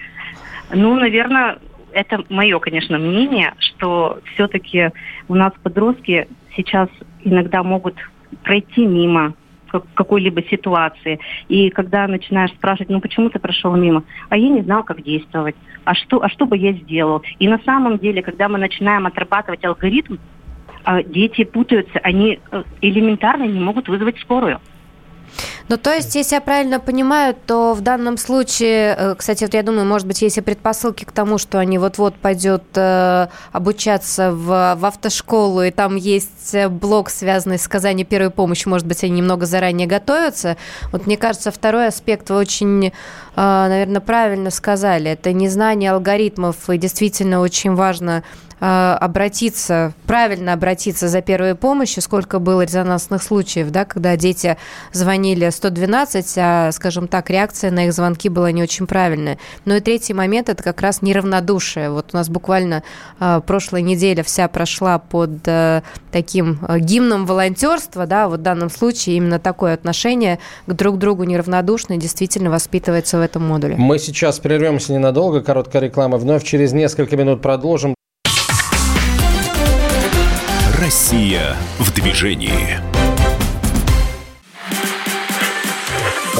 Ну, 0.72 0.94
наверное, 0.94 1.58
это 1.92 2.24
мое, 2.28 2.58
конечно, 2.58 2.98
мнение, 2.98 3.54
что 3.58 4.18
все-таки 4.34 4.90
у 5.28 5.34
нас 5.34 5.52
подростки 5.62 6.28
сейчас 6.56 6.88
иногда 7.24 7.62
могут 7.62 7.94
пройти 8.42 8.86
мимо 8.86 9.34
какой-либо 9.94 10.42
ситуации. 10.44 11.18
И 11.48 11.70
когда 11.70 12.06
начинаешь 12.06 12.50
спрашивать, 12.52 12.90
ну 12.90 13.00
почему 13.00 13.30
ты 13.30 13.38
прошел 13.38 13.74
мимо, 13.74 14.04
а 14.28 14.36
я 14.36 14.48
не 14.48 14.62
знал, 14.62 14.84
как 14.84 15.02
действовать, 15.02 15.56
а 15.84 15.94
что, 15.94 16.22
а 16.22 16.28
что 16.28 16.46
бы 16.46 16.56
я 16.56 16.72
сделал. 16.72 17.22
И 17.38 17.48
на 17.48 17.58
самом 17.60 17.98
деле, 17.98 18.22
когда 18.22 18.48
мы 18.48 18.58
начинаем 18.58 19.06
отрабатывать 19.06 19.64
алгоритм, 19.64 20.16
а, 20.84 21.02
дети 21.02 21.44
путаются, 21.44 21.98
они 22.00 22.40
э, 22.50 22.62
элементарно 22.80 23.44
не 23.44 23.60
могут 23.60 23.88
вызвать 23.88 24.18
скорую. 24.18 24.60
Ну, 25.68 25.76
то 25.76 25.94
есть, 25.94 26.14
если 26.14 26.34
я 26.34 26.40
правильно 26.40 26.80
понимаю, 26.80 27.34
то 27.46 27.74
в 27.74 27.80
данном 27.80 28.18
случае, 28.18 28.94
э, 28.98 29.14
кстати, 29.16 29.44
вот 29.44 29.54
я 29.54 29.62
думаю, 29.62 29.86
может 29.86 30.06
быть, 30.06 30.20
есть 30.22 30.38
и 30.38 30.40
предпосылки 30.40 31.04
к 31.04 31.12
тому, 31.12 31.38
что 31.38 31.58
они 31.58 31.78
вот-вот 31.78 32.14
пойдет 32.16 32.64
э, 32.74 33.28
обучаться 33.52 34.32
в, 34.32 34.76
в 34.76 34.84
автошколу, 34.84 35.62
и 35.62 35.70
там 35.70 35.96
есть 35.96 36.54
блок, 36.68 37.10
связанный 37.10 37.58
с 37.58 37.66
оказанием 37.66 38.06
первой 38.06 38.30
помощи, 38.30 38.68
может 38.68 38.86
быть, 38.86 39.02
они 39.04 39.14
немного 39.14 39.46
заранее 39.46 39.86
готовятся. 39.86 40.56
Вот 40.90 41.06
мне 41.06 41.16
кажется, 41.16 41.50
второй 41.50 41.88
аспект 41.88 42.28
вы 42.30 42.36
очень, 42.36 42.86
э, 42.86 42.90
наверное, 43.36 44.00
правильно 44.00 44.50
сказали. 44.50 45.10
Это 45.10 45.32
незнание 45.32 45.92
алгоритмов, 45.92 46.68
и 46.68 46.76
действительно 46.76 47.40
очень 47.40 47.74
важно 47.74 48.22
Э, 48.22 48.51
обратиться, 48.64 49.92
правильно 50.06 50.52
обратиться 50.52 51.08
за 51.08 51.20
первой 51.20 51.56
помощью, 51.56 52.00
сколько 52.00 52.38
было 52.38 52.62
резонансных 52.62 53.20
случаев, 53.22 53.70
да, 53.70 53.84
когда 53.84 54.16
дети 54.16 54.56
звонили 54.92 55.50
112, 55.50 56.34
а, 56.36 56.70
скажем 56.70 57.08
так, 57.08 57.28
реакция 57.28 57.72
на 57.72 57.86
их 57.86 57.92
звонки 57.92 58.28
была 58.28 58.52
не 58.52 58.62
очень 58.62 58.86
правильная. 58.86 59.38
Ну 59.64 59.74
и 59.74 59.80
третий 59.80 60.14
момент– 60.14 60.48
это 60.50 60.62
как 60.62 60.80
раз 60.80 61.02
неравнодушие. 61.02 61.90
Вот 61.90 62.10
у 62.12 62.16
нас 62.16 62.28
буквально 62.28 62.84
э, 63.18 63.40
прошлая 63.44 63.82
неделя 63.82 64.22
вся 64.22 64.46
прошла 64.46 64.98
под 64.98 65.40
э, 65.46 65.82
таким 66.12 66.60
гимном 66.78 67.26
волонтерства, 67.26 68.06
да, 68.06 68.28
вот 68.28 68.40
в 68.40 68.42
данном 68.42 68.70
случае 68.70 69.16
именно 69.16 69.40
такое 69.40 69.74
отношение 69.74 70.38
к 70.66 70.72
друг 70.72 70.98
другу 70.98 71.24
неравнодушное 71.24 71.96
действительно 71.96 72.50
воспитывается 72.50 73.18
в 73.18 73.20
этом 73.22 73.44
модуле. 73.46 73.74
Мы 73.76 73.98
сейчас 73.98 74.38
прервемся 74.38 74.92
ненадолго, 74.92 75.40
короткая 75.40 75.82
реклама, 75.82 76.16
вновь 76.18 76.44
через 76.44 76.72
несколько 76.72 77.16
минут 77.16 77.42
продолжим. 77.42 77.96
Россия 80.82 81.56
в 81.78 81.92
движении. 81.92 82.80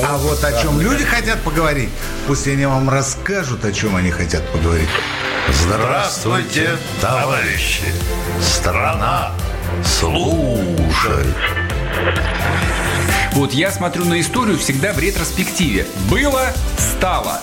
А 0.03 0.16
вот 0.16 0.43
о 0.43 0.61
чем 0.61 0.80
люди 0.80 1.05
хотят 1.05 1.40
поговорить, 1.43 1.90
пусть 2.26 2.49
они 2.49 2.66
вам 2.66 2.90
расскажут, 2.90 3.64
о 3.64 3.70
чем 3.70 3.95
они 3.95 4.11
хотят 4.11 4.43
поговорить. 4.51 4.88
Здравствуйте, 5.49 6.70
товарищи! 7.01 7.84
Страна 8.40 9.30
служит! 9.84 11.36
Вот 13.34 13.53
я 13.53 13.70
смотрю 13.70 14.05
на 14.07 14.20
историю 14.20 14.59
всегда 14.59 14.93
в 14.93 14.99
ретроспективе. 14.99 15.86
Было, 16.11 16.53
стало 16.76 17.40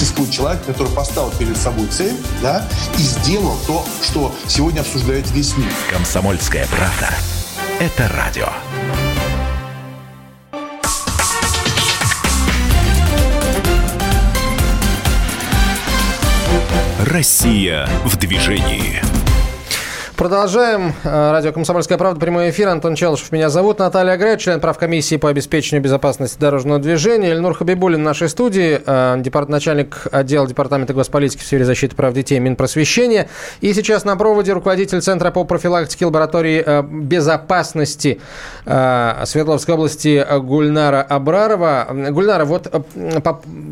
существует 0.00 0.30
человек, 0.30 0.64
который 0.64 0.90
поставил 0.92 1.30
перед 1.32 1.56
собой 1.58 1.86
цель, 1.88 2.16
да, 2.40 2.66
и 2.96 3.02
сделал 3.02 3.56
то, 3.66 3.84
что 4.02 4.34
сегодня 4.46 4.80
обсуждает 4.80 5.30
весь 5.32 5.56
мир. 5.58 5.70
Комсомольская 5.90 6.66
правда. 6.68 7.14
Это 7.78 8.08
радио. 8.08 8.48
Россия 17.04 17.86
в 18.04 18.16
движении. 18.16 19.19
Продолжаем. 20.20 20.92
Э, 21.02 21.30
радио 21.32 21.50
«Комсомольская 21.50 21.96
правда», 21.96 22.20
прямой 22.20 22.50
эфир. 22.50 22.68
Антон 22.68 22.94
Челышев 22.94 23.32
меня 23.32 23.48
зовут. 23.48 23.78
Наталья 23.78 24.12
Агрет, 24.12 24.38
член 24.38 24.60
правкомиссии 24.60 25.16
по 25.16 25.30
обеспечению 25.30 25.82
безопасности 25.82 26.38
дорожного 26.38 26.78
движения. 26.78 27.30
Эльнур 27.30 27.54
Хабибулин 27.54 28.00
в 28.00 28.04
нашей 28.04 28.28
студии, 28.28 28.82
э, 28.84 29.44
начальник 29.48 30.06
отдела 30.12 30.46
Департамента 30.46 30.92
госполитики 30.92 31.40
в 31.40 31.46
сфере 31.46 31.64
защиты 31.64 31.96
прав 31.96 32.12
детей 32.12 32.38
Минпросвещения. 32.38 33.30
И 33.62 33.72
сейчас 33.72 34.04
на 34.04 34.14
проводе 34.14 34.52
руководитель 34.52 35.00
Центра 35.00 35.30
по 35.30 35.44
профилактике 35.44 36.04
лаборатории 36.04 36.62
э, 36.66 36.82
безопасности 36.82 38.20
Свердловской 38.66 39.74
области 39.74 40.26
Гульнара 40.38 41.00
Абрарова. 41.00 41.86
Гульнара, 42.10 42.44
вот 42.44 42.70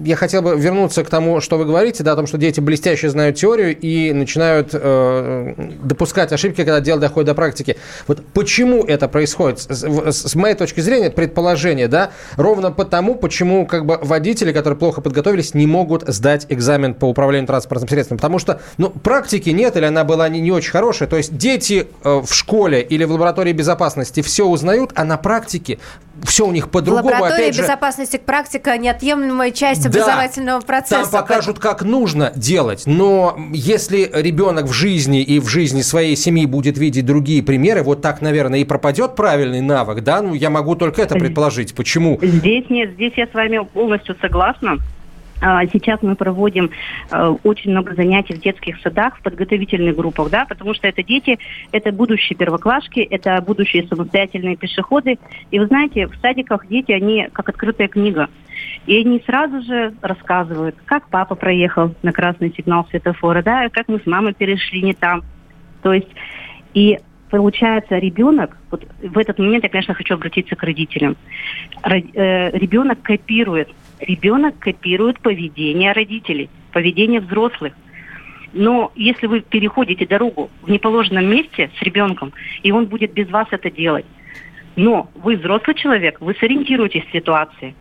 я 0.02 0.16
хотел 0.16 0.40
бы 0.40 0.58
вернуться 0.58 1.04
к 1.04 1.10
тому, 1.10 1.42
что 1.42 1.58
вы 1.58 1.66
говорите, 1.66 2.02
да, 2.02 2.12
о 2.12 2.16
том, 2.16 2.26
что 2.26 2.38
дети 2.38 2.60
блестяще 2.60 3.10
знают 3.10 3.36
теорию 3.36 3.76
и 3.78 4.14
начинают 4.14 4.72
допускать 4.72 6.32
ошибки, 6.38 6.58
когда 6.58 6.80
дело 6.80 7.00
доходит 7.00 7.26
до 7.26 7.34
практики. 7.34 7.76
Вот 8.06 8.24
почему 8.32 8.84
это 8.84 9.08
происходит? 9.08 9.58
С, 9.60 10.28
с 10.30 10.34
моей 10.34 10.54
точки 10.54 10.80
зрения, 10.80 11.10
предположение, 11.10 11.88
да, 11.88 12.10
ровно 12.36 12.70
потому, 12.70 13.14
почему 13.14 13.66
как 13.66 13.84
бы 13.84 13.98
водители, 14.00 14.52
которые 14.52 14.78
плохо 14.78 15.00
подготовились, 15.00 15.54
не 15.54 15.66
могут 15.66 16.04
сдать 16.06 16.46
экзамен 16.48 16.94
по 16.94 17.06
управлению 17.06 17.46
транспортным 17.46 17.88
средством. 17.88 18.18
Потому 18.18 18.38
что, 18.38 18.60
ну, 18.78 18.90
практики 18.90 19.50
нет, 19.50 19.76
или 19.76 19.84
она 19.84 20.04
была 20.04 20.28
не, 20.28 20.40
не 20.40 20.52
очень 20.52 20.70
хорошая. 20.70 21.08
То 21.08 21.16
есть 21.16 21.36
дети 21.36 21.88
э, 22.04 22.22
в 22.24 22.32
школе 22.32 22.80
или 22.80 23.04
в 23.04 23.12
лаборатории 23.12 23.52
безопасности 23.52 24.22
все 24.22 24.46
узнают, 24.46 24.90
а 24.94 25.04
на 25.04 25.16
практике 25.16 25.78
все 26.24 26.46
у 26.46 26.52
них 26.52 26.70
по-другому. 26.70 27.06
Лаборатория 27.06 27.44
Опять 27.44 27.54
же, 27.54 27.62
безопасности 27.62 28.16
практика 28.16 28.76
неотъемлемая 28.76 29.50
часть 29.50 29.82
да, 29.82 29.88
образовательного 29.88 30.60
процесса. 30.60 31.10
Там 31.10 31.22
покажут, 31.22 31.58
как 31.58 31.82
нужно 31.82 32.32
делать. 32.34 32.84
Но 32.86 33.38
если 33.52 34.10
ребенок 34.12 34.66
в 34.66 34.72
жизни 34.72 35.22
и 35.22 35.38
в 35.40 35.48
жизни 35.48 35.82
своей 35.82 36.16
семьи 36.16 36.46
будет 36.46 36.78
видеть 36.78 37.06
другие 37.06 37.42
примеры, 37.42 37.82
вот 37.82 38.02
так, 38.02 38.20
наверное, 38.20 38.60
и 38.60 38.64
пропадет 38.64 39.14
правильный 39.16 39.60
навык, 39.60 40.02
да? 40.02 40.22
Ну, 40.22 40.34
я 40.34 40.50
могу 40.50 40.74
только 40.74 41.02
это 41.02 41.14
предположить. 41.14 41.74
Почему? 41.74 42.18
Здесь 42.22 42.64
нет, 42.68 42.92
здесь 42.92 43.12
я 43.16 43.26
с 43.26 43.34
вами 43.34 43.58
полностью 43.72 44.16
согласна. 44.20 44.78
А, 45.40 45.64
сейчас 45.66 46.02
мы 46.02 46.16
проводим 46.16 46.70
э, 47.10 47.36
очень 47.44 47.70
много 47.70 47.94
занятий 47.94 48.34
в 48.34 48.40
детских 48.40 48.80
садах, 48.80 49.16
в 49.16 49.22
подготовительных 49.22 49.94
группах, 49.96 50.30
да, 50.30 50.44
потому 50.46 50.74
что 50.74 50.88
это 50.88 51.02
дети, 51.02 51.38
это 51.70 51.92
будущие 51.92 52.36
первоклашки, 52.36 53.00
это 53.00 53.40
будущие 53.40 53.86
самостоятельные 53.86 54.56
пешеходы. 54.56 55.18
И 55.50 55.58
вы 55.58 55.66
знаете, 55.66 56.06
в 56.06 56.16
садиках 56.16 56.66
дети, 56.66 56.92
они 56.92 57.28
как 57.32 57.48
открытая 57.48 57.88
книга. 57.88 58.28
И 58.86 58.98
они 59.00 59.22
сразу 59.24 59.62
же 59.62 59.94
рассказывают, 60.02 60.74
как 60.84 61.08
папа 61.08 61.36
проехал 61.36 61.94
на 62.02 62.12
красный 62.12 62.52
сигнал 62.56 62.86
светофора, 62.90 63.42
да, 63.42 63.68
как 63.68 63.86
мы 63.88 64.00
с 64.00 64.06
мамой 64.06 64.34
перешли 64.34 64.82
не 64.82 64.94
там. 64.94 65.22
То 65.82 65.92
есть, 65.92 66.08
и 66.74 66.98
получается, 67.30 67.98
ребенок, 67.98 68.56
вот 68.70 68.84
в 69.00 69.18
этот 69.18 69.38
момент 69.38 69.62
я, 69.64 69.70
конечно, 69.70 69.94
хочу 69.94 70.14
обратиться 70.14 70.56
к 70.56 70.62
родителям. 70.62 71.16
Э, 71.84 72.50
ребенок 72.58 73.02
копирует 73.02 73.68
ребенок 74.00 74.58
копирует 74.58 75.20
поведение 75.20 75.92
родителей, 75.92 76.50
поведение 76.72 77.20
взрослых. 77.20 77.72
Но 78.52 78.92
если 78.94 79.26
вы 79.26 79.40
переходите 79.40 80.06
дорогу 80.06 80.50
в 80.62 80.70
неположенном 80.70 81.26
месте 81.26 81.70
с 81.78 81.82
ребенком, 81.82 82.32
и 82.62 82.72
он 82.72 82.86
будет 82.86 83.12
без 83.12 83.28
вас 83.28 83.46
это 83.50 83.70
делать, 83.70 84.06
но 84.76 85.10
вы 85.14 85.36
взрослый 85.36 85.74
человек, 85.74 86.20
вы 86.20 86.34
сориентируетесь 86.34 87.04
в 87.04 87.12
ситуации, 87.12 87.74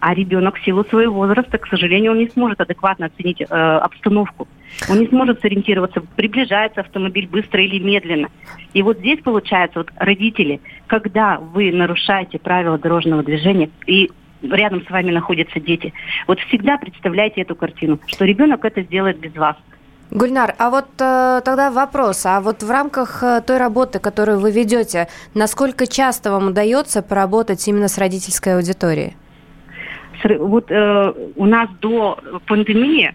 а 0.00 0.14
ребенок 0.14 0.56
в 0.56 0.64
силу 0.64 0.84
своего 0.84 1.14
возраста, 1.14 1.56
к 1.56 1.66
сожалению, 1.66 2.12
он 2.12 2.18
не 2.18 2.28
сможет 2.28 2.60
адекватно 2.60 3.06
оценить 3.06 3.40
э, 3.40 3.44
обстановку. 3.44 4.46
Он 4.90 4.98
не 4.98 5.06
сможет 5.06 5.40
сориентироваться, 5.40 6.02
приближается 6.14 6.82
автомобиль 6.82 7.26
быстро 7.26 7.64
или 7.64 7.78
медленно. 7.78 8.28
И 8.74 8.82
вот 8.82 8.98
здесь 8.98 9.20
получается, 9.20 9.78
вот 9.78 9.90
родители, 9.96 10.60
когда 10.88 11.38
вы 11.38 11.72
нарушаете 11.72 12.38
правила 12.38 12.78
дорожного 12.78 13.22
движения 13.22 13.70
и 13.86 14.10
рядом 14.52 14.84
с 14.84 14.90
вами 14.90 15.10
находятся 15.10 15.60
дети. 15.60 15.92
Вот 16.26 16.40
всегда 16.40 16.78
представляйте 16.78 17.42
эту 17.42 17.54
картину, 17.54 17.98
что 18.06 18.24
ребенок 18.24 18.64
это 18.64 18.82
сделает 18.82 19.18
без 19.18 19.34
вас. 19.34 19.56
Гульнар, 20.10 20.54
а 20.58 20.70
вот 20.70 20.86
э, 21.00 21.40
тогда 21.44 21.70
вопрос, 21.70 22.24
а 22.26 22.40
вот 22.40 22.62
в 22.62 22.70
рамках 22.70 23.22
э, 23.22 23.40
той 23.44 23.56
работы, 23.56 23.98
которую 23.98 24.38
вы 24.38 24.52
ведете, 24.52 25.08
насколько 25.34 25.86
часто 25.86 26.30
вам 26.30 26.48
удается 26.48 27.02
поработать 27.02 27.66
именно 27.66 27.88
с 27.88 27.98
родительской 27.98 28.54
аудиторией? 28.54 29.14
Вот 30.38 30.70
э, 30.70 31.12
у 31.36 31.46
нас 31.46 31.68
до 31.80 32.18
пандемии 32.46 33.14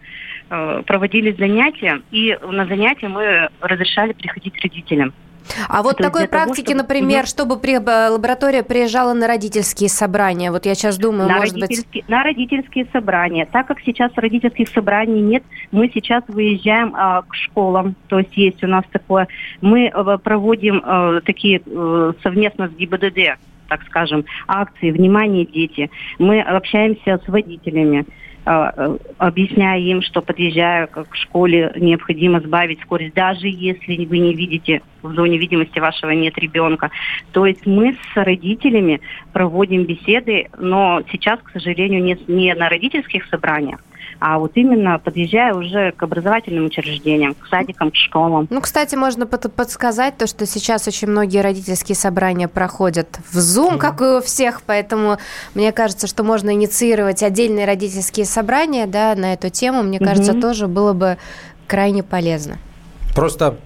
э, 0.49 0.83
проводились 0.85 1.37
занятия, 1.37 2.01
и 2.11 2.37
на 2.41 2.65
занятия 2.65 3.07
мы 3.07 3.49
разрешали 3.61 4.13
приходить 4.13 4.61
родителям. 4.61 5.13
А 5.67 5.83
вот 5.83 5.97
такой 5.97 6.27
практики, 6.27 6.73
того, 6.73 6.79
чтобы... 6.79 6.93
например, 6.95 7.27
чтобы 7.27 7.59
при, 7.59 7.75
э, 7.75 8.09
лаборатория 8.09 8.63
приезжала 8.63 9.13
на 9.13 9.27
родительские 9.27 9.89
собрания. 9.89 10.51
Вот 10.51 10.65
я 10.65 10.75
сейчас 10.75 10.97
думаю, 10.97 11.29
на 11.29 11.37
может 11.37 11.59
быть... 11.59 11.85
На 12.07 12.23
родительские 12.23 12.87
собрания. 12.91 13.47
Так 13.51 13.67
как 13.67 13.79
сейчас 13.81 14.11
родительских 14.15 14.69
собраний 14.69 15.21
нет, 15.21 15.43
мы 15.71 15.89
сейчас 15.93 16.23
выезжаем 16.27 16.93
а, 16.95 17.21
к 17.23 17.35
школам. 17.35 17.95
То 18.07 18.19
есть 18.19 18.35
есть 18.37 18.63
у 18.63 18.67
нас 18.67 18.83
такое... 18.91 19.27
Мы 19.61 19.87
а, 19.87 20.17
проводим 20.17 20.81
а, 20.83 21.21
такие 21.21 21.61
а, 21.65 22.13
совместно 22.21 22.67
с 22.67 22.71
ГИБДД 22.71 23.39
так 23.69 23.83
скажем, 23.83 24.25
акции 24.47 24.91
«Внимание, 24.91 25.45
дети». 25.45 25.89
Мы 26.17 26.41
общаемся 26.41 27.21
с 27.23 27.27
водителями, 27.27 27.99
э, 27.99 28.03
объясняя 29.17 29.79
им, 29.79 30.01
что 30.01 30.21
подъезжая 30.21 30.87
к 30.87 31.15
школе, 31.15 31.71
необходимо 31.75 32.39
сбавить 32.39 32.81
скорость, 32.81 33.13
даже 33.13 33.47
если 33.47 34.05
вы 34.05 34.17
не 34.17 34.33
видите, 34.33 34.81
в 35.03 35.13
зоне 35.13 35.37
видимости 35.37 35.77
вашего 35.77 36.11
нет 36.11 36.35
ребенка. 36.37 36.89
То 37.31 37.45
есть 37.45 37.65
мы 37.67 37.93
с 37.93 38.15
родителями 38.15 39.01
проводим 39.33 39.83
беседы, 39.83 40.47
но 40.57 41.01
сейчас, 41.11 41.39
к 41.43 41.51
сожалению, 41.51 42.03
не, 42.03 42.17
не 42.27 42.55
на 42.55 42.69
родительских 42.69 43.25
собраниях, 43.27 43.81
а 44.19 44.37
вот 44.37 44.51
именно 44.55 44.99
подъезжая 44.99 45.53
уже 45.53 45.91
к 45.91 46.03
образовательным 46.03 46.65
учреждениям, 46.65 47.33
к 47.33 47.47
садикам, 47.47 47.91
к 47.91 47.95
школам. 47.95 48.47
Ну, 48.49 48.61
кстати, 48.61 48.95
можно 48.95 49.25
под 49.25 49.53
подсказать 49.53 50.17
то, 50.17 50.27
что 50.27 50.45
сейчас 50.45 50.87
очень 50.87 51.07
многие 51.07 51.41
родительские 51.41 51.95
собрания 51.95 52.47
проходят 52.47 53.19
в 53.31 53.37
Zoom, 53.37 53.77
как 53.77 54.01
и 54.01 54.05
у 54.05 54.21
всех, 54.21 54.61
поэтому 54.65 55.17
мне 55.53 55.71
кажется, 55.71 56.07
что 56.07 56.23
можно 56.23 56.51
инициировать 56.51 57.23
отдельные 57.23 57.65
родительские 57.65 58.25
собрания 58.25 58.85
да, 58.85 59.15
на 59.15 59.33
эту 59.33 59.49
тему, 59.49 59.83
мне 59.83 59.99
кажется, 59.99 60.33
тоже 60.33 60.67
было 60.67 60.93
бы 60.93 61.17
крайне 61.67 62.03
полезно. 62.03 62.57
Просто 63.15 63.57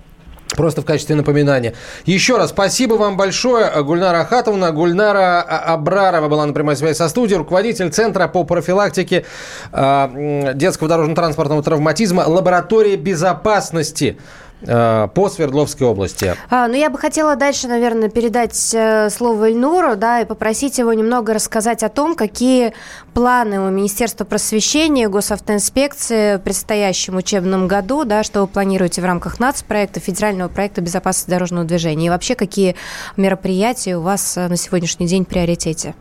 Просто 0.55 0.81
в 0.81 0.85
качестве 0.85 1.15
напоминания. 1.15 1.73
Еще 2.05 2.37
раз 2.37 2.51
спасибо 2.51 2.93
вам 2.95 3.17
большое, 3.17 3.83
Гульнара 3.83 4.21
Ахатовна. 4.21 4.71
Гульнара 4.71 5.41
Абрарова 5.41 6.27
была 6.27 6.45
на 6.45 6.53
прямой 6.53 6.75
связи 6.75 6.97
со 6.97 7.09
студией, 7.09 7.37
руководитель 7.39 7.89
Центра 7.89 8.27
по 8.27 8.43
профилактике 8.43 9.25
э, 9.71 10.51
детского 10.53 10.89
дорожно-транспортного 10.89 11.63
травматизма, 11.63 12.21
лаборатории 12.27 12.95
безопасности 12.95 14.17
по 14.66 15.30
Свердловской 15.30 15.88
области. 15.88 16.36
А, 16.49 16.68
ну, 16.68 16.76
я 16.76 16.89
бы 16.89 16.97
хотела 16.97 17.36
дальше, 17.36 17.68
наверное, 17.68 18.09
передать 18.09 18.74
э, 18.74 19.09
слово 19.09 19.51
Ильнуру, 19.51 19.95
да, 19.95 20.22
и 20.22 20.26
попросить 20.26 20.78
его 20.78 20.93
немного 20.93 21.34
рассказать 21.34 21.84
о 21.84 21.89
том, 21.89 22.16
какие 22.16 22.74
планы 23.14 23.59
у 23.59 23.70
Министерства 23.70 24.26
просвещения, 24.26 25.09
госавтоинспекции 25.09 26.38
в 26.38 26.39
предстоящем 26.39 27.18
учебном 27.18 27.68
году, 27.68 28.05
да, 28.05 28.24
что 28.24 28.41
вы 28.41 28.47
планируете 28.47 29.01
в 29.01 29.05
рамках 29.05 29.39
нацпроекта, 29.39 29.99
федерального 29.99 30.49
проекта 30.49 30.82
безопасности 30.82 31.30
дорожного 31.30 31.66
движения, 31.66 32.07
и 32.07 32.09
вообще 32.09 32.36
какие 32.36 32.76
мероприятия 33.18 33.97
у 33.97 34.01
вас 34.01 34.38
э, 34.38 34.47
на 34.47 34.57
сегодняшний 34.57 35.07
день 35.07 35.26
в 35.26 35.28
приоритете? 35.28 35.95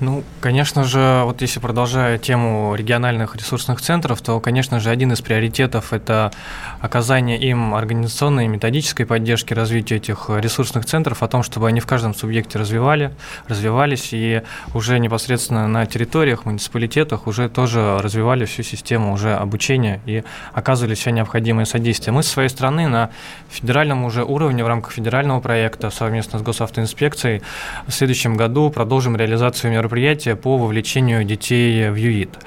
Ну, 0.00 0.24
конечно 0.40 0.82
же, 0.82 1.22
вот 1.24 1.40
если 1.40 1.60
продолжая 1.60 2.18
тему 2.18 2.74
региональных 2.74 3.36
ресурсных 3.36 3.80
центров, 3.80 4.20
то, 4.22 4.40
конечно 4.40 4.80
же, 4.80 4.90
один 4.90 5.12
из 5.12 5.20
приоритетов– 5.20 5.92
это 5.92 6.32
оказание 6.80 7.38
им 7.38 7.74
организационной 7.74 8.46
и 8.46 8.48
методической 8.48 9.06
поддержки 9.06 9.54
развития 9.54 9.96
этих 9.96 10.28
ресурсных 10.28 10.84
центров, 10.84 11.22
о 11.22 11.28
том, 11.28 11.44
чтобы 11.44 11.68
они 11.68 11.78
в 11.78 11.86
каждом 11.86 12.12
субъекте 12.12 12.58
развивали, 12.58 13.12
развивались 13.46 14.08
и 14.12 14.42
уже 14.74 14.98
непосредственно 14.98 15.68
на 15.68 15.86
территориях, 15.86 16.44
муниципалитетах 16.44 17.28
уже 17.28 17.48
тоже 17.48 17.98
развивали 18.00 18.46
всю 18.46 18.64
систему 18.64 19.12
уже 19.12 19.36
обучения 19.36 20.00
и 20.06 20.24
оказывали 20.52 20.94
все 20.94 21.10
необходимое 21.10 21.66
содействие. 21.66 22.12
Мы, 22.12 22.24
с 22.24 22.28
своей 22.28 22.48
стороны, 22.48 22.88
на 22.88 23.10
федеральном 23.48 24.04
уже 24.04 24.24
уровне 24.24 24.64
в 24.64 24.66
рамках 24.66 24.92
федерального 24.92 25.38
проекта 25.38 25.90
совместно 25.90 26.40
с 26.40 26.42
госавтоинспекцией 26.42 27.42
в 27.86 27.92
следующем 27.92 28.36
году 28.36 28.70
продолжим 28.70 29.16
реализацию 29.16 29.70
мероприятия 29.84 30.34
по 30.34 30.56
вовлечению 30.56 31.24
детей 31.24 31.90
в 31.90 31.96
ЮИТ 31.96 32.38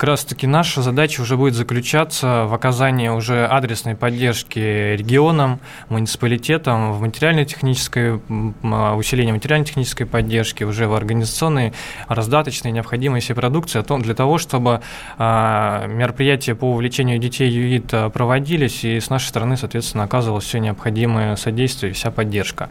как 0.00 0.08
раз-таки 0.08 0.46
наша 0.46 0.80
задача 0.80 1.20
уже 1.20 1.36
будет 1.36 1.52
заключаться 1.52 2.46
в 2.46 2.54
оказании 2.54 3.08
уже 3.10 3.44
адресной 3.44 3.94
поддержки 3.94 4.58
регионам, 4.96 5.60
муниципалитетам 5.90 6.94
в 6.94 7.02
материально-технической, 7.02 8.18
а, 8.62 8.96
усилении 8.96 9.32
материально-технической 9.32 10.06
поддержки, 10.06 10.64
уже 10.64 10.88
в 10.88 10.94
организационной, 10.94 11.74
раздаточной, 12.08 12.70
необходимой 12.70 13.20
всей 13.20 13.34
продукции, 13.34 13.84
для 14.00 14.14
того, 14.14 14.38
чтобы 14.38 14.80
а, 15.18 15.86
мероприятия 15.86 16.54
по 16.54 16.70
увлечению 16.70 17.18
детей 17.18 17.50
ЮИТ 17.50 17.92
а, 17.92 18.08
проводились, 18.08 18.84
и 18.84 19.00
с 19.00 19.10
нашей 19.10 19.26
стороны, 19.26 19.58
соответственно, 19.58 20.04
оказывалось 20.04 20.44
все 20.44 20.60
необходимое 20.60 21.36
содействие 21.36 21.92
и 21.92 21.94
вся 21.94 22.10
поддержка. 22.10 22.70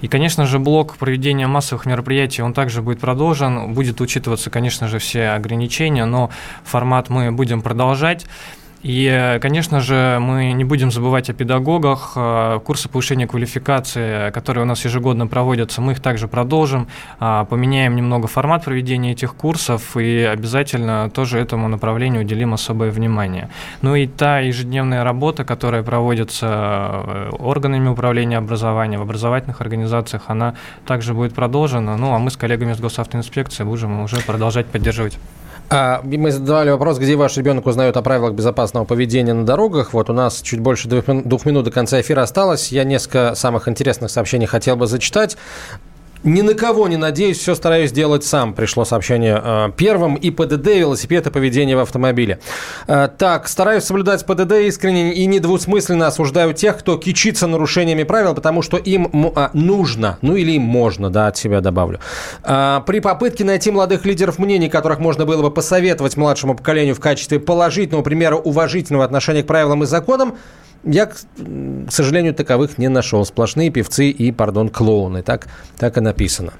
И, 0.00 0.08
конечно 0.08 0.46
же, 0.46 0.58
блок 0.58 0.96
проведения 0.96 1.46
массовых 1.46 1.84
мероприятий, 1.84 2.40
он 2.40 2.54
также 2.54 2.80
будет 2.80 3.00
продолжен, 3.00 3.49
будет 3.68 4.00
учитываться, 4.00 4.50
конечно 4.50 4.88
же, 4.88 4.98
все 4.98 5.28
ограничения, 5.30 6.04
но 6.04 6.30
формат 6.64 7.08
мы 7.08 7.32
будем 7.32 7.62
продолжать. 7.62 8.26
И, 8.82 9.38
конечно 9.42 9.80
же, 9.80 10.18
мы 10.20 10.52
не 10.52 10.64
будем 10.64 10.90
забывать 10.90 11.28
о 11.28 11.34
педагогах. 11.34 12.12
Э, 12.16 12.60
курсы 12.64 12.88
повышения 12.88 13.26
квалификации, 13.26 14.30
которые 14.30 14.64
у 14.64 14.66
нас 14.66 14.84
ежегодно 14.84 15.26
проводятся, 15.26 15.82
мы 15.82 15.92
их 15.92 16.00
также 16.00 16.28
продолжим. 16.28 16.88
А, 17.18 17.44
поменяем 17.44 17.94
немного 17.94 18.26
формат 18.26 18.64
проведения 18.64 19.12
этих 19.12 19.34
курсов 19.34 19.96
и 19.98 20.22
обязательно 20.22 21.10
тоже 21.10 21.38
этому 21.38 21.68
направлению 21.68 22.22
уделим 22.22 22.54
особое 22.54 22.90
внимание. 22.90 23.50
Ну 23.82 23.94
и 23.96 24.06
та 24.06 24.38
ежедневная 24.38 25.04
работа, 25.04 25.44
которая 25.44 25.82
проводится 25.82 26.46
э, 26.46 27.30
органами 27.38 27.88
управления 27.88 28.38
образования 28.38 28.98
в 28.98 29.02
образовательных 29.02 29.60
организациях, 29.60 30.24
она 30.28 30.54
также 30.86 31.12
будет 31.12 31.34
продолжена. 31.34 31.98
Ну 31.98 32.14
а 32.14 32.18
мы 32.18 32.30
с 32.30 32.36
коллегами 32.38 32.72
с 32.72 32.80
госавтоинспекции 32.80 33.62
будем 33.62 34.00
уже 34.00 34.16
продолжать 34.22 34.66
поддерживать. 34.66 35.18
А, 35.72 36.02
мы 36.02 36.32
задавали 36.32 36.70
вопрос, 36.70 36.98
где 36.98 37.14
ваш 37.14 37.36
ребенок 37.36 37.64
узнает 37.66 37.96
о 37.96 38.02
правилах 38.02 38.32
безопасного 38.32 38.84
поведения 38.84 39.34
на 39.34 39.46
дорогах. 39.46 39.92
Вот 39.92 40.10
у 40.10 40.12
нас 40.12 40.42
чуть 40.42 40.58
больше 40.58 40.88
двух 40.88 41.46
минут 41.46 41.64
до 41.64 41.70
конца 41.70 42.00
эфира 42.00 42.22
осталось. 42.22 42.72
Я 42.72 42.82
несколько 42.82 43.36
самых 43.36 43.68
интересных 43.68 44.10
сообщений 44.10 44.46
хотел 44.46 44.74
бы 44.74 44.88
зачитать. 44.88 45.36
Ни 46.22 46.42
на 46.42 46.52
кого 46.52 46.86
не 46.86 46.98
надеюсь, 46.98 47.38
все 47.38 47.54
стараюсь 47.54 47.92
делать 47.92 48.24
сам. 48.24 48.52
Пришло 48.52 48.84
сообщение 48.84 49.40
э, 49.42 49.70
первым. 49.74 50.16
И 50.16 50.30
ПДД, 50.30 50.66
велосипед 50.66 51.26
и 51.26 51.30
поведение 51.30 51.76
в 51.76 51.80
автомобиле. 51.80 52.40
Э, 52.86 53.08
так, 53.16 53.48
стараюсь 53.48 53.84
соблюдать 53.84 54.26
ПДД 54.26 54.52
искренне 54.52 55.14
и 55.14 55.24
недвусмысленно 55.24 56.08
осуждаю 56.08 56.52
тех, 56.52 56.78
кто 56.78 56.98
кичится 56.98 57.46
нарушениями 57.46 58.02
правил, 58.02 58.34
потому 58.34 58.60
что 58.60 58.76
им 58.76 59.06
э, 59.34 59.48
нужно, 59.54 60.18
ну 60.20 60.36
или 60.36 60.52
им 60.52 60.62
можно, 60.62 61.08
да, 61.08 61.28
от 61.28 61.38
себя 61.38 61.60
добавлю. 61.60 62.00
При 62.42 63.00
попытке 63.00 63.44
найти 63.44 63.70
молодых 63.70 64.04
лидеров 64.04 64.38
мнений, 64.38 64.68
которых 64.68 64.98
можно 64.98 65.24
было 65.24 65.42
бы 65.42 65.50
посоветовать 65.50 66.16
младшему 66.16 66.54
поколению 66.54 66.94
в 66.94 67.00
качестве 67.00 67.40
положительного 67.40 68.02
примера 68.02 68.36
уважительного 68.36 69.04
отношения 69.04 69.42
к 69.42 69.46
правилам 69.46 69.84
и 69.84 69.86
законам, 69.86 70.34
я, 70.84 71.06
к 71.06 71.16
сожалению, 71.90 72.34
таковых 72.34 72.78
не 72.78 72.88
нашел. 72.88 73.24
Сплошные 73.24 73.70
певцы 73.70 74.08
и, 74.10 74.32
пардон, 74.32 74.68
клоуны. 74.68 75.22
Так, 75.22 75.46
так 75.78 75.96
и 75.96 76.00
написано. 76.00 76.52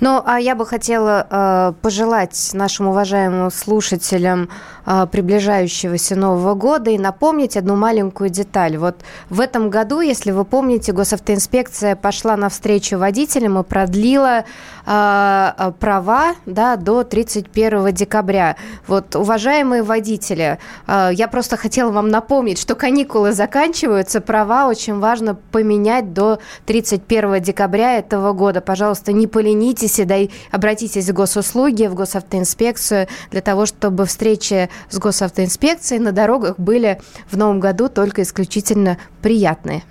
Ну, 0.00 0.22
а 0.24 0.38
я 0.38 0.54
бы 0.54 0.64
хотела 0.64 1.26
э, 1.28 1.72
пожелать 1.82 2.50
нашим 2.54 2.88
уважаемым 2.88 3.50
слушателям 3.50 4.48
приближающегося 5.10 6.16
Нового 6.16 6.54
года 6.54 6.90
и 6.90 6.98
напомнить 6.98 7.56
одну 7.56 7.76
маленькую 7.76 8.30
деталь. 8.30 8.76
Вот 8.78 8.96
в 9.28 9.40
этом 9.40 9.70
году, 9.70 10.00
если 10.00 10.30
вы 10.30 10.44
помните, 10.44 10.92
госавтоинспекция 10.92 11.94
пошла 11.96 12.36
навстречу 12.36 12.98
водителям 12.98 13.58
и 13.58 13.62
продлила 13.62 14.44
э, 14.86 15.52
э 15.58 15.72
права 15.78 16.34
да, 16.46 16.76
до 16.76 17.04
31 17.04 17.92
декабря. 17.92 18.56
Вот, 18.86 19.14
уважаемые 19.16 19.82
водители, 19.82 20.58
я 20.86 21.28
просто 21.30 21.56
хотела 21.56 21.90
вам 21.90 22.08
напомнить, 22.08 22.58
что 22.58 22.74
каникулы 22.74 23.32
заканчиваются, 23.32 24.20
права 24.20 24.66
очень 24.66 24.98
важно 24.98 25.34
поменять 25.34 26.12
до 26.14 26.38
31 26.66 27.42
декабря 27.42 27.98
этого 27.98 28.32
года. 28.32 28.60
Пожалуйста, 28.60 29.12
не 29.12 29.26
поленитесь 29.26 29.98
и 29.98 30.04
дай, 30.04 30.30
обратитесь 30.50 31.08
в 31.08 31.12
госуслуги, 31.12 31.86
в 31.86 31.94
госавтоинспекцию 31.94 33.08
для 33.30 33.40
того, 33.40 33.66
чтобы 33.66 34.06
встречи 34.06 34.68
с 34.90 34.98
госавтоинспекцией 34.98 36.00
на 36.00 36.12
дорогах 36.12 36.58
были 36.58 37.00
в 37.30 37.36
новом 37.36 37.60
году 37.60 37.88
только 37.88 38.22
исключительно 38.22 38.98
приятные. 39.22 39.82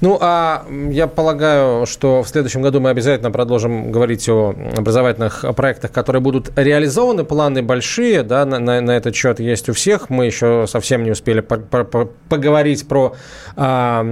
Ну, 0.00 0.16
а 0.20 0.64
я 0.90 1.06
полагаю, 1.06 1.84
что 1.86 2.22
в 2.22 2.28
следующем 2.28 2.62
году 2.62 2.80
мы 2.80 2.90
обязательно 2.90 3.30
продолжим 3.30 3.92
говорить 3.92 4.28
о 4.28 4.54
образовательных 4.76 5.44
проектах, 5.54 5.92
которые 5.92 6.22
будут 6.22 6.50
реализованы. 6.56 7.24
Планы 7.24 7.62
большие, 7.62 8.22
да, 8.22 8.46
на, 8.46 8.58
на, 8.58 8.80
на 8.80 8.92
этот 8.92 9.14
счет 9.14 9.40
есть 9.40 9.68
у 9.68 9.74
всех. 9.74 10.08
Мы 10.08 10.26
еще 10.26 10.64
совсем 10.66 11.04
не 11.04 11.10
успели 11.10 11.40
по 11.40 11.58
по 11.58 11.84
по 11.84 12.08
поговорить 12.28 12.88
про 12.88 13.14
а, 13.56 14.02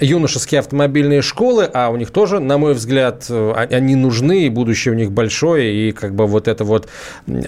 юношеские 0.00 0.58
автомобильные 0.58 1.22
школы, 1.22 1.68
а 1.72 1.88
у 1.88 1.96
них 1.96 2.10
тоже, 2.10 2.38
на 2.38 2.58
мой 2.58 2.74
взгляд, 2.74 3.30
они 3.30 3.94
нужны, 3.94 4.46
и 4.46 4.48
будущее 4.50 4.92
у 4.92 4.96
них 4.96 5.12
большое, 5.12 5.88
и 5.88 5.92
как 5.92 6.14
бы 6.14 6.26
вот 6.26 6.48
эта 6.48 6.64
вот 6.64 6.88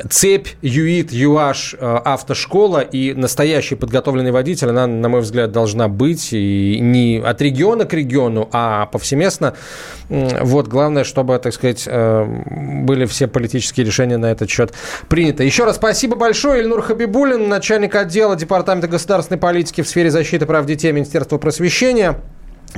цепь 0.09 0.49
ЮИТ, 0.63 1.13
ЮАШ, 1.13 1.77
автошкола 1.81 2.81
и 2.81 3.13
настоящий 3.13 3.75
подготовленный 3.75 4.31
водитель, 4.31 4.71
она, 4.71 4.87
на 4.87 5.09
мой 5.09 5.21
взгляд, 5.21 5.53
должна 5.53 5.89
быть, 5.89 6.33
и 6.33 6.79
не 6.81 7.19
от 7.35 7.43
региона 7.43 7.85
к 7.85 7.93
региону, 7.93 8.49
а 8.53 8.87
повсеместно. 8.87 9.55
Вот, 10.09 10.69
главное, 10.69 11.05
чтобы, 11.05 11.39
так 11.39 11.53
сказать, 11.53 11.85
э, 11.87 12.25
были 12.85 13.07
все 13.07 13.27
политические 13.27 13.87
решения 13.87 14.17
на 14.17 14.27
этот 14.27 14.51
счет 14.51 14.73
приняты. 15.09 15.45
Еще 15.45 15.65
раз 15.65 15.77
спасибо 15.77 16.17
большое. 16.17 16.63
Ильнур 16.63 16.83
Хабибулин, 16.83 17.49
начальник 17.49 17.95
отдела 17.95 18.37
Департамента 18.37 18.89
государственной 18.89 19.39
политики 19.39 19.83
в 19.83 19.89
сфере 19.89 20.11
защиты 20.11 20.47
прав 20.47 20.67
детей 20.67 20.93
Министерства 20.93 21.39
просвещения. 21.39 22.21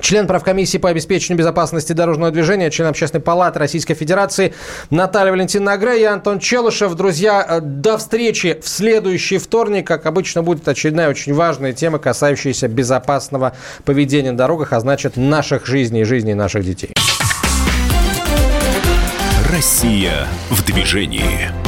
Член 0.01 0.27
правкомиссии 0.27 0.79
по 0.79 0.89
обеспечению 0.89 1.39
безопасности 1.39 1.93
дорожного 1.93 2.31
движения, 2.31 2.71
член 2.71 2.89
Общественной 2.89 3.23
палаты 3.23 3.59
Российской 3.59 3.95
Федерации 3.95 4.55
Наталья 4.91 5.33
Валентиновна 5.33 5.73
Агре 5.73 6.01
и 6.01 6.05
Антон 6.05 6.39
Челышев. 6.39 6.95
Друзья, 6.95 7.45
э, 7.49 7.61
до 7.61 7.99
встречи 7.99 8.61
в 8.63 8.69
следующий 8.69 9.39
вторник. 9.39 9.87
Как 9.87 10.07
обычно, 10.07 10.43
будет 10.43 10.67
очередная 10.69 11.09
очень 11.09 11.35
важная 11.35 11.73
тема, 11.73 11.99
касающаяся 11.99 12.69
безопасного 12.69 13.55
поведения 13.85 14.33
на 14.33 14.39
дорогах, 14.39 14.73
а 14.73 14.81
значит 14.81 15.17
наших 15.17 15.67
жизней 15.67 16.03
и 16.03 16.05
жизней 16.05 16.35
наших 16.35 16.65
детей. 16.65 16.91
Россия 19.51 20.27
в 20.51 20.65
движении. 20.65 21.66